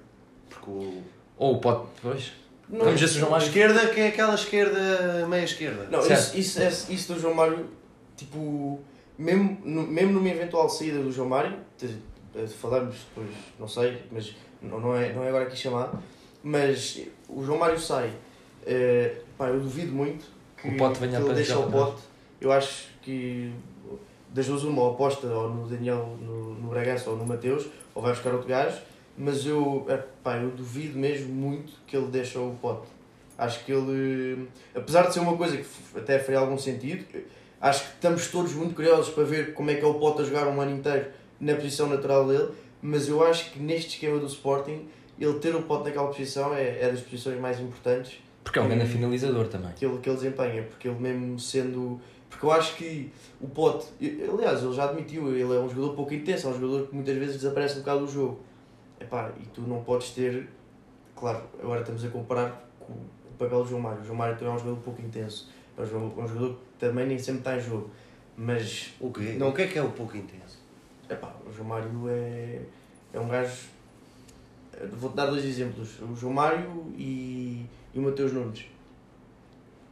porque 0.49 0.69
o. 0.69 1.03
Ou 1.37 1.55
o 1.55 1.59
Pote, 1.59 1.87
depois. 1.95 2.31
Não, 2.67 2.79
Vamos 2.79 2.99
ver 2.99 3.07
se 3.07 3.15
o 3.15 3.19
João 3.19 3.31
Mário. 3.31 3.47
Esquerda, 3.47 3.87
que 3.87 3.99
é 3.99 4.07
aquela 4.07 4.33
esquerda, 4.33 5.27
meia 5.27 5.43
esquerda. 5.43 5.87
Não, 5.89 5.99
isso, 5.99 6.37
isso, 6.37 6.61
é, 6.61 6.67
isso 6.67 7.13
do 7.13 7.19
João 7.19 7.33
Mário, 7.33 7.69
tipo, 8.17 8.79
mesmo, 9.17 9.57
no, 9.63 9.83
mesmo 9.83 10.13
numa 10.13 10.29
eventual 10.29 10.67
saída 10.67 10.99
do 10.99 11.11
João 11.11 11.29
Mário, 11.29 11.57
falarmos 12.59 12.95
depois, 13.09 13.29
não 13.59 13.67
sei, 13.67 14.01
mas 14.11 14.35
não, 14.61 14.79
não, 14.79 14.95
é, 14.95 15.13
não 15.13 15.23
é 15.23 15.29
agora 15.29 15.45
aqui 15.45 15.55
chamado, 15.55 16.01
mas 16.45 17.01
o 17.27 17.43
João 17.43 17.57
Mário 17.57 17.79
sai, 17.79 18.09
uh, 18.09 19.15
pá, 19.35 19.47
eu 19.47 19.59
duvido 19.59 19.91
muito 19.91 20.27
que, 20.61 20.67
o 20.67 20.77
pote 20.77 20.99
venha 20.99 21.19
que 21.19 21.25
ele 21.25 21.33
deixe 21.33 21.53
o 21.55 21.63
pote. 21.63 22.03
Eu 22.39 22.51
acho 22.51 22.89
que 23.01 23.51
das 24.29 24.45
duas 24.45 24.63
uma, 24.63 24.91
aposta 24.91 25.25
ou 25.25 25.49
no 25.49 25.67
Daniel, 25.67 26.15
no, 26.21 26.53
no 26.53 26.69
Bragança 26.69 27.09
ou 27.09 27.17
no 27.17 27.25
Mateus, 27.25 27.65
ou 27.95 28.01
vai 28.03 28.11
buscar 28.11 28.31
outro 28.31 28.47
gajo, 28.47 28.77
mas 29.17 29.43
eu, 29.43 29.87
epá, 29.89 30.37
eu 30.37 30.51
duvido 30.51 30.99
mesmo 30.99 31.33
muito 31.33 31.73
que 31.87 31.97
ele 31.97 32.07
deixe 32.07 32.37
o 32.37 32.55
pote. 32.61 32.89
Acho 33.35 33.65
que 33.65 33.71
ele, 33.71 34.47
apesar 34.75 35.07
de 35.07 35.15
ser 35.15 35.21
uma 35.21 35.35
coisa 35.35 35.57
que 35.57 35.65
até 35.97 36.19
faria 36.19 36.41
algum 36.41 36.59
sentido, 36.59 37.05
acho 37.59 37.85
que 37.85 37.89
estamos 37.95 38.27
todos 38.27 38.53
muito 38.53 38.75
curiosos 38.75 39.11
para 39.15 39.23
ver 39.23 39.55
como 39.55 39.71
é 39.71 39.75
que 39.75 39.83
é 39.83 39.87
o 39.87 39.95
pote 39.95 40.21
a 40.21 40.25
jogar 40.25 40.47
um 40.47 40.61
ano 40.61 40.77
inteiro 40.77 41.07
na 41.39 41.55
posição 41.55 41.89
natural 41.89 42.27
dele, 42.27 42.49
mas 42.83 43.09
eu 43.09 43.25
acho 43.25 43.49
que 43.49 43.57
neste 43.57 43.95
esquema 43.95 44.19
do 44.19 44.27
Sporting, 44.27 44.87
ele 45.19 45.39
ter 45.39 45.55
o 45.55 45.61
pote 45.63 45.85
naquela 45.85 46.07
posição 46.07 46.53
é, 46.53 46.81
é 46.81 46.89
das 46.89 47.01
posições 47.01 47.39
mais 47.39 47.59
importantes. 47.59 48.19
Porque 48.43 48.59
é 48.59 48.61
um 48.61 48.67
grande 48.67 48.85
finalizador 48.85 49.47
também. 49.47 49.71
Que 49.73 49.85
ele, 49.85 49.97
que 49.99 50.09
ele 50.09 50.15
desempenha, 50.15 50.63
porque 50.63 50.87
ele 50.87 50.99
mesmo 50.99 51.39
sendo 51.39 51.99
porque 52.35 52.45
eu 52.45 52.51
acho 52.51 52.75
que 52.75 53.11
o 53.39 53.47
Pote, 53.47 53.87
aliás, 54.01 54.61
ele 54.61 54.73
já 54.73 54.85
admitiu, 54.89 55.29
ele 55.29 55.43
é 55.43 55.59
um 55.59 55.69
jogador 55.69 55.95
pouco 55.95 56.13
intenso, 56.13 56.47
é 56.47 56.49
um 56.49 56.59
jogador 56.59 56.87
que 56.87 56.95
muitas 56.95 57.17
vezes 57.17 57.35
desaparece 57.37 57.75
um 57.75 57.79
bocado 57.79 58.05
do 58.05 58.11
jogo. 58.11 58.39
Epá, 58.99 59.31
e 59.39 59.45
tu 59.47 59.61
não 59.61 59.81
podes 59.83 60.09
ter, 60.09 60.49
claro, 61.15 61.43
agora 61.61 61.79
estamos 61.79 62.03
a 62.03 62.09
comparar 62.09 62.69
com 62.77 62.91
o 62.91 63.37
papel 63.37 63.63
do 63.63 63.69
João 63.69 63.81
Mário. 63.81 64.01
O 64.01 64.05
João 64.05 64.17
Mário 64.17 64.35
também 64.35 64.53
é 64.53 64.55
um 64.55 64.59
jogador 64.59 64.81
pouco 64.81 65.01
intenso, 65.01 65.49
é 65.77 65.81
um 65.81 65.85
jogador, 65.85 66.21
é 66.21 66.23
um 66.23 66.27
jogador 66.27 66.53
que 66.53 66.85
também 66.85 67.07
nem 67.07 67.17
sempre 67.17 67.39
está 67.39 67.55
em 67.55 67.61
jogo. 67.61 67.89
Mas. 68.35 68.93
O 68.99 69.11
quê? 69.11 69.35
Não, 69.37 69.49
o 69.49 69.53
que 69.53 69.61
é 69.61 69.67
que 69.67 69.79
é 69.79 69.81
o 69.81 69.91
pouco 69.91 70.17
intenso? 70.17 70.59
Epá, 71.09 71.33
o 71.47 71.53
João 71.53 71.69
Mário 71.69 71.89
é, 72.09 72.59
é 73.13 73.19
um 73.19 73.29
gajo. 73.29 73.74
Vou-te 74.93 75.15
dar 75.15 75.27
dois 75.27 75.45
exemplos: 75.45 75.99
o 76.01 76.15
João 76.15 76.33
Mário 76.33 76.93
e, 76.97 77.65
e 77.93 77.99
o 77.99 78.01
Mateus 78.01 78.33
Nunes 78.33 78.65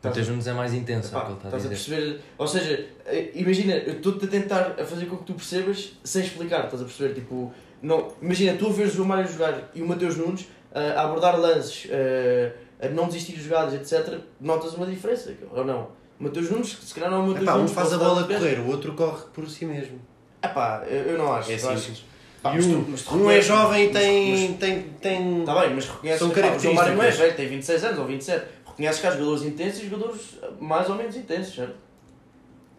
Matheus 0.04 0.28
Nunes 0.28 0.48
é 0.48 0.54
mais 0.54 0.74
intenso, 0.74 1.16
é 1.16 1.18
o 1.18 1.22
que 1.22 1.28
ele 1.28 1.36
está 1.38 1.48
a 1.48 1.52
dizer. 1.52 1.68
a 1.68 1.70
perceber? 1.70 2.22
Ou 2.38 2.48
seja, 2.48 2.86
eh, 3.06 3.32
imagina, 3.36 3.74
eu 3.76 3.94
estou-te 3.94 4.26
a 4.26 4.28
tentar 4.28 4.76
a 4.78 4.86
fazer 4.86 5.06
com 5.06 5.16
que 5.18 5.24
tu 5.24 5.34
percebas 5.34 5.94
sem 6.04 6.24
explicar, 6.24 6.66
estás 6.66 6.82
a 6.82 6.86
perceber? 6.86 7.14
Tipo, 7.14 7.54
não, 7.82 8.12
imagina, 8.22 8.58
tu 8.58 8.68
a 8.68 8.72
veres 8.72 8.98
o 9.00 9.06
Mário 9.06 9.32
jogar 9.32 9.72
e 9.74 9.82
o 9.82 9.88
Mateus 9.88 10.18
Nunes 10.18 10.42
uh, 10.42 10.98
a 10.98 11.04
abordar 11.04 11.40
lances, 11.40 11.86
uh, 11.86 12.86
a 12.86 12.90
não 12.90 13.08
desistir 13.08 13.34
de 13.34 13.44
jogadas, 13.44 13.74
etc., 13.74 14.20
notas 14.42 14.74
uma 14.74 14.86
diferença, 14.86 15.34
ou 15.52 15.64
não? 15.64 15.88
O 16.20 16.24
Mateus 16.26 16.52
Nunes, 16.52 16.78
se 16.82 16.94
calhar 16.94 17.10
não 17.10 17.20
é 17.20 17.22
o 17.22 17.28
Mateus 17.28 17.44
Epá, 17.44 17.58
Nunes. 17.58 17.72
Um 17.72 17.74
faz 17.74 17.94
a 17.94 17.98
bola 17.98 18.24
correr, 18.28 18.60
o 18.60 18.68
outro 18.68 18.94
corre 18.94 19.24
por 19.34 19.50
si 19.50 19.66
mesmo. 19.66 20.02
Epá, 20.44 20.84
eu, 20.86 21.14
eu 21.14 21.18
não 21.18 21.32
acho. 21.32 21.50
É 21.50 21.58
simples. 21.58 22.04
Pá, 22.44 22.56
e 22.56 22.62
um, 22.62 22.96
um 23.14 23.32
é 23.32 23.42
jovem 23.42 23.86
e 23.86 23.90
tem, 23.90 24.54
tem, 24.56 24.84
tem. 25.02 25.40
Está 25.40 25.62
bem, 25.62 25.74
mas 25.74 25.88
reconhece 25.88 26.20
que 26.20 26.40
o 26.40 26.60
João 26.60 26.74
Mário 26.76 26.96
não 26.96 27.04
é 27.04 27.10
velho, 27.10 27.36
tem 27.36 27.48
26 27.48 27.84
anos 27.86 28.00
ou 28.00 28.06
27 28.06 28.46
reconheces 28.74 29.00
que 29.00 29.08
há 29.08 29.12
jogadores 29.12 29.44
intensos 29.44 29.84
e 29.84 29.90
jogadores 29.90 30.40
mais 30.60 30.90
ou 30.90 30.96
menos 30.96 31.16
intensos, 31.16 31.56
certo? 31.56 31.76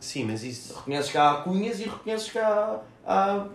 Sim, 0.00 0.24
mas 0.24 0.42
isso. 0.44 0.74
Reconheces 0.74 1.10
que 1.10 1.18
há 1.18 1.34
cunhas 1.36 1.80
e 1.80 1.84
reconheces 1.84 2.30
que 2.30 2.38
há. 2.38 2.80
há 3.06 3.46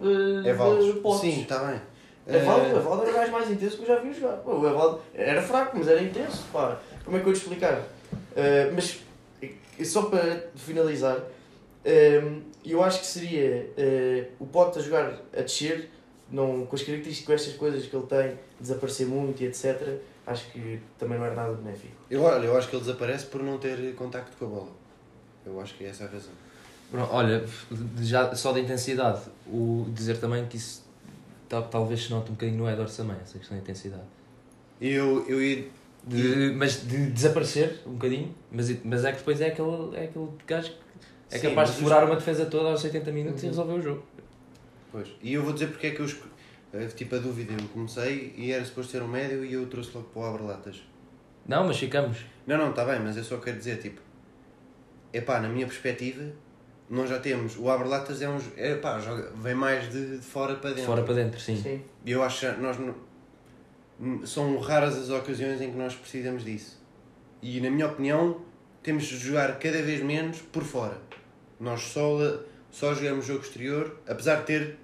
é 0.45 0.53
Valdo. 0.53 1.19
Sim, 1.19 1.41
está 1.41 1.59
bem. 1.59 1.81
Evaldo, 2.27 2.65
uh... 2.65 2.77
Evaldo 2.77 3.01
era 3.03 3.11
o 3.11 3.13
gajo 3.13 3.31
mais 3.31 3.51
intenso 3.51 3.77
que 3.77 3.83
eu 3.83 3.87
já 3.87 4.01
vi 4.01 4.13
jogar. 4.13 4.41
o 4.45 4.67
Evaldo 4.67 5.01
era 5.13 5.41
fraco, 5.41 5.77
mas 5.77 5.87
era 5.87 6.01
intenso. 6.01 6.45
Pá. 6.51 6.79
Como 7.03 7.17
é 7.17 7.19
que 7.19 7.27
eu 7.27 7.33
te 7.33 7.37
explicar? 7.37 7.79
Uh, 8.11 8.73
mas 8.73 8.99
só 9.83 10.03
para 10.03 10.47
finalizar, 10.55 11.17
uh, 11.17 12.41
eu 12.65 12.83
acho 12.83 12.99
que 12.99 13.05
seria 13.05 13.71
o 14.39 14.45
Pote 14.45 14.79
a 14.79 14.81
jogar 14.81 15.13
a 15.35 15.41
descer, 15.41 15.89
não, 16.31 16.65
com 16.65 16.75
as 16.75 16.83
características, 16.83 17.25
com 17.25 17.33
estas 17.33 17.53
coisas 17.53 17.85
que 17.85 17.95
ele 17.95 18.05
tem, 18.05 18.37
desaparecer 18.59 19.07
muito 19.07 19.41
e 19.41 19.45
etc 19.45 19.99
acho 20.29 20.51
que 20.51 20.79
também 20.97 21.17
não 21.17 21.25
era 21.25 21.35
nada 21.35 21.53
benéfico. 21.53 21.93
Eu, 22.09 22.21
olha, 22.21 22.45
eu 22.45 22.57
acho 22.57 22.69
que 22.69 22.75
ele 22.75 22.83
desaparece 22.83 23.25
por 23.25 23.41
não 23.41 23.57
ter 23.57 23.95
contacto 23.95 24.37
com 24.37 24.45
a 24.45 24.47
bola. 24.47 24.69
Eu 25.45 25.59
acho 25.59 25.73
que 25.75 25.83
essa 25.83 26.03
é 26.03 26.07
a 26.07 26.09
razão. 26.11 26.31
olha, 27.11 27.43
já, 28.01 28.33
só 28.35 28.53
da 28.53 28.59
intensidade, 28.59 29.21
o 29.47 29.87
dizer 29.89 30.19
também 30.19 30.45
que 30.45 30.57
isso 30.57 30.85
tal, 31.47 31.63
talvez 31.63 32.03
se 32.03 32.11
note 32.11 32.29
um 32.29 32.35
bocadinho 32.35 32.59
no 32.59 32.69
Edwards 32.69 32.95
também, 32.95 33.17
essa 33.21 33.37
questão 33.37 33.57
da 33.57 33.63
intensidade. 33.63 34.03
Eu, 34.79 35.25
eu 35.27 35.41
ia. 35.41 35.67
De, 36.01 36.53
mas 36.55 36.87
de 36.87 37.09
desaparecer 37.09 37.81
um 37.85 37.91
bocadinho, 37.91 38.33
mas, 38.49 38.69
mas 38.85 39.03
é 39.03 39.11
que 39.11 39.17
depois 39.17 39.41
é 39.41 39.47
aquele, 39.47 39.95
é 39.95 40.05
aquele 40.05 40.29
gajo 40.47 40.71
que 40.71 41.35
é 41.35 41.37
Sim, 41.37 41.49
capaz 41.49 41.75
de 41.75 41.81
furar 41.81 42.05
uma 42.05 42.15
defesa 42.15 42.45
toda 42.45 42.69
aos 42.69 42.83
80 42.83 43.11
minutos 43.11 43.41
uhum. 43.43 43.47
e 43.47 43.49
resolver 43.49 43.73
o 43.73 43.81
jogo. 43.81 44.03
Pois. 44.91 45.07
E 45.21 45.33
eu 45.33 45.43
vou 45.43 45.53
dizer 45.53 45.67
porque 45.67 45.87
é 45.87 45.91
que 45.91 45.99
eu 46.01 46.07
tipo 46.95 47.15
a 47.15 47.19
dúvida, 47.19 47.53
eu 47.53 47.67
comecei 47.69 48.33
e 48.37 48.51
era 48.51 48.63
suposto 48.63 48.91
ser 48.91 49.01
um 49.01 49.07
médio 49.07 49.43
e 49.43 49.53
eu 49.53 49.65
trouxe 49.67 49.91
logo 49.95 50.09
para 50.09 50.21
o 50.21 50.25
Abrelatas. 50.25 50.81
Não, 51.47 51.65
mas 51.65 51.77
ficamos. 51.77 52.25
Não, 52.45 52.57
não, 52.57 52.69
está 52.69 52.85
bem, 52.85 52.99
mas 52.99 53.17
eu 53.17 53.23
só 53.23 53.37
quero 53.37 53.57
dizer, 53.57 53.77
tipo, 53.77 53.99
é 55.11 55.19
pá, 55.19 55.39
na 55.39 55.49
minha 55.49 55.65
perspectiva, 55.65 56.23
nós 56.89 57.09
já 57.09 57.19
temos, 57.19 57.57
o 57.57 57.69
Abrelatas 57.69 58.21
é 58.21 58.29
um, 58.29 58.37
é 58.55 58.75
pá, 58.75 58.99
joga, 58.99 59.31
vem 59.35 59.55
mais 59.55 59.91
de, 59.91 60.17
de 60.17 60.23
fora 60.23 60.55
para 60.55 60.71
dentro. 60.71 60.85
Fora 60.85 61.03
para 61.03 61.15
dentro, 61.15 61.39
sim. 61.39 61.55
sim. 61.55 61.81
E 62.05 62.11
eu 62.11 62.21
acho 62.21 62.51
que 62.51 62.61
nós, 62.61 62.77
são 64.25 64.57
raras 64.59 64.95
as 64.95 65.09
ocasiões 65.09 65.59
em 65.61 65.71
que 65.71 65.77
nós 65.77 65.95
precisamos 65.95 66.43
disso. 66.43 66.79
E 67.41 67.59
na 67.61 67.69
minha 67.69 67.87
opinião, 67.87 68.41
temos 68.83 69.05
de 69.05 69.17
jogar 69.17 69.57
cada 69.59 69.81
vez 69.81 70.01
menos 70.01 70.41
por 70.41 70.63
fora. 70.63 70.97
Nós 71.59 71.81
só, 71.81 72.17
só 72.71 72.93
jogamos 72.93 73.25
jogo 73.25 73.41
exterior, 73.43 73.97
apesar 74.07 74.37
de 74.37 74.45
ter. 74.45 74.77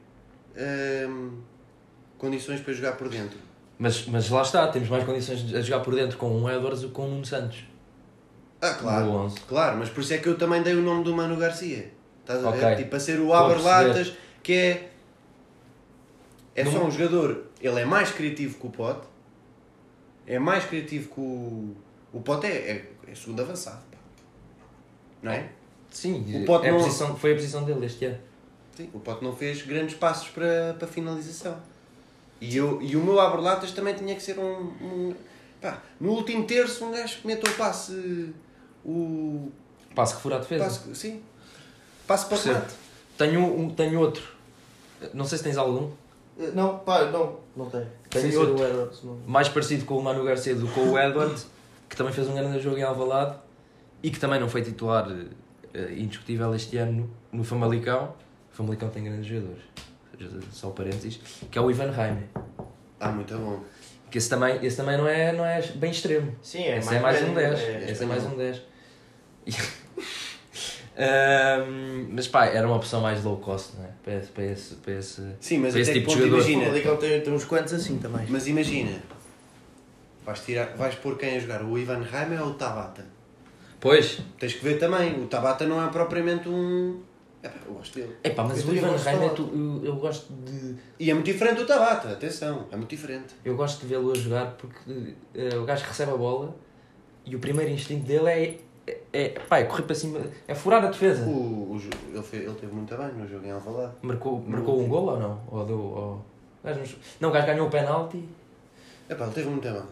Hum, 0.57 1.41
condições 2.17 2.61
para 2.61 2.73
jogar 2.73 2.93
por 2.93 3.09
dentro. 3.09 3.37
Mas, 3.77 4.05
mas 4.07 4.29
lá 4.29 4.41
está, 4.41 4.67
temos 4.69 4.89
mais 4.89 5.03
condições 5.03 5.53
a 5.53 5.61
jogar 5.61 5.83
por 5.83 5.95
dentro 5.95 6.17
com 6.17 6.29
um 6.29 6.49
Edwards 6.49 6.81
do 6.81 6.87
que 6.87 6.93
com 6.93 7.07
um 7.07 7.23
Santos. 7.23 7.65
Ah, 8.61 8.73
claro. 8.73 9.31
Claro, 9.47 9.77
mas 9.77 9.89
por 9.89 10.01
isso 10.01 10.13
é 10.13 10.17
que 10.17 10.27
eu 10.27 10.37
também 10.37 10.61
dei 10.63 10.75
o 10.75 10.81
nome 10.81 11.03
do 11.03 11.13
Mano 11.13 11.35
Garcia. 11.35 11.91
Estás 12.21 12.43
a 12.43 12.49
okay. 12.49 12.61
ver? 12.61 12.77
Tipo, 12.77 12.95
a 12.95 12.99
ser 12.99 13.19
o 13.19 13.33
Aberlatas, 13.33 14.13
que 14.41 14.53
é. 14.53 14.91
É 16.55 16.65
só 16.65 16.83
um 16.83 16.89
jogador. 16.89 17.47
Ele 17.61 17.81
é 17.81 17.85
mais 17.85 18.11
criativo 18.11 18.57
que 18.57 18.65
o 18.65 18.69
Pote. 18.69 19.07
É 20.25 20.39
mais 20.39 20.65
criativo 20.65 21.13
que 21.13 21.19
o. 21.19 21.75
O 22.13 22.21
Pote 22.21 22.47
é, 22.47 22.49
é, 22.49 23.11
é 23.11 23.13
segundo 23.13 23.41
avançado. 23.41 23.83
Pá. 23.91 23.97
Não 25.21 25.31
é? 25.33 25.49
Sim, 25.95 26.43
o 26.43 26.45
Pote 26.45 26.67
é 26.67 26.71
não... 26.71 26.77
a 26.77 26.83
posição, 26.83 27.15
foi 27.15 27.31
a 27.31 27.35
posição 27.35 27.63
dele 27.63 27.85
este 27.85 28.03
ano. 28.03 28.17
Sim, 28.75 28.89
o 28.93 28.99
Pote 28.99 29.23
não 29.23 29.33
fez 29.33 29.61
grandes 29.61 29.95
passos 29.95 30.27
para, 30.27 30.75
para 30.77 30.85
finalização. 30.85 31.57
E, 32.41 32.57
eu, 32.57 32.81
e 32.81 32.97
o 32.97 32.99
meu 33.01 33.17
abre-latas 33.17 33.71
também 33.71 33.93
tinha 33.93 34.13
que 34.13 34.21
ser 34.21 34.37
um. 34.37 34.73
um 34.81 35.15
pá, 35.61 35.81
no 35.97 36.11
último 36.11 36.45
terço, 36.45 36.83
um 36.83 36.91
gajo 36.91 37.21
que 37.21 37.27
mete 37.27 37.49
o 37.49 37.53
passe. 37.53 38.33
O. 38.83 39.49
Passe 39.95 40.15
que 40.15 40.21
fura 40.21 40.35
a 40.35 40.39
defesa. 40.39 40.65
Passe, 40.65 40.95
sim. 40.95 41.23
Passe 42.05 42.25
para 42.25 42.37
o. 42.37 42.61
Tenho, 43.17 43.41
um, 43.41 43.69
tenho 43.69 43.97
outro. 43.97 44.21
Não 45.13 45.23
sei 45.23 45.37
se 45.37 45.45
tens 45.45 45.55
algum. 45.55 45.89
Eh, 46.37 46.51
não, 46.53 46.79
pá, 46.79 47.05
não, 47.05 47.39
não 47.55 47.69
tenho. 47.69 47.87
Tenho 48.09 48.37
outro. 48.41 48.65
Edwards, 48.65 49.01
não. 49.01 49.17
Mais 49.25 49.47
parecido 49.47 49.85
com 49.85 49.97
o 49.97 50.03
Manu 50.03 50.25
Garcia 50.25 50.55
do 50.55 50.67
que 50.67 50.73
com 50.73 50.91
o 50.91 50.99
Edwards, 50.99 51.47
que 51.87 51.95
também 51.95 52.11
fez 52.11 52.27
um 52.27 52.35
grande 52.35 52.59
jogo 52.59 52.77
em 52.77 52.83
Alvalade 52.83 53.37
e 54.03 54.11
que 54.11 54.19
também 54.19 54.41
não 54.41 54.49
foi 54.49 54.61
titular 54.61 55.09
uh, 55.09 55.44
indiscutível 55.97 56.53
este 56.55 56.77
ano 56.77 57.09
no, 57.31 57.43
Famalicão. 57.43 58.13
O 58.51 58.55
Famalicão 58.55 58.89
tem 58.89 59.03
grandes 59.03 59.27
jogadores 59.27 59.63
só 60.51 60.69
parênteses, 60.69 61.19
que 61.51 61.57
é 61.57 61.61
o 61.61 61.69
Ivan 61.69 61.91
Reimer. 61.91 62.27
Ah, 62.99 63.11
muito 63.11 63.37
bom. 63.37 63.61
Que 64.09 64.17
esse 64.17 64.29
também, 64.29 64.63
esse 64.63 64.77
também 64.77 64.97
não, 64.97 65.07
é, 65.07 65.31
não 65.33 65.45
é 65.45 65.61
bem 65.61 65.91
extremo. 65.91 66.33
Sim, 66.41 66.63
é 66.63 66.77
esse 66.77 66.87
mais, 66.87 66.97
é 66.97 67.01
mais 67.01 67.23
um 67.23 67.33
10. 67.33 67.59
É, 67.59 67.91
esse 67.91 68.03
é 68.03 68.05
mais 68.05 68.23
um 68.25 68.37
10. 68.37 68.61
Um, 70.97 72.07
mas 72.15 72.27
pá, 72.27 72.45
era 72.45 72.65
uma 72.65 72.77
opção 72.77 73.01
mais 73.01 73.23
low 73.23 73.37
cost, 73.37 73.75
não 73.77 73.83
é? 73.83 73.89
Para 74.03 74.13
esse, 74.13 74.31
para 74.31 74.43
esse, 74.45 74.75
para 74.75 74.93
esse, 74.93 75.21
Sim, 75.39 75.57
mas 75.59 75.73
para 75.73 75.81
esse 75.81 75.91
até 75.91 75.99
tipo 75.99 76.11
de 76.11 76.17
jogador. 76.17 76.35
O 76.35 76.39
imagina. 76.39 76.63
Famalicão 76.63 76.97
tem, 76.97 77.21
tem 77.21 77.33
uns 77.33 77.45
quantos 77.45 77.73
assim 77.73 77.97
também. 77.97 78.25
Mas 78.29 78.47
imagina, 78.47 79.01
vais, 80.25 80.39
tirar, 80.39 80.75
vais 80.77 80.95
pôr 80.95 81.17
quem 81.17 81.35
a 81.35 81.39
jogar? 81.39 81.63
O 81.63 81.77
Ivan 81.77 82.01
Raime 82.01 82.37
ou 82.37 82.49
o 82.49 82.53
Tabata? 82.53 83.14
Pois, 83.85 84.19
Tens 84.39 84.53
que 84.55 84.63
ver 84.63 84.79
também, 84.79 85.13
o 85.23 85.27
Tabata 85.27 85.67
não 85.67 85.79
é 85.85 85.87
propriamente 85.91 86.49
um. 86.49 87.01
Epá, 87.43 87.53
eu 87.67 87.73
gosto 87.75 87.93
dele. 87.93 88.15
epá, 88.23 88.43
mas 88.43 88.61
Eu 88.65 88.71
o 88.71 88.75
Ivan 88.75 89.29
tu- 89.35 89.51
eu, 89.53 89.85
eu 89.85 89.95
gosto 89.97 90.33
de. 90.33 90.75
E 90.99 91.11
é 91.11 91.13
muito 91.13 91.27
diferente 91.27 91.57
do 91.59 91.67
Tabata, 91.67 92.09
atenção, 92.09 92.65
é 92.71 92.75
muito 92.75 92.89
diferente. 92.89 93.35
Eu 93.45 93.55
gosto 93.55 93.81
de 93.81 93.85
vê-lo 93.85 94.11
a 94.11 94.15
jogar 94.15 94.53
porque 94.57 95.13
eh, 95.35 95.55
o 95.55 95.65
gajo 95.65 95.85
recebe 95.85 96.11
a 96.13 96.17
bola 96.17 96.55
e 97.23 97.35
o 97.35 97.39
primeiro 97.39 97.69
instinto 97.71 98.07
dele 98.07 98.27
é, 98.27 98.57
é, 98.87 98.97
é, 99.13 99.29
pá, 99.47 99.59
é 99.59 99.65
correr 99.65 99.83
para 99.83 99.93
cima, 99.95 100.19
é 100.47 100.55
furar 100.55 100.83
a 100.83 100.87
defesa. 100.87 101.23
O, 101.23 101.73
o, 101.73 101.79
ele, 102.11 102.23
fez, 102.23 102.43
ele 102.43 102.55
teve 102.55 102.73
muito 102.73 102.97
bem 102.97 103.09
no 103.09 103.27
jogo 103.27 103.45
em 103.45 103.51
Alvalade. 103.51 103.93
Marcou, 104.01 104.41
marcou 104.47 104.81
um 104.81 104.87
gol 104.87 105.09
ou 105.09 105.19
não? 105.19 105.41
Ou 105.51 105.63
deu, 105.63 105.79
ou... 105.79 106.25
não- 107.21 107.29
o 107.29 107.31
gajo 107.31 107.45
ganhou 107.45 107.67
o 107.67 107.69
penalti. 107.69 108.27
Epá, 109.07 109.25
ele 109.25 109.33
teve 109.35 109.49
muito 109.49 109.61
bem. 109.71 109.83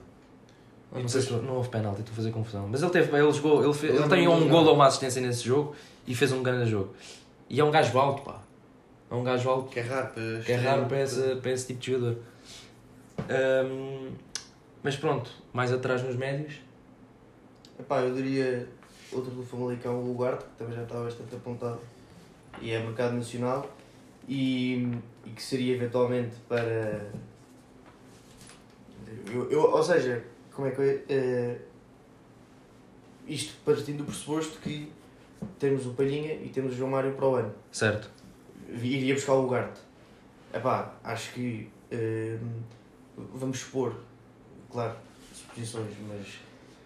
Não, 1.02 1.08
sei 1.08 1.22
se 1.22 1.32
não 1.34 1.56
houve 1.56 1.70
penalti, 1.70 2.00
estou 2.02 2.14
a 2.14 2.16
fazer 2.16 2.32
confusão. 2.32 2.68
Mas 2.70 2.82
ele 2.84 2.91
teve, 2.91 3.18
ele 3.18 3.32
jogou, 3.32 3.64
ele, 3.64 3.74
fez, 3.74 3.94
Eu 3.96 4.02
ele 4.02 4.10
tem 4.10 4.28
um 4.28 4.48
gol 4.48 4.64
ou 4.66 4.76
uma 4.76 4.86
assistência 4.88 5.22
nesse 5.22 5.44
jogo 5.44 5.76
e 6.06 6.14
fez 6.14 6.32
um 6.32 6.44
grande 6.44 6.70
jogo. 6.70 6.94
E 7.50 7.60
é 7.60 7.64
um 7.64 7.72
gajo 7.72 7.98
alto, 7.98 8.22
pá. 8.24 8.39
É 9.10 9.16
um 9.16 9.24
gajo 9.24 9.50
alto 9.50 9.70
Que 9.70 9.80
é 9.80 9.84
raro 9.84 10.08
para. 10.14 10.39
que 10.39 10.52
é 10.52 10.56
raro 10.56 10.86
para 10.86 11.02
esse, 11.02 11.36
para 11.38 11.52
esse 11.52 11.68
tipo 11.68 11.80
de 11.80 11.91
jogador. 11.91 12.18
Ahm, 13.30 14.12
mas 14.84 14.96
pronto, 14.96 15.30
mais 15.52 15.72
atrás 15.72 16.04
nos 16.04 16.16
médios. 16.16 16.56
Epá, 17.80 18.02
eu 18.02 18.14
diria 18.14 18.68
outro 19.12 19.32
do 19.32 19.44
Famalicão, 19.44 19.96
o 20.00 20.12
Ugarte, 20.12 20.44
que 20.46 20.52
também 20.58 20.76
já 20.76 20.84
está 20.84 20.96
bastante 21.00 21.36
apontado. 21.36 21.80
E 22.62 22.72
é 22.72 22.80
mercado 22.80 23.16
nacional. 23.16 23.68
E, 24.28 24.88
e 25.26 25.30
que 25.32 25.41
seria 25.44 25.76
eventualmente 25.76 26.36
para. 26.48 27.08
Eu, 29.32 29.50
eu- 29.52 29.72
ou 29.72 29.84
seja, 29.84 30.24
como 30.54 30.68
é 30.68 30.72
que 30.72 30.82
eu. 30.82 31.04
eh, 31.10 31.58
isto 33.28 33.54
partindo 33.64 33.99
do 33.99 34.06
pressuposto 34.06 34.60
que 34.60 34.91
temos 35.60 35.86
o 35.86 35.93
Palhinha 35.93 36.34
e 36.34 36.49
temos 36.49 36.74
o 36.74 36.76
João 36.76 36.91
Mário 36.91 37.14
para 37.14 37.26
o 37.28 37.36
ano. 37.36 37.54
Certo. 37.72 38.10
Iria 38.70 39.14
buscar 39.14 39.34
o 39.34 39.45
Ugarte. 39.45 39.80
Epá, 40.54 40.93
acho 41.04 41.34
que. 41.34 41.70
eh, 41.91 42.38
vamos 43.16 43.58
expor, 43.58 43.95
claro, 44.72 44.95
suposições, 45.34 45.93
mas 46.08 46.39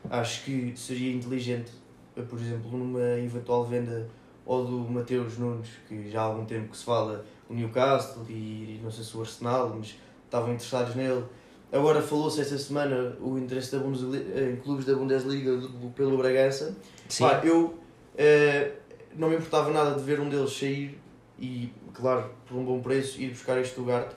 acho 0.09 0.43
que 0.43 0.74
seria 0.76 1.13
inteligente, 1.13 1.72
eh, 2.15 2.22
por 2.22 2.39
exemplo, 2.39 2.72
numa 2.78 3.18
eventual 3.20 3.65
venda 3.65 4.07
ou 4.45 4.65
do 4.65 4.80
Mateus 4.91 5.38
Nunes, 5.38 5.70
que 5.88 6.09
já 6.09 6.22
há 6.22 6.24
algum 6.26 6.45
tempo 6.45 6.70
que 6.70 6.78
se 6.78 6.86
fala, 6.86 7.26
o 7.49 7.53
Newcastle 7.53 8.26
e, 8.30 8.78
e 8.78 8.82
não 8.82 8.89
sei 8.91 9.03
se 9.03 9.15
o 9.18 9.22
Arsenal, 9.22 9.76
mas 9.78 9.97
estavam 10.26 10.53
interessados 10.53 10.95
nele. 10.95 11.24
Agora 11.72 12.01
falou-se 12.01 12.39
esta 12.39 12.57
semana 12.57 13.18
o 13.20 13.38
interesse 13.38 13.74
da 13.74 13.80
Bundesliga, 13.80 14.41
em 14.41 14.55
clubes 14.55 14.86
da 14.86 14.95
Bundesliga 14.95 15.59
pelo 15.95 16.18
Bragança. 16.18 16.76
Sim. 17.09 17.24
Pá, 17.26 17.41
eu 17.43 17.78
eh, 18.18 18.72
não 19.15 19.30
me 19.30 19.36
importava 19.36 19.70
nada 19.72 19.95
de 19.95 20.01
ver 20.01 20.20
um 20.20 20.30
deles 20.30 20.57
sair 20.57 20.97
e, 21.38 21.72
claro, 21.93 22.30
por 22.47 22.57
um 22.57 22.63
bom 22.63 22.82
preço, 22.82 23.20
ir 23.22 23.30
buscar 23.30 23.59
este 23.59 23.80
Ugarte. 23.80 24.15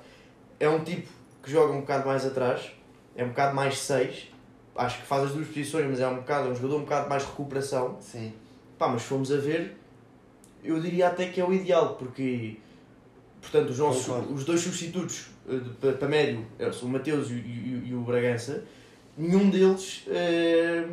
É 0.60 0.68
um 0.68 0.84
tipo 0.84 1.08
que 1.42 1.50
joga 1.50 1.72
um 1.72 1.80
bocado 1.80 2.06
mais 2.06 2.24
atrás, 2.24 2.70
é 3.16 3.24
um 3.24 3.28
bocado 3.28 3.56
mais 3.56 3.78
6. 3.78 4.28
Acho 4.76 5.00
que 5.00 5.06
faz 5.06 5.24
as 5.24 5.32
duas 5.32 5.48
posições, 5.48 5.86
mas 5.86 6.00
é 6.00 6.06
um 6.06 6.16
bocado, 6.16 6.48
é 6.48 6.52
um 6.52 6.54
jogador 6.54 6.76
um 6.76 6.84
bocado 6.84 7.08
mais 7.08 7.24
recuperação. 7.24 7.96
Sim. 8.00 8.32
Pá, 8.78 8.88
mas 8.88 9.02
se 9.02 9.08
formos 9.08 9.32
a 9.32 9.36
ver, 9.36 9.76
eu 10.62 10.80
diria 10.80 11.08
até 11.08 11.26
que 11.26 11.40
é 11.40 11.44
o 11.44 11.52
ideal, 11.52 11.96
porque 11.96 12.58
portanto, 13.40 13.70
os, 13.70 13.78
nossos, 13.78 14.06
Concordo. 14.06 14.34
os 14.34 14.44
dois 14.44 14.60
substitutos 14.60 15.26
eh, 15.48 15.92
para, 15.98 16.08
médio 16.08 16.44
são 16.72 16.88
o 16.88 16.92
Mateus 16.92 17.30
e, 17.30 17.34
o- 17.34 17.36
e 17.36 17.82
e 17.90 17.94
o 17.94 18.00
Bragança. 18.00 18.62
Nenhum 19.18 19.50
deles, 19.50 20.04
eh, 20.08 20.84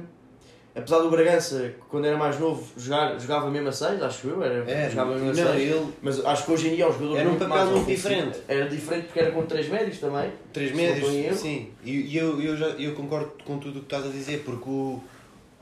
apesar 0.75 0.99
do 0.99 1.09
Bragança, 1.09 1.73
quando 1.89 2.05
era 2.05 2.17
mais 2.17 2.39
novo, 2.39 2.63
jogar, 2.77 3.19
jogava 3.19 3.49
mesmo 3.49 3.69
a 3.69 3.71
6, 3.71 4.01
acho 4.01 4.27
eu, 4.27 4.43
era, 4.43 4.69
É, 4.69 4.89
jogava 4.89 5.13
mesmo 5.15 5.29
a 5.29 5.33
não, 5.45 5.53
6. 5.53 5.71
ele. 5.71 5.87
Mas 6.01 6.25
acho 6.25 6.45
que 6.45 6.51
hoje 6.51 6.67
em 6.69 6.75
dia 6.75 6.85
é 6.85 6.87
um 6.89 6.93
jogador 6.93 7.17
Era 7.17 7.29
um 7.29 7.33
papel 7.33 7.47
mais 7.49 7.69
muito 7.69 7.85
diferente. 7.87 8.39
Era 8.47 8.67
diferente 8.69 9.05
porque 9.05 9.19
era 9.19 9.31
com 9.31 9.45
três 9.45 9.69
médios 9.69 9.99
também. 9.99 10.31
Três 10.53 10.71
Se 10.71 10.75
não 10.75 10.83
estou 10.83 11.09
em 11.11 11.13
médios, 11.13 11.25
erro. 11.33 11.37
sim. 11.37 11.69
E, 11.85 11.91
e 11.91 12.17
eu, 12.17 12.41
eu, 12.41 12.57
já, 12.57 12.67
eu 12.69 12.93
concordo 12.95 13.31
com 13.45 13.57
tudo 13.59 13.77
o 13.77 13.79
que 13.79 13.85
estás 13.85 14.05
a 14.05 14.09
dizer, 14.09 14.43
porque 14.43 14.69
o, 14.69 15.01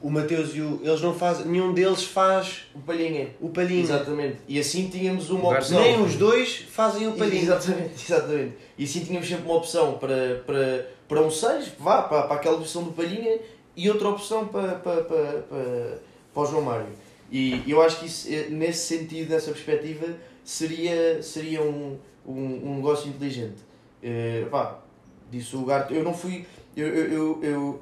o 0.05 0.11
Mateus 0.11 0.55
e 0.55 0.61
o. 0.61 0.79
Eles 0.83 1.01
não 1.01 1.15
fazem. 1.15 1.47
Nenhum 1.47 1.73
deles 1.73 2.03
faz 2.03 2.67
O 2.75 2.79
Palhinha. 2.79 3.29
o 3.41 3.49
palhinho. 3.49 3.81
Exatamente. 3.81 4.37
E 4.47 4.59
assim 4.59 4.87
tínhamos 4.87 5.31
uma 5.31 5.49
opção. 5.49 5.81
Nem 5.81 5.99
os 5.99 6.13
dois 6.13 6.57
fazem 6.57 7.07
o 7.07 7.13
palhinho. 7.13 7.41
Exatamente, 7.41 8.05
exatamente. 8.05 8.53
E 8.77 8.83
assim 8.83 8.99
tínhamos 8.99 9.27
sempre 9.27 9.45
uma 9.45 9.55
opção 9.55 9.97
para, 9.97 10.43
para, 10.45 10.85
para 11.07 11.21
um 11.21 11.31
6, 11.31 11.71
vá, 11.79 12.03
para, 12.03 12.21
para 12.27 12.35
aquela 12.35 12.57
opção 12.57 12.83
do 12.83 12.91
Palhinha, 12.91 13.39
e 13.75 13.89
outra 13.89 14.09
opção 14.09 14.47
para, 14.47 14.75
para, 14.75 15.03
para, 15.05 15.41
para, 15.41 15.99
para 16.31 16.43
o 16.43 16.45
João 16.45 16.61
Mário. 16.61 16.85
E 17.31 17.63
eu 17.67 17.81
acho 17.81 17.99
que 18.01 18.05
isso, 18.05 18.31
eh, 18.31 18.45
nesse 18.51 18.85
sentido, 18.85 19.31
nessa 19.31 19.51
perspectiva, 19.51 20.05
seria, 20.43 21.23
seria 21.23 21.63
um, 21.63 21.97
um, 22.23 22.61
um 22.63 22.75
negócio 22.75 23.09
inteligente. 23.09 23.57
Eh, 24.03 24.45
pá, 24.51 24.81
disse 25.31 25.55
o 25.55 25.65
Garte, 25.65 25.95
eu 25.95 26.03
não 26.03 26.13
fui. 26.13 26.45
Eu, 26.77 26.87
eu, 26.87 27.11
eu, 27.11 27.39
eu, 27.43 27.81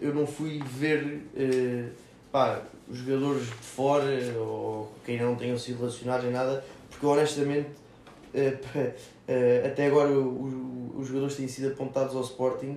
eu 0.00 0.14
não 0.14 0.26
fui 0.26 0.60
ver 0.64 1.22
eh, 1.36 1.84
pá, 2.32 2.62
os 2.88 2.98
jogadores 2.98 3.46
de 3.46 3.52
fora 3.52 4.18
ou 4.38 4.92
quem 5.04 5.20
não 5.20 5.36
tenham 5.36 5.58
sido 5.58 5.78
relacionados 5.80 6.26
em 6.26 6.30
nada, 6.30 6.64
porque 6.88 7.04
honestamente 7.06 7.68
eh, 8.34 9.62
até 9.66 9.86
agora 9.86 10.10
o- 10.10 10.92
o- 10.94 10.94
os 11.00 11.08
jogadores 11.08 11.36
têm 11.36 11.48
sido 11.48 11.68
apontados 11.68 12.14
ao 12.16 12.22
Sporting 12.22 12.76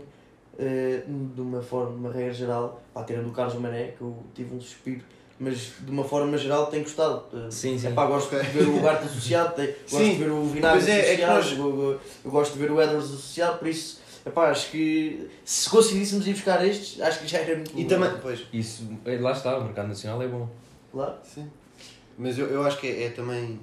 de 0.55 1.41
uma 1.41 1.61
forma, 1.61 1.91
de 1.91 1.97
uma 1.97 2.11
regra 2.11 2.32
geral, 2.34 2.82
pá, 2.93 3.03
tirando 3.03 3.28
o 3.28 3.32
Carlos 3.32 3.55
Mané, 3.55 3.93
que 3.97 4.01
eu 4.01 4.15
tive 4.36 4.53
um 4.55 4.61
suspiro, 4.61 5.01
mas 5.39 5.71
de 5.80 5.89
uma 5.89 6.03
forma 6.03 6.38
geral 6.38 6.67
tem 6.67 6.84
gostado. 6.84 7.24
Sim, 7.51 7.78
sim. 7.78 7.88
Epá, 7.88 8.05
gosto 8.05 8.30
de 8.36 8.41
ver 8.51 8.67
o 8.67 8.78
Ugarte 8.78 9.05
associado, 9.05 9.55
gosto 9.55 9.97
Sim. 9.97 10.11
de 10.11 10.24
ver 10.24 10.30
o 10.32 10.43
Vinagre 10.45 10.91
é, 10.91 10.95
é 10.95 11.01
associado, 11.26 11.34
nós- 11.34 11.51
eu, 11.57 11.82
eu- 11.91 11.99
eu 12.26 12.32
gosto 12.32 12.53
de 12.53 12.59
ver 12.59 12.71
o 12.71 12.80
Edwards 12.80 13.05
associado, 13.09 13.57
por 13.57 13.67
isso 13.67 13.99
epá, 14.26 14.49
acho 14.49 14.71
que 14.71 15.30
se 15.43 15.69
conseguíssemos 15.69 16.26
ir 16.28 16.34
buscar 16.34 16.65
estes, 16.65 16.99
acho 17.01 17.19
que 17.19 17.28
já 17.28 17.39
era 17.39 17.55
muito 17.55 17.71
E 17.78 17.84
bom. 17.84 17.89
também. 17.89 18.11
Pois. 18.21 18.45
Isso, 18.53 18.88
eh, 19.05 19.17
lá 19.19 19.32
está, 19.32 19.57
o 19.57 19.63
mercado 19.63 19.88
nacional 19.88 20.21
é 20.21 20.28
bom. 20.28 20.49
Claro. 20.91 21.15
Sim. 21.24 21.49
Mas 22.17 22.38
eu, 22.38 22.47
eu 22.47 22.63
acho 22.63 22.78
que 22.80 22.88
é, 22.88 23.05
é 23.05 23.09
também. 23.09 23.59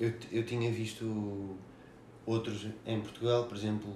Eu, 0.00 0.12
eu 0.30 0.44
tinha 0.44 0.70
visto 0.70 1.56
outros 2.26 2.66
em 2.86 3.00
Portugal, 3.00 3.44
por 3.44 3.56
exemplo, 3.56 3.94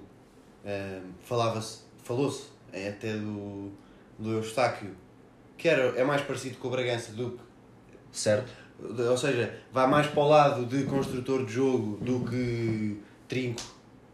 eh, 0.65 1.01
falava-se, 1.23 1.79
falou-se 2.03 2.43
eh, 2.73 2.89
até 2.89 3.13
do, 3.15 3.71
do 4.19 4.33
Eustáquio, 4.33 4.91
que 5.57 5.67
era, 5.69 5.97
é 5.99 6.03
mais 6.03 6.21
parecido 6.21 6.57
com 6.57 6.67
o 6.67 6.71
Bragança 6.71 7.11
do 7.13 7.31
que. 7.31 7.39
Certo. 8.11 8.51
Ou 8.79 9.17
seja, 9.17 9.57
vai 9.73 9.87
mais 9.87 10.05
para 10.07 10.19
o 10.21 10.27
lado 10.27 10.65
de 10.65 10.83
construtor 10.83 11.45
de 11.45 11.53
jogo 11.53 11.97
do 12.03 12.19
que 12.29 13.01
trinco. 13.27 13.61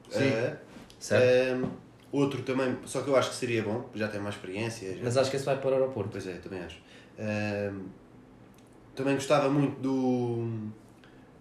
Sim. 0.10 0.24
Eh, 0.24 0.56
Certo. 1.04 1.22
eh, 1.24 1.68
outro 2.12 2.42
também, 2.44 2.78
só 2.86 3.02
que 3.02 3.10
eu 3.10 3.16
acho 3.18 3.32
que 3.32 3.36
seria 3.36 3.62
bom, 3.64 3.90
já 3.94 4.08
tem 4.08 4.22
mais 4.22 4.36
experiência. 4.36 4.96
já- 4.96 5.04
Mas 5.04 5.18
acho 5.18 5.30
que 5.30 5.36
esse 5.36 5.46
vai 5.46 5.58
para 5.58 5.70
o 5.70 5.74
aeroporto. 5.74 6.10
Pois 6.12 6.26
é, 6.28 6.34
também 6.36 6.62
acho. 6.64 6.78
Ahm, 7.20 7.88
também 8.96 9.16
gostava 9.16 9.50
muito 9.50 9.80
do, 9.82 10.48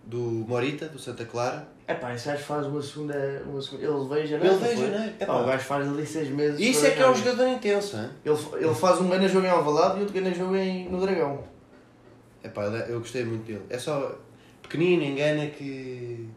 do 0.05 0.19
Morita, 0.49 0.89
do 0.89 0.99
Santa 0.99 1.25
Clara. 1.25 1.69
Epá, 1.87 2.15
esse 2.15 2.27
gajo 2.29 2.43
faz 2.45 2.67
uma 2.67 2.81
segunda. 2.83 3.43
Uma 3.47 3.61
segunda 3.61 3.85
ele 3.85 4.09
veio 4.09 4.25
em 4.25 4.27
janeiro. 4.27 4.55
Ele 4.55 4.65
veio 4.65 4.73
em 4.89 4.93
janeiro. 4.93 5.15
Epá, 5.21 5.35
o 5.43 5.47
gajo 5.47 5.65
faz 5.65 5.89
ali 5.89 6.07
seis 6.07 6.29
meses. 6.29 6.59
Isso 6.61 6.87
é 6.87 6.91
que 6.91 7.01
é 7.03 7.09
um 7.11 7.15
jogador 7.15 7.47
intenso, 7.49 7.97
hein? 7.97 8.09
Ele, 8.25 8.39
ele 8.65 8.75
faz 8.75 9.01
um 9.01 9.09
grande 9.09 9.29
jogo 9.29 9.47
em 9.47 9.51
Alvalade 9.51 9.99
e 9.99 10.01
outro 10.01 10.15
grande 10.15 10.37
jogo 10.39 10.57
em, 10.57 10.89
no 10.89 11.01
Dragão. 11.01 11.45
É- 12.43 12.87
eu 12.89 12.99
gostei 13.01 13.25
muito 13.25 13.45
dele. 13.45 13.63
É 13.71 13.79
só 13.79 14.19
pequenino, 14.63 15.03
engana 15.05 15.47
que, 15.49 16.29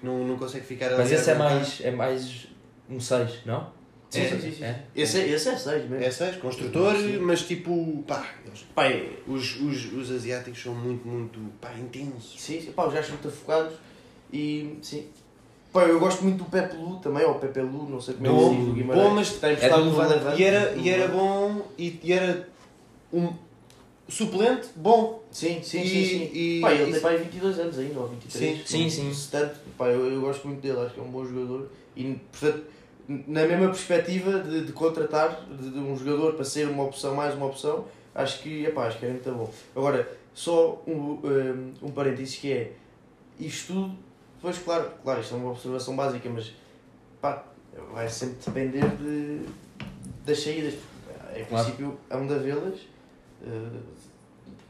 que 0.00 0.06
não, 0.06 0.26
não 0.26 0.36
consegue 0.36 0.64
ficar 0.66 0.86
ali. 0.86 0.96
Mas 0.98 1.12
esse 1.12 1.30
é 1.30 1.34
mais, 1.34 1.80
é 1.82 1.90
mais 1.90 2.46
um 2.88 2.98
6, 2.98 3.44
não? 3.46 3.78
Sim, 4.10 4.22
É, 4.22 4.28
sim, 4.28 4.40
sim. 4.40 4.52
sim. 4.52 4.64
é. 4.64 4.82
Esse, 4.96 5.20
é, 5.20 5.28
esse 5.28 5.48
é 5.48 5.56
seis 5.56 5.88
mesmo. 5.88 6.04
É 6.04 6.10
seis, 6.10 6.34
construtor, 6.36 6.96
Sim. 6.96 7.18
mas 7.18 7.42
tipo, 7.42 8.02
pá, 8.08 8.26
eles- 8.44 8.66
Pai, 8.74 9.08
os, 9.28 9.60
os, 9.60 9.92
os 9.92 10.10
asiáticos 10.10 10.60
são 10.60 10.74
muito, 10.74 11.06
muito, 11.06 11.38
pá, 11.60 11.72
intensos. 11.78 12.34
sim, 12.36 12.60
sim, 12.60 12.72
pá, 12.72 12.86
os 12.86 12.92
gajos 12.92 13.10
são 13.10 13.16
muito 13.22 13.30
focados 13.30 13.74
e 14.32 14.76
sim. 14.82 15.06
Pá, 15.72 15.82
eu 15.84 16.00
gosto 16.00 16.24
muito 16.24 16.38
do 16.38 16.50
Pepe 16.50 16.74
Lu 16.76 16.96
também, 16.96 17.24
ou 17.24 17.36
Pepe 17.36 17.60
Lu, 17.60 17.88
não 17.88 18.00
sei 18.00 18.14
como 18.14 18.26
é 18.26 18.30
que 18.30 18.64
do 18.64 18.72
Guimarães. 18.72 19.04
bom, 19.08 19.14
mas 19.14 19.28
está 19.28 19.48
é 19.48 19.52
emprestado 19.52 19.84
do. 19.88 19.96
Levante. 19.96 20.40
E 20.40 20.44
era, 20.44 20.72
e 20.74 20.88
era 20.88 21.06
bom, 21.06 21.62
e, 21.78 22.00
e 22.02 22.12
era 22.12 22.48
um 23.12 23.32
suplente 24.08 24.70
bom. 24.74 25.19
Sim, 25.30 25.62
sim, 25.62 25.82
E- 25.82 25.88
sim. 25.88 26.04
sim. 26.04 26.30
e- 26.32 26.60
pá, 26.60 26.72
ele 26.74 26.90
e- 26.90 26.92
tem 26.92 27.00
pá, 27.00 27.10
aí 27.10 27.18
22 27.18 27.58
anos 27.60 27.78
ainda, 27.78 28.00
ou 28.00 28.08
23. 28.08 28.58
Sim, 28.58 28.62
sim, 28.66 28.90
sim. 28.90 29.14
Se 29.14 29.30
tanto, 29.30 29.54
pá, 29.78 29.86
eu, 29.88 30.12
eu 30.12 30.20
gosto 30.20 30.46
muito 30.48 30.60
dele, 30.60 30.80
acho 30.80 30.94
que 30.94 31.00
é 31.00 31.02
um 31.02 31.10
bom 31.10 31.24
jogador. 31.24 31.68
E, 31.96 32.14
portanto, 32.32 32.64
na 33.08 33.46
mesma 33.46 33.66
perspectiva 33.68 34.40
de, 34.40 34.64
de 34.66 34.72
contratar 34.72 35.44
de, 35.50 35.70
de 35.70 35.78
um 35.78 35.96
jogador 35.96 36.34
para 36.34 36.44
ser 36.44 36.68
uma 36.68 36.84
opção, 36.84 37.14
mais 37.14 37.34
uma 37.34 37.46
opção, 37.46 37.86
acho 38.14 38.42
que, 38.42 38.64
epá, 38.64 38.86
acho 38.88 38.98
que 38.98 39.06
é 39.06 39.10
muito 39.10 39.30
bom. 39.32 39.52
Agora, 39.74 40.10
só 40.34 40.82
um, 40.86 40.92
um, 40.92 41.74
um 41.82 41.90
parênteses 41.90 42.36
que 42.36 42.52
é 42.52 42.72
isto 43.38 43.72
tudo, 43.72 43.96
pois 44.42 44.58
claro, 44.58 44.90
claro, 45.02 45.20
isto 45.20 45.34
é 45.34 45.36
uma 45.38 45.50
observação 45.52 45.94
básica, 45.96 46.28
mas 46.28 46.52
pá, 47.20 47.44
vai 47.92 48.08
sempre 48.08 48.36
depender 48.44 48.84
de, 48.96 49.40
das 50.24 50.40
saídas. 50.40 50.74
Em 51.36 51.44
claro. 51.44 51.64
princípio, 51.64 51.98
a 52.10 52.16
um 52.16 52.26
da 52.26 52.38
vê-las 52.38 52.80
uh, 53.42 53.80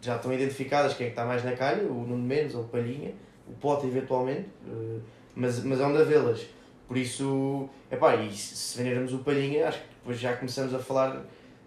já 0.01 0.17
estão 0.17 0.33
identificadas 0.33 0.95
quem 0.95 1.07
é 1.07 1.11
que 1.11 1.13
está 1.13 1.25
mais 1.25 1.45
na 1.45 1.53
calha, 1.53 1.83
o 1.83 2.07
Nuno 2.07 2.25
Menos 2.25 2.55
ou 2.55 2.63
o 2.63 2.69
Palhinha, 2.69 3.13
o 3.49 3.53
Pote 3.53 3.87
eventualmente, 3.87 4.49
uh, 4.67 5.01
mas, 5.35 5.63
mas 5.63 5.81
é 5.81 5.87
um 5.87 5.93
da 5.93 6.05
vê-las. 6.05 6.41
Por 6.89 6.97
isso, 6.97 7.69
epá, 7.91 8.17
e 8.17 8.33
se, 8.33 8.79
vendermos 8.79 9.13
o 9.13 9.19
Palhinha, 9.19 9.69
acho 9.69 9.79
que 9.79 9.85
depois 9.99 10.19
já 10.19 10.35
começamos 10.37 10.75
a 10.75 10.79
falar, 10.79 11.25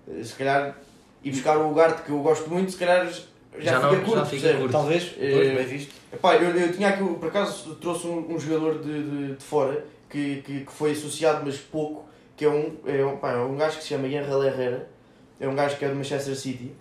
uh, 0.08 0.24
se 0.24 0.34
calhar, 0.36 0.78
e 1.24 1.32
buscar 1.32 1.58
o 1.58 1.70
lugar 1.70 2.04
que 2.04 2.12
eu 2.12 2.20
gosto 2.20 2.50
muito, 2.50 2.72
se 2.72 2.78
calhar 2.78 3.08
já, 3.08 3.22
já 3.60 3.76
fica 3.76 3.92
não, 3.92 4.04
curto, 4.04 4.20
já 4.20 4.26
fica 4.26 4.54
curto. 4.56 4.72
Talvez, 4.72 5.04
pois, 5.10 5.56
bem 5.56 5.66
visto. 5.66 5.94
Epá, 6.12 6.36
eu, 6.36 6.50
eu 6.58 6.74
tinha 6.74 6.90
aqui, 6.90 7.04
por 7.04 7.28
acaso, 7.28 7.76
trouxe 7.76 8.08
um, 8.08 8.34
um 8.34 8.40
jogador 8.40 8.80
de, 8.80 9.04
de, 9.04 9.36
de 9.36 9.44
fora 9.44 9.86
que, 10.10 10.42
que, 10.42 10.60
que, 10.62 10.72
foi 10.72 10.92
associado, 10.92 11.44
mas 11.46 11.58
pouco, 11.58 12.06
que 12.36 12.46
é 12.46 12.50
um, 12.50 12.76
é 12.86 13.06
um, 13.06 13.18
pá, 13.18 13.34
é 13.34 13.38
um 13.38 13.56
gajo 13.56 13.78
que 13.78 13.84
se 13.84 13.90
chama 13.90 14.08
Ian 14.08 14.22
Herrera, 14.22 14.90
é 15.40 15.48
um 15.48 15.56
gajo 15.56 15.78
que 15.78 15.86
é 15.86 15.90
do 15.90 15.96
Manchester 15.96 16.36
City, 16.36 16.72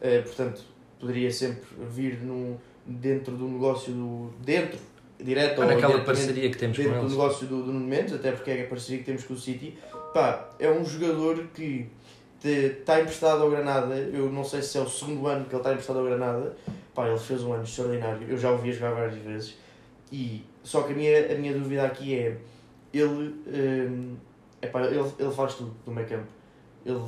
uh, 0.00 0.22
portanto, 0.24 0.62
poderia 0.98 1.30
sempre 1.30 1.66
vir 1.90 2.18
num, 2.20 2.56
dentro 2.84 3.36
do 3.36 3.48
negócio 3.48 3.92
do. 3.92 4.30
dentro, 4.44 4.78
direto 5.18 5.60
ou 5.60 5.66
naquela 5.66 6.00
parceria 6.00 6.50
que 6.50 6.58
temos 6.58 6.76
dentro 6.76 6.94
com 6.94 7.06
do 7.06 7.10
negócio 7.10 7.46
do, 7.46 7.62
do 7.62 7.72
Nuno 7.72 7.86
Mendes, 7.86 8.14
até 8.14 8.32
porque 8.32 8.50
é 8.50 8.62
a 8.62 8.66
parceria 8.66 8.98
que 8.98 9.04
temos 9.04 9.24
com 9.24 9.34
o 9.34 9.38
City. 9.38 9.76
Pá, 10.12 10.50
é 10.58 10.70
um 10.70 10.84
jogador 10.84 11.46
que 11.54 11.88
está 12.44 13.00
emprestado 13.00 13.42
ao 13.42 13.50
Granada, 13.50 13.94
eu 13.96 14.30
não 14.30 14.44
sei 14.44 14.62
se 14.62 14.78
é 14.78 14.80
o 14.80 14.88
segundo 14.88 15.26
ano 15.26 15.44
que 15.46 15.52
ele 15.52 15.60
está 15.60 15.72
emprestado 15.72 15.98
ao 15.98 16.04
Granada, 16.04 16.56
pá, 16.94 17.08
ele 17.08 17.18
fez 17.18 17.42
um 17.42 17.52
ano 17.52 17.64
extraordinário, 17.64 18.26
eu 18.28 18.38
já 18.38 18.50
o 18.50 18.58
vi 18.58 18.72
jogar 18.72 18.92
várias 18.92 19.16
vezes, 19.16 19.56
e 20.12 20.44
só 20.62 20.82
que 20.82 20.92
a 20.92 20.96
minha, 20.96 21.32
a 21.32 21.34
minha 21.34 21.52
dúvida 21.54 21.84
aqui 21.84 22.14
é, 22.14 22.36
ele, 22.92 23.34
um, 23.48 24.16
epá, 24.62 24.82
ele, 24.84 25.00
ele 25.18 25.30
faz 25.32 25.54
tudo 25.54 25.74
no 25.86 25.92
meio 25.92 26.06
campo, 26.06 26.26
ele 26.84 27.00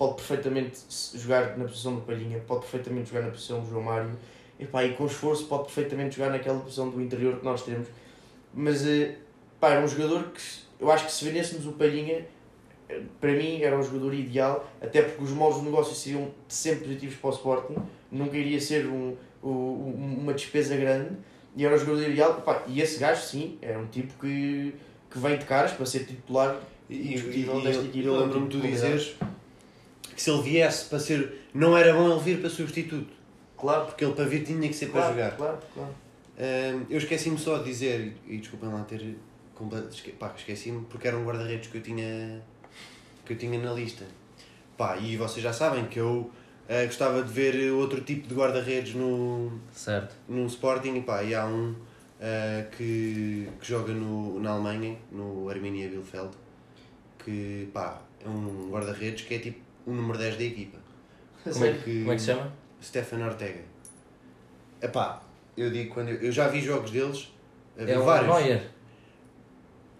pode 0.00 0.14
perfeitamente 0.14 0.80
jogar 1.14 1.58
na 1.58 1.66
posição 1.66 1.96
do 1.96 2.00
Palhinha, 2.00 2.42
pode 2.46 2.62
perfeitamente 2.62 3.10
jogar 3.10 3.26
na 3.26 3.30
posição 3.32 3.60
do 3.60 3.68
João 3.68 3.82
Mário, 3.82 4.10
epá, 4.58 4.82
e 4.82 4.94
com 4.94 5.04
esforço 5.04 5.44
pode 5.44 5.64
perfeitamente 5.64 6.16
jogar 6.16 6.30
naquela 6.30 6.58
posição 6.58 6.88
do 6.88 7.02
interior 7.02 7.38
que 7.38 7.44
nós 7.44 7.62
temos. 7.62 7.86
Mas 8.54 8.80
uh, 8.80 9.12
pá, 9.60 9.72
era 9.72 9.84
um 9.84 9.86
jogador 9.86 10.30
que 10.30 10.40
eu 10.80 10.90
acho 10.90 11.04
que 11.04 11.12
se 11.12 11.22
vendêssemos 11.22 11.66
o 11.66 11.72
Palhinha, 11.72 12.26
eh, 12.88 13.02
para 13.20 13.32
mim 13.32 13.60
era 13.60 13.78
um 13.78 13.82
jogador 13.82 14.14
ideal, 14.14 14.66
até 14.80 15.02
porque 15.02 15.22
os 15.22 15.32
moldes 15.32 15.58
do 15.58 15.66
negócio 15.66 15.94
seriam 15.94 16.30
sempre 16.48 16.84
positivos 16.84 17.16
para 17.16 17.28
o 17.28 17.32
Sporting, 17.34 17.76
nunca 18.10 18.38
iria 18.38 18.58
ser 18.58 18.86
um, 18.86 19.14
um, 19.44 20.16
uma 20.22 20.32
despesa 20.32 20.78
grande, 20.78 21.10
e 21.54 21.66
era 21.66 21.74
um 21.74 21.78
jogador 21.78 22.08
ideal. 22.08 22.38
Epá, 22.38 22.64
e 22.66 22.80
esse 22.80 22.98
gajo, 22.98 23.20
sim, 23.20 23.58
era 23.60 23.78
um 23.78 23.86
tipo 23.86 24.14
que, 24.18 24.72
que 25.10 25.18
vem 25.18 25.36
de 25.36 25.44
caras 25.44 25.72
para 25.72 25.84
ser 25.84 26.06
titular 26.06 26.58
e, 26.88 26.94
e, 26.94 27.40
e 27.42 28.02
eu 28.02 28.16
lembro-me 28.18 28.48
de 28.48 28.58
tu 28.58 28.66
dizeres 28.66 29.14
que 30.20 30.24
se 30.24 30.30
ele 30.30 30.42
viesse 30.42 30.84
para 30.84 30.98
ser. 30.98 31.46
Não 31.54 31.74
era 31.76 31.94
bom 31.94 32.12
ele 32.12 32.20
vir 32.20 32.40
para 32.40 32.50
substituto. 32.50 33.10
Claro. 33.56 33.86
Porque 33.86 34.04
ele 34.04 34.12
para 34.12 34.26
vir 34.26 34.44
tinha 34.44 34.68
que 34.68 34.74
ser 34.74 34.90
claro, 34.90 35.14
para 35.14 35.24
jogar. 35.24 35.36
Claro, 35.36 35.58
claro. 35.72 35.90
Uh, 35.90 36.86
eu 36.90 36.98
esqueci-me 36.98 37.38
só 37.38 37.58
de 37.58 37.64
dizer, 37.64 38.14
e 38.26 38.36
desculpem 38.36 38.68
lá 38.68 38.84
ter. 38.84 39.16
Pá, 40.18 40.32
esqueci-me 40.36 40.84
porque 40.86 41.08
era 41.08 41.16
um 41.16 41.24
guarda-redes 41.24 41.70
que 41.70 41.78
eu 41.78 41.82
tinha. 41.82 42.42
que 43.24 43.32
eu 43.32 43.38
tinha 43.38 43.58
na 43.58 43.72
lista. 43.72 44.04
Pá, 44.76 44.98
e 44.98 45.16
vocês 45.16 45.42
já 45.42 45.54
sabem 45.54 45.86
que 45.86 45.98
eu 45.98 46.30
uh, 46.68 46.86
gostava 46.86 47.22
de 47.22 47.32
ver 47.32 47.72
outro 47.72 48.02
tipo 48.02 48.28
de 48.28 48.34
guarda-redes 48.34 48.94
no. 48.94 49.58
Certo. 49.72 50.14
no 50.28 50.46
Sporting 50.46 50.96
e 50.96 51.00
pá, 51.00 51.22
e 51.22 51.34
há 51.34 51.46
um. 51.46 51.70
Uh, 52.20 52.70
que, 52.76 53.48
que 53.58 53.66
joga 53.66 53.94
no, 53.94 54.38
na 54.40 54.50
Alemanha, 54.50 54.98
no 55.10 55.48
Arminia 55.48 55.88
Bielefeld, 55.88 56.32
que 57.24 57.70
pá, 57.72 58.02
é 58.22 58.28
um 58.28 58.68
guarda-redes 58.70 59.24
que 59.24 59.34
é 59.34 59.38
tipo 59.38 59.69
o 59.90 59.94
número 59.94 60.18
10 60.18 60.36
da 60.36 60.44
equipa. 60.44 60.78
Como 61.44 61.64
é, 61.64 61.72
que, 61.72 62.00
como 62.00 62.12
é 62.12 62.14
que 62.14 62.20
se 62.20 62.26
chama? 62.26 62.52
Stefan 62.82 63.24
Ortega. 63.24 63.60
Epá, 64.80 65.22
eu 65.56 65.70
digo 65.70 65.94
quando 65.94 66.08
eu, 66.08 66.16
eu 66.16 66.32
já 66.32 66.48
vi 66.48 66.60
jogos 66.60 66.90
deles, 66.90 67.32
é 67.76 67.98
o 67.98 68.04
vários. 68.04 68.34
Neuer. 68.34 68.70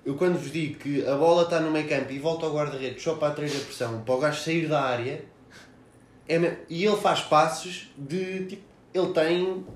Eu 0.05 0.15
quando 0.15 0.39
vos 0.39 0.51
digo 0.51 0.79
que 0.79 1.07
a 1.07 1.15
bola 1.15 1.43
está 1.43 1.61
no 1.61 1.71
meio 1.71 1.89
campo 1.89 2.11
e 2.11 2.19
volta 2.19 2.47
ao 2.47 2.55
guarda-redes 2.55 3.03
só 3.03 3.17
para 3.17 3.29
a 3.29 3.35
três 3.35 3.53
da 3.53 3.61
pressão, 3.61 4.03
para 4.03 4.15
o 4.15 4.19
gajo 4.19 4.43
sair 4.43 4.67
da 4.67 4.81
área, 4.81 5.25
é, 6.27 6.57
e 6.69 6.85
ele 6.85 6.97
faz 6.97 7.21
passos 7.21 7.91
de 7.99 8.47
tipo, 8.47 8.63
ele 8.95 9.13
tem 9.13 9.67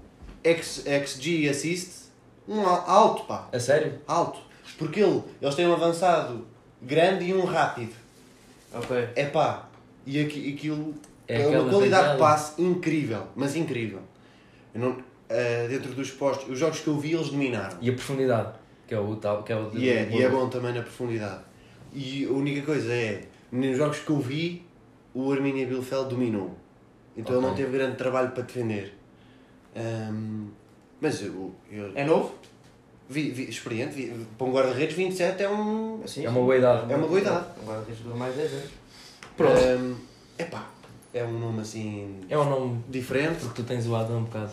X, 0.42 0.84
XG 0.86 1.48
assist 1.48 2.04
um 2.48 2.60
alto, 2.60 3.24
pá. 3.24 3.48
A 3.52 3.58
sério? 3.58 4.00
Alto. 4.06 4.38
Porque 4.78 5.00
ele, 5.00 5.22
eles 5.40 5.54
têm 5.54 5.66
um 5.66 5.72
avançado 5.72 6.46
grande 6.80 7.24
e 7.24 7.34
um 7.34 7.44
rápido. 7.44 7.94
Ok. 8.72 9.08
É 9.14 9.26
pá, 9.26 9.63
e 10.06 10.20
aquilo 10.20 10.94
é, 11.26 11.42
é 11.42 11.58
uma 11.58 11.70
qualidade 11.70 12.12
de 12.12 12.18
passe 12.18 12.62
incrível, 12.62 13.26
mas 13.34 13.56
incrível. 13.56 14.00
Não, 14.74 14.90
uh, 14.90 15.68
dentro 15.68 15.92
dos 15.92 16.10
postos, 16.10 16.50
os 16.50 16.58
jogos 16.58 16.80
que 16.80 16.88
eu 16.88 16.98
vi, 16.98 17.12
eles 17.12 17.30
dominaram. 17.30 17.76
E 17.80 17.88
a 17.88 17.92
profundidade, 17.92 18.52
que 18.86 18.94
é 18.94 18.98
o 18.98 19.16
tal. 19.16 19.42
Que 19.42 19.52
é 19.52 19.56
o 19.56 19.70
e, 19.74 19.88
é, 19.88 20.08
e 20.10 20.22
é 20.22 20.28
bom 20.28 20.48
também 20.48 20.74
na 20.74 20.82
profundidade. 20.82 21.42
E 21.92 22.26
a 22.26 22.30
única 22.30 22.62
coisa 22.62 22.92
é, 22.92 23.24
nos 23.50 23.76
jogos 23.76 24.00
que 24.00 24.10
eu 24.10 24.18
vi, 24.18 24.66
o 25.14 25.32
Arminia 25.32 25.66
Bielefeld 25.66 26.10
dominou. 26.10 26.56
Então 27.16 27.36
okay. 27.36 27.36
ele 27.36 27.46
não 27.46 27.54
teve 27.54 27.78
grande 27.78 27.96
trabalho 27.96 28.32
para 28.32 28.42
defender. 28.42 28.94
Um, 29.76 30.48
mas 31.00 31.22
eu, 31.22 31.54
eu, 31.70 31.92
É 31.94 32.04
novo? 32.04 32.34
Vi, 33.08 33.30
vi, 33.30 33.48
experiente, 33.48 33.94
vi, 33.94 34.26
para 34.36 34.46
um 34.46 34.52
guarda-redes 34.52 34.96
27 34.96 35.42
é 35.42 35.48
um. 35.48 36.00
Assim, 36.02 36.24
é 36.24 36.28
uma 36.28 36.40
boa 36.40 36.56
idade. 36.56 36.92
É 36.92 36.96
uma 36.96 37.06
boa 37.06 37.20
idade. 37.20 37.46
Um 37.62 37.66
guarda-redes 37.66 38.02
de 38.02 38.08
mais 38.08 38.34
10 38.34 38.52
anos. 38.52 38.83
Pronto. 39.36 39.58
Um, 39.58 39.96
epá, 40.38 40.70
é 41.12 41.24
um 41.24 41.38
nome 41.38 41.60
assim. 41.60 42.20
É 42.28 42.38
um 42.38 42.48
nome 42.48 42.84
diferente. 42.88 43.40
Porque 43.40 43.62
tu 43.62 43.66
tens 43.66 43.86
o 43.86 43.94
Adam 43.94 44.18
um 44.18 44.24
bocado. 44.24 44.52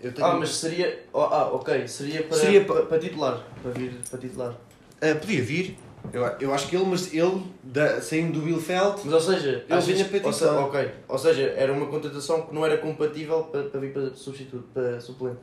Eu 0.00 0.12
tenho... 0.12 0.26
Ah, 0.26 0.36
mas 0.36 0.50
seria. 0.50 1.04
Oh, 1.12 1.20
ah, 1.20 1.50
ok. 1.52 1.86
Seria 1.86 2.22
para, 2.22 2.36
seria 2.36 2.64
para, 2.64 2.86
para 2.86 2.98
titular. 2.98 3.44
Para 3.62 3.70
vir 3.72 3.94
para 4.08 4.18
titular. 4.18 4.52
Uh, 4.52 5.18
podia 5.20 5.42
vir. 5.42 5.78
Eu, 6.12 6.24
eu 6.40 6.54
acho 6.54 6.66
que 6.68 6.76
ele, 6.76 6.86
mas 6.86 7.12
ele, 7.12 7.42
da, 7.62 8.00
saindo 8.00 8.40
do 8.40 8.44
Bielefeld. 8.44 9.02
Mas 9.04 9.12
ou 9.12 9.20
seja, 9.20 9.64
ele 9.68 9.80
vinha 9.80 10.04
para 10.06 10.32
titular. 10.32 10.64
Ok. 10.64 10.90
Ou 11.06 11.18
seja, 11.18 11.42
era 11.56 11.72
uma 11.72 11.86
contratação 11.86 12.42
que 12.42 12.54
não 12.54 12.64
era 12.64 12.78
compatível 12.78 13.44
para, 13.44 13.64
para 13.64 13.80
vir 13.80 13.92
para 13.92 14.14
substituto, 14.14 14.64
para 14.72 15.00
suplente. 15.00 15.38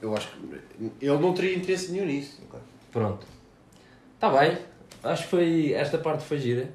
Eu 0.00 0.16
acho 0.16 0.28
que 0.28 0.92
ele 1.00 1.18
não 1.18 1.34
teria 1.34 1.56
interesse 1.56 1.90
nenhum 1.90 2.06
nisso. 2.06 2.40
Okay. 2.48 2.60
Pronto. 2.92 3.26
Está 4.14 4.30
bem. 4.30 4.58
Acho 5.02 5.24
que 5.24 5.28
foi. 5.28 5.72
Esta 5.72 5.98
parte 5.98 6.24
foi 6.24 6.38
gira. 6.38 6.72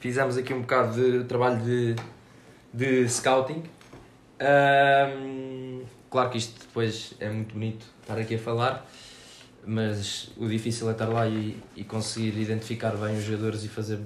Fizemos 0.00 0.36
aqui 0.36 0.54
um 0.54 0.60
bocado 0.60 0.94
de 0.94 1.24
trabalho 1.24 1.60
de, 1.64 1.96
de 2.72 3.08
scouting. 3.08 3.64
Um, 4.40 5.82
claro 6.08 6.30
que 6.30 6.38
isto 6.38 6.60
depois 6.60 7.14
é 7.18 7.28
muito 7.28 7.54
bonito 7.54 7.84
estar 8.02 8.16
aqui 8.16 8.36
a 8.36 8.38
falar, 8.38 8.86
mas 9.66 10.30
o 10.36 10.46
difícil 10.46 10.88
é 10.88 10.92
estar 10.92 11.08
lá 11.08 11.26
e, 11.26 11.56
e 11.74 11.82
conseguir 11.82 12.40
identificar 12.40 12.92
bem 12.92 13.16
os 13.16 13.24
jogadores 13.24 13.64
e 13.64 13.68
fazer 13.68 13.98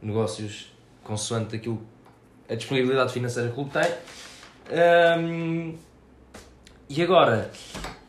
negócios 0.00 0.72
consoante 1.02 1.56
aquilo, 1.56 1.82
a 2.48 2.54
disponibilidade 2.54 3.12
financeira 3.12 3.48
que 3.48 3.52
o 3.52 3.64
clube 3.64 3.70
tem. 3.70 3.92
Um, 5.20 5.76
e 6.88 7.02
agora 7.02 7.50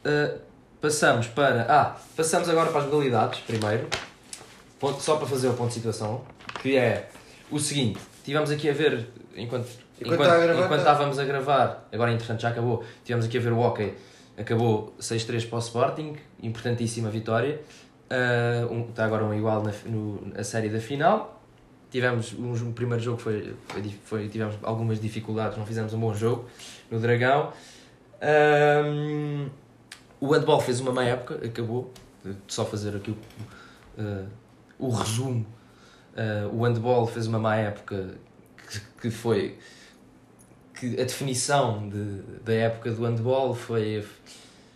uh, 0.05 0.39
passamos 0.79 1.27
para. 1.27 1.65
Ah, 1.69 1.97
passamos 2.15 2.47
agora 2.47 2.71
para 2.71 2.79
as 2.79 2.85
modalidades 2.85 3.41
primeiro, 3.41 3.89
ponto, 4.79 5.01
só 5.01 5.17
para 5.17 5.27
fazer 5.27 5.49
o 5.49 5.53
ponto 5.53 5.67
de 5.67 5.73
situação, 5.73 6.25
que 6.61 6.77
é 6.77 7.09
o 7.51 7.59
seguinte: 7.59 7.99
tivemos 8.23 8.51
aqui 8.51 8.69
a 8.69 8.73
ver, 8.73 9.07
enquanto, 9.35 9.67
enquanto, 9.99 10.13
enquanto, 10.13 10.17
gravar, 10.17 10.53
enquanto 10.53 10.69
tá. 10.69 10.77
estávamos 10.77 11.19
a 11.19 11.25
gravar, 11.25 11.87
agora 11.91 12.11
entretanto 12.11 12.41
já 12.41 12.49
acabou, 12.49 12.83
tivemos 13.03 13.25
aqui 13.25 13.37
a 13.37 13.41
ver 13.41 13.51
o 13.51 13.59
hockey, 13.59 13.93
acabou 14.37 14.93
6-3 14.99 15.47
para 15.47 15.55
o 15.57 15.59
Sporting, 15.59 16.15
importantíssima 16.41 17.09
vitória. 17.09 17.61
Uh, 18.05 18.71
um, 18.71 18.89
está 18.89 19.05
agora 19.05 19.25
um 19.25 19.33
igual 19.33 19.63
na 19.63 19.71
no, 19.85 20.43
série 20.43 20.69
da 20.69 20.79
final. 20.79 21.41
Tivemos 21.89 22.33
um, 22.33 22.51
um 22.51 22.71
primeiro 22.73 23.01
jogo 23.01 23.17
foi, 23.17 23.55
foi, 23.67 23.95
foi, 24.03 24.27
tivemos 24.27 24.55
algumas 24.61 24.99
dificuldades, 24.99 25.57
não 25.57 25.65
fizemos 25.65 25.93
um 25.93 25.99
bom 25.99 26.13
jogo 26.13 26.45
no 26.91 26.99
Dragão. 26.99 27.51
Um, 28.21 29.49
o 30.19 30.33
handball 30.33 30.59
fez 30.59 30.79
uma 30.79 30.91
má 30.91 31.03
época, 31.03 31.45
acabou. 31.45 31.91
Só 32.47 32.65
fazer 32.65 32.95
aqui 32.95 33.11
o, 33.11 34.01
uh, 34.01 34.27
o 34.79 34.89
resumo. 34.89 35.45
Uh, 36.15 36.55
o 36.55 36.63
handball 36.63 37.05
fez 37.05 37.27
uma 37.27 37.39
má 37.39 37.57
época 37.57 38.15
que, 38.69 38.81
que 39.01 39.11
foi. 39.11 39.57
que 40.73 40.93
a 40.99 41.03
definição 41.03 41.89
de, 41.89 42.21
da 42.43 42.53
época 42.53 42.91
do 42.91 43.05
handball 43.05 43.53
foi. 43.53 44.05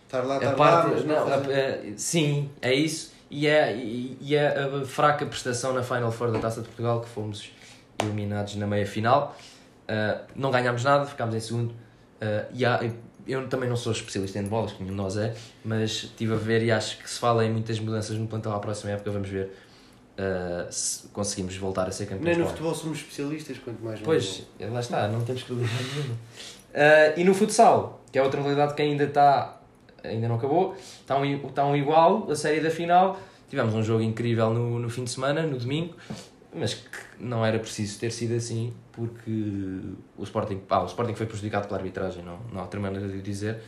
Estar 0.04 0.22
lá, 0.22 0.36
estar 0.36 0.54
parte, 0.54 1.06
lá, 1.06 1.24
não, 1.24 1.28
a, 1.28 1.36
a, 1.36 1.96
Sim, 1.96 2.50
é 2.60 2.74
isso. 2.74 3.12
E 3.30 3.46
é, 3.46 3.74
e, 3.76 4.18
e 4.20 4.34
é 4.34 4.48
a 4.48 4.84
fraca 4.84 5.24
prestação 5.24 5.72
na 5.72 5.82
Final 5.82 6.10
Four 6.10 6.32
da 6.32 6.40
Taça 6.40 6.60
de 6.62 6.66
Portugal 6.66 7.00
que 7.00 7.08
fomos 7.08 7.52
eliminados 8.02 8.56
na 8.56 8.66
meia 8.66 8.86
final. 8.86 9.36
Uh, 9.88 10.20
não 10.34 10.50
ganhámos 10.50 10.84
nada, 10.84 11.06
ficámos 11.06 11.34
em 11.34 11.40
segundo. 11.40 11.70
Uh, 11.70 12.46
e 12.52 12.66
há, 12.66 12.80
eu 13.26 13.48
também 13.48 13.68
não 13.68 13.76
sou 13.76 13.92
especialista 13.92 14.38
em 14.38 14.44
bolas, 14.44 14.72
como 14.72 14.90
nós 14.90 15.16
é, 15.16 15.34
mas 15.64 15.90
estive 15.90 16.34
a 16.34 16.36
ver 16.36 16.62
e 16.62 16.70
acho 16.70 16.98
que 16.98 17.08
se 17.08 17.18
fala 17.18 17.44
em 17.44 17.50
muitas 17.50 17.78
mudanças 17.78 18.16
no 18.16 18.26
plantel 18.26 18.52
à 18.52 18.58
próxima 18.58 18.92
época, 18.92 19.10
vamos 19.10 19.28
ver 19.28 19.50
uh, 20.18 20.72
se 20.72 21.08
conseguimos 21.08 21.56
voltar 21.56 21.88
a 21.88 21.92
ser 21.92 22.06
campeões. 22.06 22.36
Nem 22.36 22.38
no 22.38 22.46
futebol 22.46 22.74
somos 22.74 22.98
especialistas, 22.98 23.58
quanto 23.58 23.82
mais 23.82 24.00
Pois, 24.00 24.46
lá 24.58 24.80
está, 24.80 25.08
não 25.08 25.22
temos 25.22 25.42
que 25.42 25.52
nenhuma. 25.52 26.14
Uh, 26.70 27.18
e 27.18 27.24
no 27.24 27.34
futsal, 27.34 28.00
que 28.12 28.18
é 28.18 28.22
outra 28.22 28.40
realidade 28.40 28.74
que 28.74 28.82
ainda 28.82 29.04
está, 29.04 29.60
ainda 30.04 30.28
não 30.28 30.36
acabou, 30.36 30.74
está 30.76 31.18
um, 31.18 31.24
está 31.24 31.66
um 31.66 31.76
igual, 31.76 32.30
a 32.30 32.36
série 32.36 32.60
da 32.60 32.70
final, 32.70 33.18
tivemos 33.48 33.74
um 33.74 33.82
jogo 33.82 34.02
incrível 34.02 34.50
no, 34.50 34.78
no 34.78 34.88
fim 34.88 35.04
de 35.04 35.10
semana, 35.10 35.42
no 35.42 35.58
domingo, 35.58 35.96
mas 36.54 36.74
que 36.74 36.88
não 37.18 37.44
era 37.44 37.58
preciso 37.58 37.98
ter 37.98 38.10
sido 38.10 38.34
assim, 38.34 38.72
porque 38.92 39.80
o 40.16 40.22
Sporting, 40.24 40.60
ah, 40.68 40.82
o 40.82 40.86
Sporting 40.86 41.14
foi 41.14 41.26
prejudicado 41.26 41.66
pela 41.66 41.78
arbitragem, 41.78 42.24
não, 42.24 42.38
não 42.52 42.60
há 42.60 42.62
outra 42.62 42.80
maneira 42.80 43.08
de 43.08 43.20
dizer. 43.20 43.58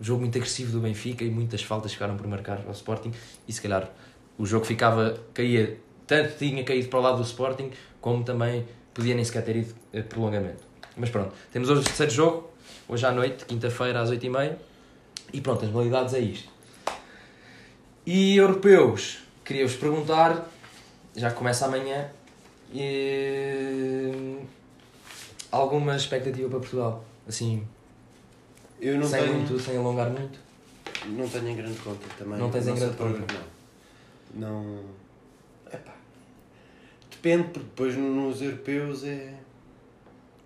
Um 0.00 0.04
jogo 0.04 0.20
muito 0.20 0.36
agressivo 0.36 0.72
do 0.72 0.80
Benfica 0.80 1.22
e 1.24 1.30
muitas 1.30 1.62
faltas 1.62 1.92
ficaram 1.92 2.16
por 2.16 2.26
marcar 2.26 2.62
ao 2.66 2.72
Sporting 2.72 3.12
e 3.46 3.52
se 3.52 3.60
calhar 3.60 3.90
o 4.40 4.46
jogo 4.46 4.64
ficava, 4.64 5.20
caía, 5.34 5.76
tanto 6.06 6.38
tinha 6.38 6.64
caído 6.64 6.88
para 6.88 6.98
o 6.98 7.02
lado 7.02 7.18
do 7.18 7.22
Sporting, 7.22 7.70
como 8.00 8.24
também 8.24 8.66
podia 8.94 9.14
nem 9.14 9.22
sequer 9.22 9.44
ter 9.44 9.56
ido 9.56 9.74
a 9.94 10.02
prolongamento. 10.02 10.64
Mas 10.96 11.10
pronto, 11.10 11.34
temos 11.52 11.68
hoje 11.68 11.82
o 11.82 11.84
terceiro 11.84 12.10
jogo, 12.10 12.50
hoje 12.88 13.04
à 13.04 13.12
noite, 13.12 13.44
quinta-feira 13.44 14.00
às 14.00 14.10
8h30, 14.10 14.56
e 15.34 15.42
pronto, 15.42 15.66
as 15.66 15.70
modalidades 15.70 16.14
é 16.14 16.20
isto. 16.20 16.48
E 18.06 18.38
europeus, 18.38 19.18
queria-vos 19.44 19.76
perguntar, 19.76 20.50
já 21.14 21.30
começa 21.30 21.66
amanhã, 21.66 22.08
e... 22.72 24.38
alguma 25.52 25.94
expectativa 25.96 26.48
para 26.48 26.60
Portugal? 26.60 27.04
Assim, 27.28 27.62
eu 28.80 28.98
não 28.98 29.06
sem, 29.06 29.22
tenho... 29.22 29.34
muito, 29.34 29.60
sem 29.60 29.76
alongar 29.76 30.08
muito? 30.08 30.38
Não 31.08 31.28
tenho 31.28 31.48
em 31.50 31.56
grande 31.56 31.78
conta 31.80 32.06
também. 32.16 32.38
Não 32.38 32.50
tens 32.50 32.66
em 32.66 32.74
grande 32.74 32.96
conta? 32.96 33.18
Não. 33.18 33.59
Não. 34.34 34.84
Epá. 35.72 35.94
Depende, 37.10 37.44
porque 37.44 37.68
depois 37.68 37.96
nos 37.96 38.40
europeus 38.40 39.04
é. 39.04 39.34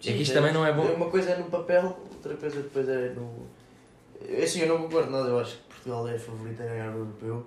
Sim, 0.01 0.11
é 0.11 0.13
que 0.17 0.23
isto 0.23 0.33
é, 0.33 0.35
também 0.35 0.53
não 0.53 0.67
é 0.67 0.73
bom. 0.73 0.83
Uma 0.83 1.11
coisa 1.11 1.31
é 1.31 1.37
no 1.37 1.45
papel, 1.45 1.97
outra 2.13 2.35
coisa 2.37 2.63
depois 2.63 2.89
é 2.89 3.11
no. 3.11 3.47
É 4.29 4.43
assim, 4.43 4.61
eu 4.61 4.69
não 4.69 4.79
concordo 4.83 5.11
nada, 5.11 5.29
eu 5.29 5.39
acho 5.39 5.57
que 5.57 5.63
Portugal 5.69 6.09
é 6.09 6.15
a 6.15 6.19
favorita 6.19 6.63
a 6.63 6.67
ganhar 6.67 6.95
o 6.95 6.99
europeu. 6.99 7.47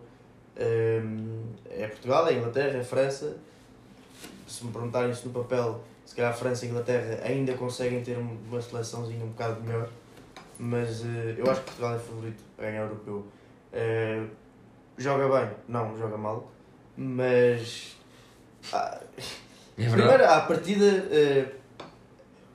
Hum, 0.60 1.44
é 1.70 1.88
Portugal, 1.88 2.28
é 2.28 2.34
Inglaterra, 2.34 2.78
é 2.78 2.84
França. 2.84 3.38
Se 4.48 4.66
me 4.66 4.72
perguntarem 4.72 5.14
se 5.14 5.28
no 5.28 5.34
papel, 5.34 5.84
se 6.06 6.16
calhar 6.16 6.32
a 6.32 6.34
França 6.34 6.66
e 6.66 6.68
a 6.68 6.72
Inglaterra 6.72 7.20
ainda 7.24 7.54
conseguem 7.54 8.02
ter 8.02 8.18
uma 8.18 8.62
seleçãozinha 8.62 9.24
um 9.24 9.30
bocado 9.30 9.62
melhor. 9.62 9.90
Mas 10.60 11.02
uh, 11.02 11.36
eu 11.38 11.50
acho 11.50 11.62
que 11.62 11.66
Portugal 11.68 11.96
é 11.96 12.00
favorito 12.00 12.44
a 12.58 12.62
ganhar 12.62 12.84
o 12.84 12.86
europeu. 12.86 13.28
Joga 14.98 15.28
bem? 15.28 15.50
Não, 15.68 15.98
joga 15.98 16.18
mal. 16.18 16.52
Mas. 16.98 17.96
Ah, 18.74 19.00
é 19.78 19.90
primeiro, 19.90 20.26
à 20.26 20.42
partida, 20.42 20.86
uh, 20.86 21.52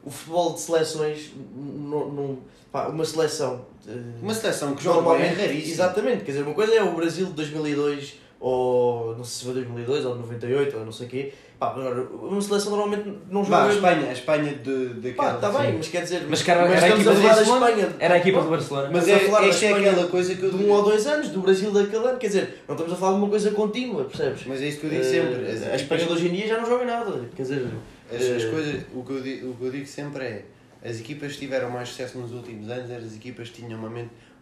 o 0.03 0.11
futebol 0.11 0.55
de 0.55 0.61
seleções, 0.61 1.33
não, 1.55 2.39
pá, 2.73 2.89
uma 2.89 3.05
seleção. 3.05 3.65
Uh, 3.87 4.23
uma 4.23 4.35
seleção 4.35 4.75
que 4.75 4.83
joga 4.83 5.15
bem 5.15 5.27
é 5.27 5.33
raríssimo. 5.33 5.73
Exatamente, 5.73 6.25
quer 6.25 6.33
dizer, 6.33 6.43
uma 6.43 6.55
coisa 6.55 6.75
é 6.75 6.83
o 6.83 6.95
Brasil 6.95 7.27
de 7.27 7.33
2002, 7.35 8.19
ou 8.43 9.17
não 9.17 9.23
sei 9.23 9.39
se 9.39 9.45
foi 9.45 9.55
2002 9.55 10.05
ou 10.05 10.17
98, 10.17 10.77
ou 10.77 10.85
não 10.85 10.91
sei 10.91 11.07
o 11.07 11.11
quê. 11.11 11.33
Pá, 11.61 11.73
uma 11.75 12.41
seleção 12.41 12.73
normalmente 12.73 13.09
não 13.31 13.45
joga. 13.45 13.57
Pá, 13.57 13.67
a 13.67 13.73
Espanha, 13.73 14.09
a 14.09 14.13
Espanha 14.13 14.55
de, 14.55 14.89
daquela. 14.95 15.31
Pá, 15.31 15.35
está 15.37 15.59
bem, 15.61 15.75
mas 15.77 15.89
quer 15.89 16.03
dizer. 16.03 16.27
Mas, 16.29 16.43
cara, 16.43 16.69
mas 16.69 16.83
era, 16.83 16.87
a 16.87 16.97
equipa 16.97 17.15
do 17.15 17.23
Barcelona, 17.23 17.95
era 18.01 18.15
a 18.15 18.19
equipa 18.19 18.43
do 18.43 18.51
Barcelona. 18.51 18.91
Mas 18.93 19.09
é, 19.09 19.19
falar 19.21 19.47
esta 19.47 19.67
é 19.67 19.73
aquela 19.75 20.09
coisa 20.09 20.35
que 20.35 20.43
eu. 20.43 20.51
De 20.51 20.57
um 20.57 20.71
ou 20.73 20.83
dois 20.83 21.07
anos, 21.07 21.29
do 21.29 21.41
Brasil 21.41 21.71
daquele 21.71 22.05
ano, 22.05 22.19
quer 22.19 22.27
dizer, 22.27 22.65
não 22.67 22.75
estamos 22.75 22.93
a 22.93 22.97
falar 22.97 23.13
de 23.13 23.19
uma 23.19 23.29
coisa 23.29 23.51
contínua, 23.53 24.05
percebes? 24.07 24.45
Mas 24.45 24.61
é 24.61 24.67
isso 24.67 24.81
que 24.81 24.87
eu 24.87 24.91
digo 24.91 25.05
sempre. 25.05 25.35
Uh, 25.35 25.73
a 25.73 25.77
Espanha 25.77 26.05
de 26.05 26.13
hoje 26.13 26.29
em 26.29 26.33
dia 26.33 26.49
já 26.49 26.59
não 26.59 26.67
joga 26.69 26.85
nada, 26.85 27.29
quer 27.37 27.43
dizer. 27.43 27.69
As, 28.13 28.23
as 28.23 28.45
coisas, 28.51 28.83
o 28.93 29.05
que, 29.05 29.13
eu 29.13 29.23
digo, 29.23 29.51
o 29.51 29.55
que 29.55 29.65
eu 29.65 29.71
digo 29.71 29.87
sempre 29.87 30.25
é 30.25 30.45
as 30.85 30.99
equipas 30.99 31.35
que 31.35 31.39
tiveram 31.39 31.71
mais 31.71 31.91
sucesso 31.91 32.19
nos 32.19 32.33
últimos 32.33 32.69
anos 32.69 32.91
eram 32.91 33.07
as 33.07 33.15
equipas 33.15 33.51
que 33.51 33.63
tinham 33.63 33.79
uma, 33.79 33.89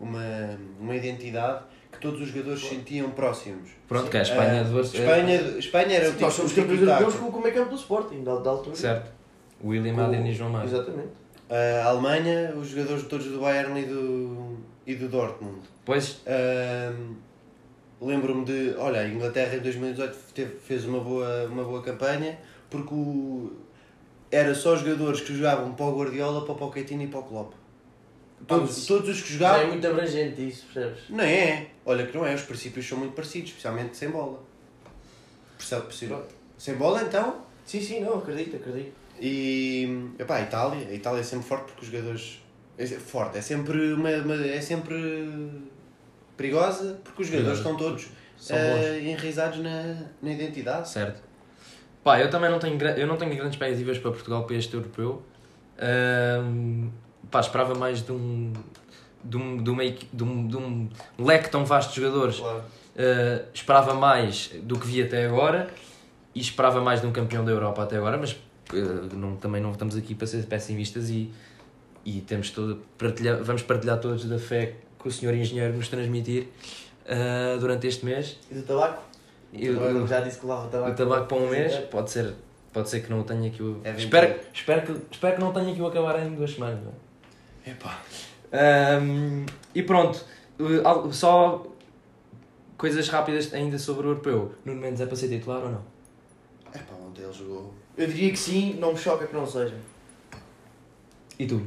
uma, 0.00 0.58
uma 0.80 0.96
identidade 0.96 1.64
todos 2.00 2.20
os 2.20 2.28
jogadores 2.28 2.60
se 2.60 2.68
sentiam 2.68 3.10
próximos. 3.10 3.70
Pronto, 3.88 4.10
que 4.10 4.16
é 4.16 4.20
a 4.20 4.22
Espanha... 4.22 4.62
Uh, 4.64 4.80
Espanha, 4.80 5.40
Espanha 5.58 5.96
era 5.96 6.08
o 6.08 6.10
tipo 6.12 6.22
Nós 6.22 6.34
somos 6.34 6.52
campeões 6.52 6.82
europeus 6.82 7.14
com 7.14 7.26
o 7.26 7.42
meio 7.42 7.54
campo 7.54 7.70
do 7.70 7.76
Sporting, 7.76 8.24
da, 8.24 8.36
da 8.36 8.50
altura. 8.50 8.76
Certo. 8.76 9.12
William 9.62 10.04
Adin 10.04 10.26
e 10.26 10.34
João 10.34 10.50
Mário. 10.50 10.68
Exatamente. 10.68 11.08
Uh, 11.08 11.84
a 11.84 11.88
Alemanha, 11.88 12.54
os 12.56 12.68
jogadores 12.68 13.02
todos 13.04 13.26
do 13.26 13.40
Bayern 13.40 13.80
e 13.80 13.84
do, 13.84 14.56
e 14.86 14.94
do 14.94 15.08
Dortmund. 15.08 15.60
Pois. 15.84 16.22
Uh, 16.26 17.14
Lembro-me 18.00 18.46
de... 18.46 18.74
Olha, 18.78 19.00
a 19.00 19.08
Inglaterra 19.08 19.56
em 19.56 19.60
2018 19.60 20.18
teve, 20.34 20.56
fez 20.56 20.86
uma 20.86 21.00
boa, 21.00 21.46
uma 21.46 21.64
boa 21.64 21.82
campanha 21.82 22.38
porque 22.70 22.94
o, 22.94 23.52
era 24.30 24.54
só 24.54 24.76
jogadores 24.76 25.20
que 25.20 25.34
jogavam 25.34 25.72
para 25.72 25.86
o 25.86 25.98
Guardiola, 25.98 26.44
para 26.44 26.52
o 26.52 26.56
Pochettino 26.56 27.02
e 27.02 27.08
para 27.08 27.20
o 27.20 27.22
Klopp. 27.24 27.54
Todos, 28.46 28.86
todos 28.86 29.08
os 29.10 29.20
que 29.20 29.34
jogavam. 29.34 29.58
Não 29.58 29.64
é 29.64 29.68
muito 29.70 29.86
abrangente 29.86 30.48
isso, 30.48 30.66
percebes? 30.72 31.10
Não 31.10 31.24
é. 31.24 31.66
Olha 31.84 32.06
que 32.06 32.16
não 32.16 32.26
é. 32.26 32.34
Os 32.34 32.42
princípios 32.42 32.86
são 32.86 32.98
muito 32.98 33.14
parecidos, 33.14 33.50
especialmente 33.50 33.96
sem 33.96 34.10
bola. 34.10 34.40
Percebe? 35.56 35.86
Sem 36.58 36.74
bola, 36.74 37.02
então? 37.02 37.42
Sim, 37.64 37.80
sim, 37.80 38.00
não, 38.00 38.18
acredito, 38.18 38.56
acredito. 38.56 38.92
E. 39.20 40.10
Epá, 40.18 40.36
a 40.36 40.42
Itália. 40.42 40.88
A 40.88 40.94
Itália 40.94 41.20
é 41.20 41.22
sempre 41.22 41.46
forte 41.46 41.66
porque 41.66 41.84
os 41.84 41.90
jogadores. 41.90 42.42
É 42.78 42.86
forte, 42.86 43.38
é 43.38 43.40
sempre. 43.40 43.92
Uma, 43.92 44.10
uma 44.10 44.46
é 44.46 44.60
sempre. 44.60 44.94
perigosa 46.36 46.98
porque 47.04 47.22
os 47.22 47.28
jogadores 47.28 47.58
estão 47.58 47.76
todos 47.76 48.04
uh, 48.06 48.98
enraizados 49.02 49.58
na, 49.58 50.06
na 50.22 50.32
identidade. 50.32 50.88
Certo. 50.88 51.22
Pá, 52.02 52.18
eu 52.18 52.30
também 52.30 52.50
não 52.50 52.58
tenho, 52.58 52.80
eu 52.82 53.06
não 53.06 53.16
tenho 53.16 53.34
grandes 53.34 53.54
expectativas 53.54 53.98
para 53.98 54.10
Portugal 54.10 54.44
para 54.46 54.56
este 54.56 54.74
europeu. 54.74 55.22
Um, 56.42 56.90
pá, 57.30 57.40
esperava 57.40 57.74
mais 57.74 58.02
de 58.02 58.12
um, 58.12 58.52
de 59.24 59.36
um, 59.36 59.62
de, 59.62 59.70
uma, 59.70 59.84
de, 59.84 60.24
um, 60.24 60.46
de 60.46 60.56
um 60.56 60.88
leque 61.18 61.50
tão 61.50 61.64
vasto 61.64 61.94
de 61.94 62.00
jogadores. 62.00 62.38
Claro. 62.38 62.58
Uh, 62.58 63.46
esperava 63.54 63.94
mais 63.94 64.50
do 64.62 64.78
que 64.78 64.86
vi 64.86 65.02
até 65.02 65.24
agora 65.24 65.70
e 66.34 66.40
esperava 66.40 66.80
mais 66.80 67.00
de 67.00 67.06
um 67.06 67.12
campeão 67.12 67.44
da 67.44 67.50
Europa 67.50 67.82
até 67.82 67.96
agora, 67.96 68.18
mas 68.18 68.32
uh, 68.32 69.16
não, 69.16 69.36
também 69.36 69.62
não 69.62 69.72
estamos 69.72 69.96
aqui 69.96 70.14
para 70.14 70.26
ser 70.26 70.44
pessimistas 70.44 71.08
e, 71.08 71.30
e 72.04 72.20
temos 72.20 72.50
todo, 72.50 72.82
partilhar, 72.98 73.42
vamos 73.42 73.62
partilhar 73.62 73.98
todos 74.00 74.24
da 74.24 74.38
fé 74.38 74.74
que 75.00 75.08
o 75.08 75.10
senhor 75.10 75.34
engenheiro 75.34 75.74
nos 75.74 75.88
transmitir 75.88 76.48
uh, 77.06 77.58
durante 77.58 77.86
este 77.86 78.04
mês. 78.04 78.38
E 78.50 78.54
do 78.54 78.62
tabaco? 78.62 79.02
Eu, 79.52 79.74
eu, 79.80 80.06
já 80.06 80.20
disse 80.20 80.38
que 80.38 80.46
lava 80.46 80.66
o 80.66 80.70
tabaco. 80.70 80.92
O 80.92 80.94
tabaco 80.94 81.26
para 81.26 81.36
um 81.36 81.48
mês, 81.48 81.74
pode 81.90 82.10
ser, 82.10 82.34
pode 82.72 82.88
ser 82.88 83.00
que 83.00 83.10
não 83.10 83.22
tenha 83.22 83.48
aqui 83.48 83.62
o. 83.62 83.80
É 83.82 83.92
espero, 83.96 84.38
espero, 84.52 84.82
que, 84.82 85.02
espero 85.10 85.34
que 85.36 85.40
não 85.40 85.52
tenha 85.52 85.72
aqui 85.72 85.80
o 85.80 85.86
acabar 85.86 86.24
em 86.24 86.34
duas 86.34 86.52
semanas. 86.52 86.80
É 87.66 87.72
pá. 87.74 88.00
Um, 88.52 89.46
e 89.74 89.82
pronto, 89.82 90.24
só 91.12 91.66
coisas 92.76 93.08
rápidas 93.08 93.52
ainda 93.54 93.78
sobre 93.78 94.06
o 94.06 94.10
europeu. 94.10 94.54
Nuno 94.64 94.80
Mendes 94.80 95.00
é 95.00 95.06
para 95.06 95.16
ser 95.16 95.28
titular 95.28 95.62
ou 95.62 95.70
não? 95.70 95.84
É 96.72 96.78
pá, 96.78 96.94
ontem 96.94 97.22
ele 97.22 97.32
jogou. 97.32 97.74
Eu 97.96 98.06
diria 98.06 98.30
que 98.30 98.38
sim, 98.38 98.74
não 98.74 98.92
me 98.92 98.98
choca 98.98 99.26
que 99.26 99.34
não 99.34 99.46
seja. 99.46 99.74
E 101.38 101.46
tu? 101.46 101.62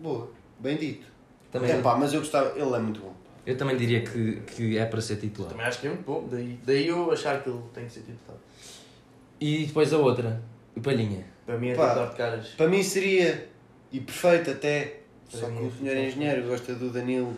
Boa, 0.00 0.30
bem 0.58 0.76
dito. 0.76 1.06
Também 1.50 1.70
é 1.70 1.80
pá, 1.80 1.96
mas 1.96 2.12
eu 2.12 2.20
gostava, 2.20 2.58
ele 2.58 2.74
é 2.74 2.78
muito 2.78 3.00
bom. 3.00 3.14
Eu 3.46 3.56
também 3.56 3.76
diria 3.76 4.02
que, 4.02 4.40
que 4.40 4.76
é 4.76 4.84
para 4.84 5.00
ser 5.00 5.16
titular. 5.16 5.50
Eu 5.50 5.56
também 5.56 5.66
acho 5.66 5.80
que 5.80 5.86
é 5.86 5.90
muito 5.90 6.04
bom, 6.04 6.26
daí, 6.28 6.58
daí 6.64 6.88
eu 6.88 7.12
achar 7.12 7.42
que 7.42 7.48
ele 7.48 7.60
tem 7.72 7.86
que 7.86 7.92
ser 7.92 8.00
titular. 8.00 8.38
E 9.40 9.66
depois 9.66 9.92
a 9.92 9.98
outra, 9.98 10.42
o 10.74 10.80
Palhinha. 10.80 11.24
Para 11.44 11.56
mim 11.56 11.68
é 11.68 11.74
Pá, 11.74 11.88
titular 11.88 12.10
de 12.10 12.16
caras. 12.16 12.48
Para 12.48 12.68
mim 12.68 12.82
seria, 12.82 13.48
e 13.92 14.00
perfeito 14.00 14.50
até, 14.50 15.02
só 15.28 15.46
que 15.46 15.62
o 15.62 15.72
senhor 15.72 15.96
engenheiro 15.96 16.42
gosta 16.48 16.74
do 16.74 16.90
Danilo. 16.90 17.34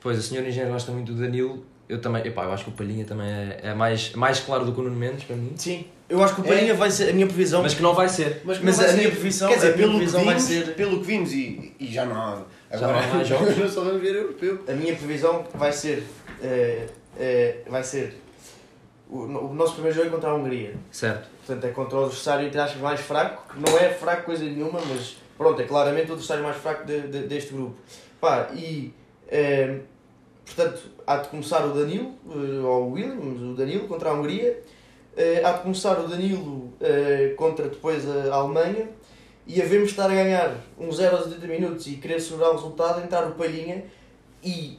Pois, 0.00 0.18
o 0.18 0.22
senhor 0.22 0.46
engenheiro 0.46 0.72
gosta 0.72 0.92
muito 0.92 1.12
do 1.12 1.20
Danilo. 1.20 1.64
Eu 1.88 2.00
também, 2.00 2.26
epá, 2.26 2.44
eu 2.44 2.52
acho 2.52 2.64
que 2.64 2.70
o 2.70 2.72
Palhinha 2.72 3.04
também 3.04 3.28
é, 3.28 3.60
é 3.62 3.74
mais, 3.74 4.12
mais 4.14 4.40
claro 4.40 4.64
do 4.64 4.72
que 4.72 4.80
o 4.80 4.82
Nuno 4.82 4.96
Mendes 4.96 5.24
para 5.24 5.36
mim. 5.36 5.52
Sim, 5.56 5.86
eu 6.08 6.22
acho 6.22 6.34
que 6.34 6.40
o 6.40 6.44
Palhinha 6.44 6.72
é. 6.72 6.74
vai 6.74 6.90
ser 6.90 7.10
a 7.10 7.12
minha 7.12 7.26
previsão. 7.26 7.62
Mas 7.62 7.74
que 7.74 7.82
não 7.82 7.94
vai 7.94 8.08
ser. 8.08 8.42
Mas, 8.44 8.60
mas 8.60 8.80
a 8.80 8.88
ser. 8.88 8.96
minha 8.96 9.10
previsão, 9.10 9.48
Quer 9.48 9.56
dizer, 9.56 9.76
pelo, 9.76 9.92
que 9.98 10.06
vimos, 10.06 10.24
vai 10.24 10.40
ser... 10.40 10.74
pelo 10.74 10.98
que 11.00 11.06
vimos, 11.06 11.32
e, 11.32 11.74
e 11.78 11.86
já 11.86 12.04
não 12.04 12.16
há 12.16 12.42
Agora 12.70 13.02
já 13.02 13.08
não 13.08 13.20
há 13.20 13.24
jogos, 13.24 13.72
só 13.72 13.82
vamos 13.82 14.00
ver 14.00 14.14
europeu. 14.16 14.64
A 14.68 14.72
minha 14.72 14.94
previsão 14.94 15.44
vai 15.54 15.72
ser. 15.72 16.04
É, 16.42 16.86
é, 17.18 17.58
vai 17.68 17.82
ser. 17.82 18.20
O, 19.08 19.18
o, 19.18 19.54
nosso 19.54 19.74
primeiro 19.74 19.96
jogo 19.96 20.08
é 20.08 20.10
contra 20.10 20.30
a 20.30 20.34
Hungria. 20.34 20.74
Certo. 20.90 21.28
Portanto, 21.46 21.64
é 21.64 21.70
contra 21.70 21.98
o 21.98 22.04
adversário, 22.04 22.46
entre 22.46 22.60
aspas, 22.60 22.80
mais 22.80 23.00
fraco, 23.00 23.54
que 23.54 23.60
não 23.60 23.78
é 23.78 23.90
fraco 23.90 24.24
coisa 24.24 24.44
nenhuma, 24.44 24.80
mas 24.88 25.16
pronto, 25.36 25.60
é 25.60 25.64
claramente 25.64 26.10
o 26.10 26.12
adversário 26.12 26.42
mais 26.42 26.56
fraco 26.56 26.86
de, 26.86 27.02
de, 27.02 27.20
deste 27.26 27.52
grupo. 27.52 27.76
Pá, 28.20 28.50
e. 28.54 28.92
É, 29.28 29.80
portanto, 30.44 30.82
há 31.06 31.16
de 31.16 31.28
começar 31.28 31.64
o 31.66 31.74
Danilo, 31.74 32.14
eh, 32.30 32.64
ou 32.64 32.90
o 32.90 32.92
Williams, 32.92 33.40
o 33.40 33.54
Danilo 33.54 33.88
contra 33.88 34.10
a 34.10 34.12
Hungria. 34.12 34.62
há 35.44 35.52
de 35.52 35.62
começar 35.62 35.98
o 35.98 36.06
Danilo 36.06 36.72
contra 37.36 37.68
depois 37.68 38.08
a 38.08 38.32
Alemanha 38.32 38.88
e 39.46 39.62
havemos 39.62 39.90
estar 39.90 40.04
a 40.04 40.14
ganhar 40.14 40.54
um 40.78 40.90
0 40.90 41.16
aos 41.16 41.26
80 41.26 41.46
minutos 41.46 41.86
e 41.86 41.94
querer 41.96 42.20
segurar 42.20 42.50
o 42.50 42.52
resultado, 42.54 43.02
entrar 43.02 43.26
o 43.26 43.32
Palhinha 43.32 43.84
e 44.42 44.78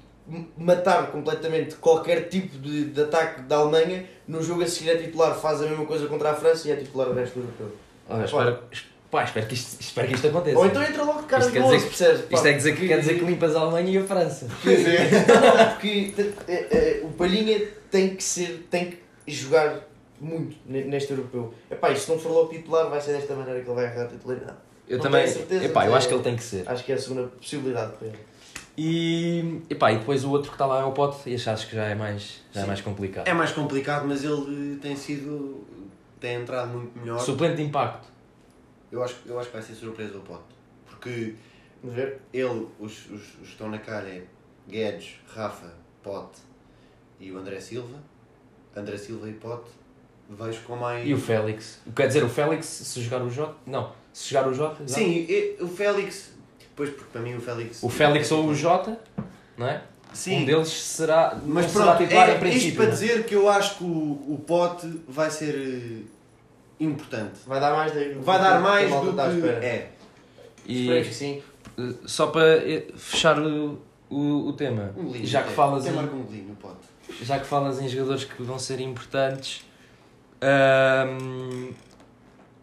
matar 0.57 1.09
completamente 1.09 1.75
qualquer 1.75 2.27
tipo 2.27 2.57
de, 2.57 2.85
de 2.85 3.01
ataque 3.01 3.43
da 3.43 3.57
Alemanha, 3.57 4.05
no 4.27 4.43
jogo 4.43 4.63
a 4.63 4.67
seguir 4.67 4.89
é 4.89 4.97
titular, 4.97 5.33
faz 5.35 5.61
a 5.61 5.65
mesma 5.65 5.85
coisa 5.85 6.05
contra 6.07 6.31
a 6.31 6.33
França 6.33 6.67
e 6.67 6.71
é 6.71 6.75
titular 6.75 7.07
o 7.07 7.13
resto 7.13 7.39
do 7.39 7.45
europeu. 7.45 7.71
Olha, 8.09 8.25
espero, 8.25 8.59
pá, 9.11 9.23
espero, 9.23 9.47
que 9.47 9.53
isto, 9.53 9.81
espero 9.81 10.07
que 10.07 10.15
isto 10.15 10.27
aconteça. 10.27 10.57
Ou 10.57 10.65
então 10.65 10.83
entra 10.83 11.03
logo 11.03 11.21
de 11.21 11.27
cara 11.27 11.43
isto 11.43 11.53
de 11.53 11.59
gozo, 11.59 11.85
percebes? 11.87 12.23
Isto 12.29 12.47
é 12.47 12.53
dizer, 12.53 12.75
que, 12.75 12.87
quer 12.87 12.99
dizer 12.99 13.19
que 13.19 13.25
limpas 13.25 13.55
a 13.55 13.59
Alemanha 13.61 13.91
e 13.91 13.97
a 13.97 14.03
França. 14.03 14.47
Pois 14.63 14.87
é. 14.87 15.65
porque 15.71 16.13
é, 16.47 16.53
é, 16.53 17.01
o 17.03 17.09
Palhinha 17.09 17.61
tem 17.89 18.15
que 18.15 18.23
ser, 18.23 18.67
tem 18.69 18.91
que 18.91 19.31
jogar 19.31 19.79
muito 20.19 20.55
neste 20.65 21.11
europeu. 21.11 21.53
Epá, 21.69 21.91
e 21.91 21.95
se 21.97 22.09
não 22.09 22.17
for 22.17 22.31
logo 22.31 22.49
titular, 22.49 22.89
vai 22.89 22.99
ser 22.99 23.13
desta 23.13 23.35
maneira 23.35 23.61
que 23.61 23.67
ele 23.67 23.75
vai 23.75 23.85
agarrar 23.85 24.05
a 24.05 24.07
titularidade. 24.07 24.57
Eu 24.87 24.97
Não 24.97 25.03
também. 25.03 25.23
tenho 25.23 25.35
certeza, 25.35 25.65
Epá, 25.65 25.85
eu 25.85 25.93
acho 25.95 26.07
é- 26.07 26.09
que 26.09 26.15
ele 26.15 26.23
tem 26.23 26.35
que 26.35 26.43
ser. 26.43 26.63
Acho 26.65 26.83
que 26.83 26.91
é 26.91 26.95
a 26.95 26.97
segunda 26.97 27.23
possibilidade 27.27 27.93
para 27.97 28.07
ele. 28.07 28.17
E, 28.79 29.61
epá, 29.71 29.91
e 29.91 29.97
depois 29.97 30.23
o 30.23 30.29
outro 30.29 30.49
que 30.49 30.55
está 30.55 30.65
lá 30.67 30.81
é 30.81 30.83
o 30.83 30.91
Pote 30.91 31.27
e 31.27 31.33
achaste 31.33 31.65
que 31.65 31.75
já 31.75 31.85
é 31.85 31.95
mais, 31.95 32.41
já 32.53 32.61
é 32.61 32.65
mais 32.65 32.79
complicado. 32.79 33.27
É 33.27 33.33
mais 33.33 33.51
complicado, 33.51 34.05
mas 34.07 34.23
ele 34.23 34.77
tem 34.79 34.95
sido. 34.95 35.65
tem 36.19 36.35
entrado 36.41 36.69
muito 36.69 36.97
melhor. 36.99 37.19
Suplente 37.19 37.55
de 37.55 37.63
impacto. 37.63 38.07
Eu 38.91 39.03
acho, 39.03 39.15
eu 39.25 39.39
acho 39.39 39.49
que 39.49 39.55
vai 39.57 39.63
ser 39.65 39.73
surpresa 39.75 40.17
o 40.17 40.21
Pote. 40.21 40.43
Porque 40.89 41.35
Vamos 41.83 41.95
ver? 41.95 42.19
ele, 42.33 42.67
os, 42.79 43.05
os, 43.07 43.11
os 43.11 43.21
que 43.39 43.43
estão 43.51 43.69
na 43.69 43.77
calha 43.79 44.07
é 44.07 44.23
Guedes, 44.69 45.15
Rafa, 45.33 45.73
Pote 46.03 46.39
e 47.19 47.31
o 47.31 47.37
André 47.37 47.59
Silva. 47.59 47.97
André 48.75 48.97
Silva 48.97 49.27
e 49.29 49.33
Pote 49.33 49.69
vejo 50.29 50.61
com 50.63 50.75
mais. 50.75 51.07
E 51.07 51.13
o 51.13 51.17
Félix. 51.17 51.79
Quer 51.95 52.07
dizer, 52.07 52.23
o 52.23 52.29
Félix, 52.29 52.65
se 52.65 53.01
jogar 53.01 53.21
o 53.23 53.29
Jota. 53.29 53.55
Não, 53.65 53.91
se 54.13 54.29
jogar 54.33 54.47
o 54.49 54.53
Jota. 54.53 54.87
já. 54.87 54.95
Sim, 54.95 55.25
e- 55.29 55.57
o 55.59 55.67
Félix. 55.67 56.31
Pois, 56.75 56.89
porque 56.91 57.09
para 57.11 57.21
mim 57.21 57.35
o 57.35 57.41
Félix. 57.41 57.81
O 57.81 57.89
Félix 57.89 58.31
ou 58.31 58.45
o 58.47 58.53
Jota, 58.55 58.99
não 59.57 59.67
é? 59.67 59.83
Sim, 60.13 60.43
Um 60.43 60.45
deles 60.45 60.69
será. 60.69 61.39
mas 61.45 61.69
será 61.71 61.85
pronto, 61.95 62.03
titular 62.03 62.29
é, 62.29 62.35
em 62.35 62.39
princípio. 62.39 62.67
isto 62.67 62.75
para 62.77 62.85
não 62.85 62.91
é? 62.91 62.95
dizer 62.95 63.25
que 63.25 63.35
eu 63.35 63.49
acho 63.49 63.77
que 63.77 63.83
o, 63.83 63.87
o 63.87 64.43
Pote 64.47 64.87
vai 65.07 65.29
ser 65.29 65.53
eh, 65.55 66.01
importante. 66.79 67.39
Vai 67.45 67.59
dar 67.59 67.71
mais 67.75 67.91
do 67.91 68.21
Vai 68.21 68.39
dar 68.39 68.59
mais 68.61 68.89
do 68.91 69.13
que. 69.13 69.21
espera. 69.37 69.65
É. 69.65 69.91
E 70.65 70.79
Esperemos 70.81 71.07
que 71.07 71.13
sim. 71.13 71.43
eh, 71.77 71.93
só 72.05 72.27
para 72.27 72.57
eh, 72.57 72.87
fechar 72.95 73.39
o, 73.39 73.79
o, 74.09 74.47
o 74.49 74.53
tema, 74.53 74.93
Um 74.97 75.05
golinho, 75.05 75.25
já 75.25 75.43
que 75.43 75.49
é. 75.49 75.53
falas 75.53 75.85
em, 75.85 75.91
um 75.91 76.23
golinho, 76.23 76.51
o 76.53 76.55
Pote. 76.57 76.77
já 77.23 77.39
que 77.39 77.45
falas 77.45 77.81
em 77.81 77.87
jogadores 77.87 78.25
que 78.25 78.43
vão 78.43 78.59
ser 78.59 78.79
importantes, 78.81 79.63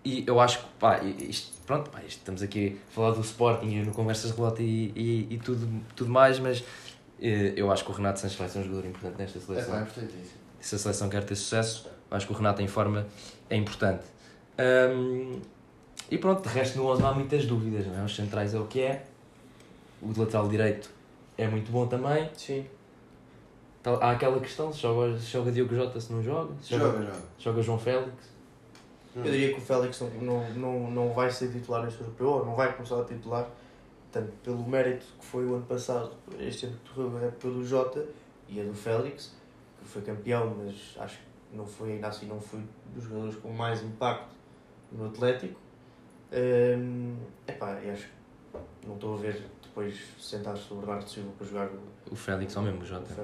e 0.05 0.23
eu 0.27 0.39
acho 0.41 0.59
que, 0.59 0.65
pá, 0.79 1.01
isto, 1.03 1.53
pronto, 1.67 1.89
pá, 1.91 2.01
isto, 2.01 2.19
estamos 2.19 2.43
aqui 2.43 2.79
a 2.91 2.95
falar 2.95 3.13
do 3.13 3.21
Sporting 3.23 3.69
e 3.71 3.83
no 3.83 3.93
Conversas 3.93 4.31
de 4.33 4.37
Relota 4.37 4.63
e, 4.63 4.93
e, 4.95 5.27
e 5.35 5.39
tudo, 5.39 5.67
tudo 5.97 6.11
mais, 6.11 6.39
mas 6.39 6.63
eh, 7.21 7.55
eu 7.57 7.71
acho 7.73 7.85
que 7.85 7.91
o 7.91 7.95
Renato 7.95 8.21
Sanches 8.21 8.39
vai 8.39 8.49
ser 8.49 8.59
um 8.59 8.65
jogador 8.65 8.87
importante 8.87 9.19
nesta 9.19 9.39
É, 9.39 9.43
seleção. 9.43 9.79
é 9.79 9.83
importantíssimo. 9.83 10.45
Se 10.61 10.75
a 10.75 10.79
seleção 10.79 11.09
quer 11.09 11.25
ter 11.25 11.35
sucesso, 11.37 11.87
acho 12.11 12.27
que 12.27 12.33
o 12.33 12.37
Renato 12.37 12.61
em 12.61 12.67
forma 12.69 13.07
é 13.51 13.57
importante. 13.57 14.05
Ahm, 14.59 15.41
e 16.11 16.19
pronto, 16.19 16.43
de 16.43 16.49
resto 16.55 16.79
no 16.79 16.87
11 16.87 17.03
não 17.03 17.09
há 17.09 17.15
muitas 17.15 17.47
dúvidas, 17.47 17.87
não 17.87 18.01
é? 18.01 18.05
Os 18.05 18.15
centrais 18.15 18.55
é 18.55 18.59
o 18.59 18.67
que 18.67 18.81
é, 18.81 19.05
o 20.03 20.09
lateral 20.19 20.49
direito 20.49 20.91
é 21.37 21.47
muito 21.49 21.71
bom 21.73 21.87
também. 21.87 22.29
Sim. 22.37 22.67
Há 23.85 24.13
aquela 24.13 24.41
questão, 24.41 24.73
se 24.73 24.81
joga, 24.81 25.19
se 25.19 25.27
joga 25.27 25.53
Diogo 25.53 25.75
Jota, 25.75 26.01
se 26.01 26.11
não 26.13 26.23
joga, 26.23 26.55
se 26.63 26.71
joga, 26.71 26.85
Joga, 26.85 27.05
joga. 27.05 27.19
joga 27.39 27.63
João 27.63 27.79
Félix. 27.79 28.35
Eu 29.15 29.23
diria 29.23 29.53
que 29.53 29.61
o 29.61 29.63
Félix 29.63 30.01
não, 30.01 30.11
não, 30.11 30.51
não, 30.55 30.91
não 30.91 31.13
vai 31.13 31.31
ser 31.31 31.53
titular 31.53 31.85
neste 31.85 32.01
europeu, 32.01 32.29
ou 32.29 32.47
não 32.47 32.55
vai 32.55 32.73
começar 32.73 33.01
a 33.01 33.05
titular, 33.05 33.49
tanto 34.11 34.33
pelo 34.43 34.67
mérito 34.67 35.07
que 35.21 35.25
foi 35.25 35.45
o 35.45 35.55
ano 35.55 35.67
passado, 35.67 36.13
este 36.41 36.67
ano 36.67 36.77
que 36.83 36.95
correu 36.95 37.19
a 37.19 37.27
época 37.27 37.49
do 37.49 37.65
Jota 37.65 38.05
e 38.49 38.61
a 38.61 38.65
do 38.65 38.75
Félix, 38.75 39.35
que 39.81 39.89
foi 39.89 40.03
campeão, 40.03 40.57
mas 40.59 40.75
acho 40.99 41.19
que 41.19 41.23
não 41.55 41.67
foi, 41.67 41.93
ainda 41.93 42.09
assim 42.09 42.27
não 42.27 42.41
foi 42.41 42.61
dos 42.95 43.05
jogadores 43.05 43.37
com 43.37 43.51
mais 43.53 43.83
impacto 43.83 44.35
no 44.93 45.07
Atlético. 45.07 45.59
Hum, 46.33 47.17
epá, 47.47 47.73
eu 47.83 47.93
acho 47.93 48.03
que 48.05 48.87
não 48.87 48.95
estou 48.95 49.15
a 49.15 49.17
ver 49.19 49.43
depois 49.63 49.97
sentar-se 50.19 50.73
o 50.73 50.77
Bernardo 50.77 51.09
Silva 51.09 51.31
para 51.39 51.47
jogar 51.47 51.69
o, 51.69 52.13
O 52.13 52.17
Félix 52.17 52.57
ou 52.57 52.63
mesmo 52.63 52.83
o 52.83 52.85
Jota. 52.85 53.15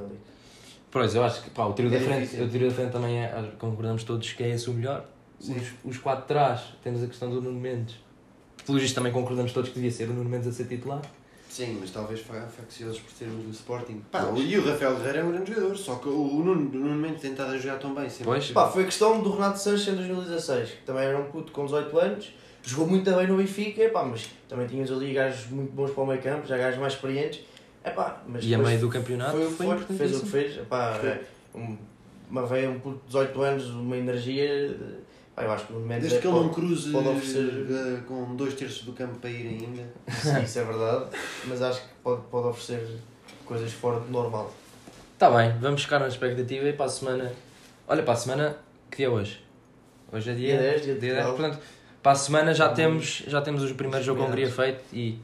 Pois, 0.90 1.14
eu 1.14 1.22
acho 1.22 1.42
que 1.42 1.50
pá, 1.50 1.66
o 1.66 1.72
trio 1.72 1.88
É 1.88 1.98
da 1.98 2.04
frente, 2.04 2.20
difícil. 2.22 2.46
o 2.46 2.48
trio 2.48 2.68
da 2.68 2.74
frente 2.74 2.92
também 2.92 3.22
é, 3.22 3.52
concordamos 3.58 4.02
todos 4.04 4.32
que 4.32 4.42
é 4.42 4.48
esse 4.50 4.68
o 4.68 4.74
melhor. 4.74 5.06
Sim. 5.38 5.56
Os, 5.56 5.72
os 5.84 5.98
quatro 5.98 6.22
de 6.22 6.28
trás, 6.28 6.74
temos 6.82 7.02
a 7.02 7.06
questão 7.06 7.30
do 7.30 7.40
Nuno 7.40 7.60
Mendes. 7.60 7.96
Pelo 8.66 8.78
visto 8.78 8.94
também 8.94 9.12
concordamos 9.12 9.52
todos 9.52 9.70
que 9.70 9.76
devia 9.76 9.90
ser 9.90 10.08
o 10.08 10.12
Nuno 10.12 10.28
Mendes 10.28 10.48
a 10.48 10.52
ser 10.52 10.66
titular. 10.66 11.00
Sim, 11.50 11.78
mas 11.80 11.90
talvez 11.90 12.20
fa- 12.20 12.46
facciosos 12.48 13.00
por 13.00 13.12
sermos 13.12 13.44
do 13.44 13.50
Sporting. 13.50 14.00
Pá, 14.10 14.22
o- 14.24 14.38
e 14.38 14.56
o 14.56 14.64
Rafael 14.64 14.94
Guerreiro 14.96 15.18
é 15.18 15.24
um 15.24 15.32
grande 15.32 15.52
jogador, 15.52 15.76
só 15.76 15.96
que 15.96 16.08
o, 16.08 16.12
o 16.36 16.44
Nuno, 16.44 16.70
o 16.70 16.78
Nuno 16.78 16.94
Mendes 16.94 17.20
tem 17.20 17.32
estado 17.32 17.52
a 17.52 17.58
jogar 17.58 17.78
tão 17.78 17.92
bem. 17.92 18.08
Sempre. 18.08 18.24
Pois. 18.24 18.50
Pá, 18.52 18.68
foi 18.70 18.82
a 18.84 18.86
questão 18.86 19.20
do 19.20 19.32
Renato 19.32 19.58
Sanches 19.58 19.88
em 19.88 19.96
2016, 19.96 20.70
que 20.70 20.76
também 20.86 21.02
era 21.04 21.18
um 21.18 21.24
puto 21.24 21.50
com 21.52 21.64
18 21.66 21.98
anos, 21.98 22.32
jogou 22.62 22.86
muito 22.86 23.10
bem 23.12 23.26
no 23.26 23.36
Benfica, 23.36 23.88
pá, 23.90 24.04
mas 24.04 24.30
também 24.48 24.66
tínhamos 24.68 24.92
ali 24.92 25.12
gajos 25.12 25.50
muito 25.50 25.72
bons 25.72 25.90
para 25.90 26.02
o 26.02 26.06
meio 26.06 26.22
campo, 26.22 26.46
já 26.46 26.56
gajos 26.56 26.78
mais 26.78 26.92
experientes. 26.94 27.40
Epá, 27.84 28.22
mas 28.28 28.44
E 28.44 28.54
a 28.54 28.58
meio 28.58 28.78
do 28.78 28.88
campeonato 28.88 29.32
foi, 29.32 29.46
o 29.46 29.48
que 29.50 29.54
foi 29.56 29.78
foi, 29.78 29.96
fez 29.96 30.16
o 30.18 30.20
que 30.22 30.28
fez. 30.28 30.56
Epá, 30.58 31.00
é, 31.02 31.20
um, 31.54 31.76
uma 32.30 32.46
veia, 32.46 32.70
um 32.70 32.78
puto 32.78 32.98
de 32.98 33.06
18 33.06 33.42
anos, 33.42 33.66
uma 33.70 33.96
energia. 33.96 34.76
Pá, 35.34 35.42
eu 35.44 35.52
acho 35.52 35.66
que 35.66 35.72
no 35.72 35.80
momento 35.80 36.00
Desde 36.00 36.18
é 36.18 36.20
que 36.20 36.26
ele 36.26 36.36
não 36.36 36.48
cruze 36.50 36.90
pode 36.92 37.08
oferecer- 37.08 37.66
eh, 37.70 38.00
com 38.06 38.36
dois 38.36 38.54
terços 38.54 38.82
do 38.84 38.92
campo 38.92 39.18
para 39.18 39.30
ir 39.30 39.46
ainda. 39.48 39.82
Sim, 40.12 40.42
isso 40.42 40.58
é 40.58 40.64
verdade, 40.64 41.04
mas 41.46 41.62
acho 41.62 41.80
que 41.80 41.88
pode, 42.02 42.22
pode 42.30 42.48
oferecer 42.48 42.98
coisas 43.44 43.72
fora 43.72 44.00
do 44.00 44.10
normal. 44.10 44.52
Está 45.14 45.30
bem, 45.30 45.56
vamos 45.60 45.82
ficar 45.82 45.98
na 45.98 46.08
expectativa 46.08 46.68
e 46.68 46.72
para 46.72 46.86
a 46.86 46.88
semana. 46.88 47.32
Olha, 47.86 48.02
para 48.02 48.14
a 48.14 48.16
semana, 48.16 48.56
que 48.90 48.98
dia 48.98 49.06
é 49.06 49.08
hoje? 49.08 49.44
Hoje 50.12 50.30
é 50.30 50.34
dia, 50.34 50.48
Dia 50.58 50.70
10, 50.70 50.82
dia 50.82 50.94
dia 50.98 51.14
Portugal. 51.22 51.36
Portanto, 51.36 51.58
para 52.02 52.12
a 52.12 52.14
semana 52.16 52.54
já 52.54 52.68
temos, 52.70 53.22
já 53.26 53.40
temos 53.40 53.70
o 53.70 53.74
primeiro 53.74 54.04
jogo 54.04 54.20
com 54.20 54.26
a 54.26 54.28
Hungria 54.28 54.50
feito 54.50 54.82
e, 54.92 55.18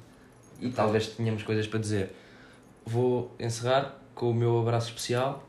e 0.60 0.70
talvez 0.70 1.08
tenhamos 1.08 1.42
coisas 1.42 1.66
para 1.66 1.78
dizer. 1.80 2.14
Vou 2.84 3.34
encerrar 3.40 3.96
com 4.14 4.30
o 4.30 4.34
meu 4.34 4.58
abraço 4.60 4.88
especial. 4.88 5.42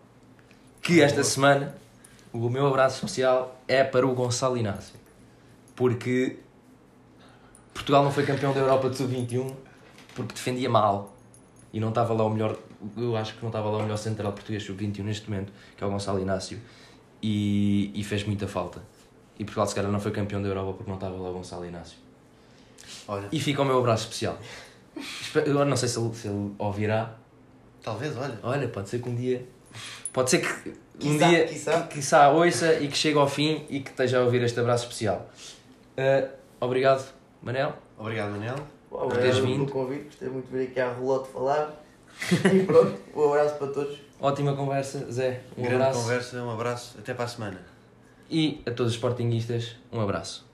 Que 0.82 1.02
esta 1.02 1.24
semana 1.24 1.76
o 2.46 2.50
meu 2.50 2.68
abraço 2.68 2.96
especial 2.98 3.60
é 3.68 3.84
para 3.84 4.06
o 4.06 4.14
Gonçalo 4.14 4.58
Inácio. 4.58 4.96
Porque 5.76 6.40
Portugal 7.74 8.04
não 8.04 8.12
foi 8.12 8.26
campeão 8.26 8.54
da 8.54 8.60
Europa 8.60 8.90
de 8.90 8.98
Sub-21 8.98 9.54
porque 10.16 10.34
defendia 10.34 10.70
mal 10.70 11.16
e 11.72 11.80
não 11.80 11.90
estava 11.90 12.14
lá 12.14 12.26
o 12.26 12.30
melhor, 12.30 12.58
eu 12.96 13.16
acho 13.16 13.36
que 13.36 13.42
não 13.42 13.50
estava 13.50 13.70
lá 13.70 13.78
o 13.78 13.82
melhor 13.84 13.98
central 13.98 14.34
português 14.34 14.64
sub-21 14.64 15.04
neste 15.04 15.30
momento, 15.30 15.54
que 15.76 15.84
é 15.84 15.88
o 15.88 15.90
Gonçalo 15.90 16.20
Inácio, 16.20 16.60
e, 17.22 17.92
e 17.94 18.04
fez 18.04 18.24
muita 18.24 18.48
falta. 18.48 18.82
E 19.38 19.44
Portugal 19.44 19.68
se 19.68 19.76
calhar 19.76 19.92
não 19.92 20.00
foi 20.00 20.12
campeão 20.12 20.42
da 20.42 20.48
Europa 20.48 20.74
porque 20.74 20.90
não 20.90 20.98
estava 20.98 21.16
lá 21.16 21.30
o 21.30 21.34
Gonçalo 21.34 21.66
Inácio. 21.66 21.98
Olha, 23.08 23.28
E 23.32 23.40
fica 23.40 23.62
o 23.62 23.66
meu 23.66 23.78
abraço 23.78 24.06
especial. 24.06 24.40
Eu 25.46 25.64
não 25.66 25.78
sei 25.78 25.88
se 25.88 26.00
ele, 26.00 26.14
se 26.16 26.28
ele 26.28 26.52
ouvirá. 26.58 27.16
talvez, 27.84 28.18
olha. 28.18 28.40
Olha, 28.42 28.68
pode 28.68 28.90
ser 28.90 29.02
que 29.02 29.10
um 29.10 29.16
dia. 29.16 29.46
Pode 30.18 30.32
ser 30.32 30.40
que 30.40 30.70
um 30.70 30.74
Quiçá, 31.14 31.28
dia 31.28 31.46
quiçá. 31.46 31.82
que, 31.84 31.94
quiçá 31.94 32.30
ouça 32.32 32.74
e 32.80 32.88
que 32.88 32.98
chegue 32.98 33.20
ao 33.20 33.28
fim 33.30 33.68
e 33.70 33.82
que 33.82 33.92
esteja 33.92 34.18
a 34.18 34.24
ouvir 34.24 34.42
este 34.42 34.60
abraço 34.60 34.86
especial. 34.86 35.30
Uh, 35.96 36.28
obrigado, 36.60 37.06
Manel. 37.40 37.74
Obrigado, 38.00 38.32
Manel. 38.32 38.56
Uau, 38.92 39.10
Por 39.10 39.18
teres 39.20 39.38
obrigado 39.38 39.46
vindo. 39.46 39.72
pelo 39.72 39.86
convite, 39.86 40.06
gostei 40.06 40.28
muito 40.30 40.48
de 40.50 40.58
vir 40.58 40.64
aqui 40.70 40.80
à 40.80 40.92
Rolote 40.92 41.30
falar. 41.30 41.72
e 42.52 42.64
pronto, 42.64 42.98
um 43.16 43.30
abraço 43.32 43.56
para 43.60 43.68
todos. 43.68 44.00
Ótima 44.20 44.56
conversa, 44.56 45.06
Zé. 45.12 45.42
Um 45.56 45.62
Grande 45.62 45.84
abraço. 45.84 46.02
conversa, 46.02 46.42
um 46.42 46.50
abraço. 46.50 46.96
Até 46.98 47.14
para 47.14 47.26
a 47.26 47.28
semana. 47.28 47.62
E 48.28 48.64
a 48.66 48.72
todos 48.72 48.94
os 48.94 48.98
sportinguistas, 48.98 49.76
um 49.94 50.02
abraço. 50.02 50.47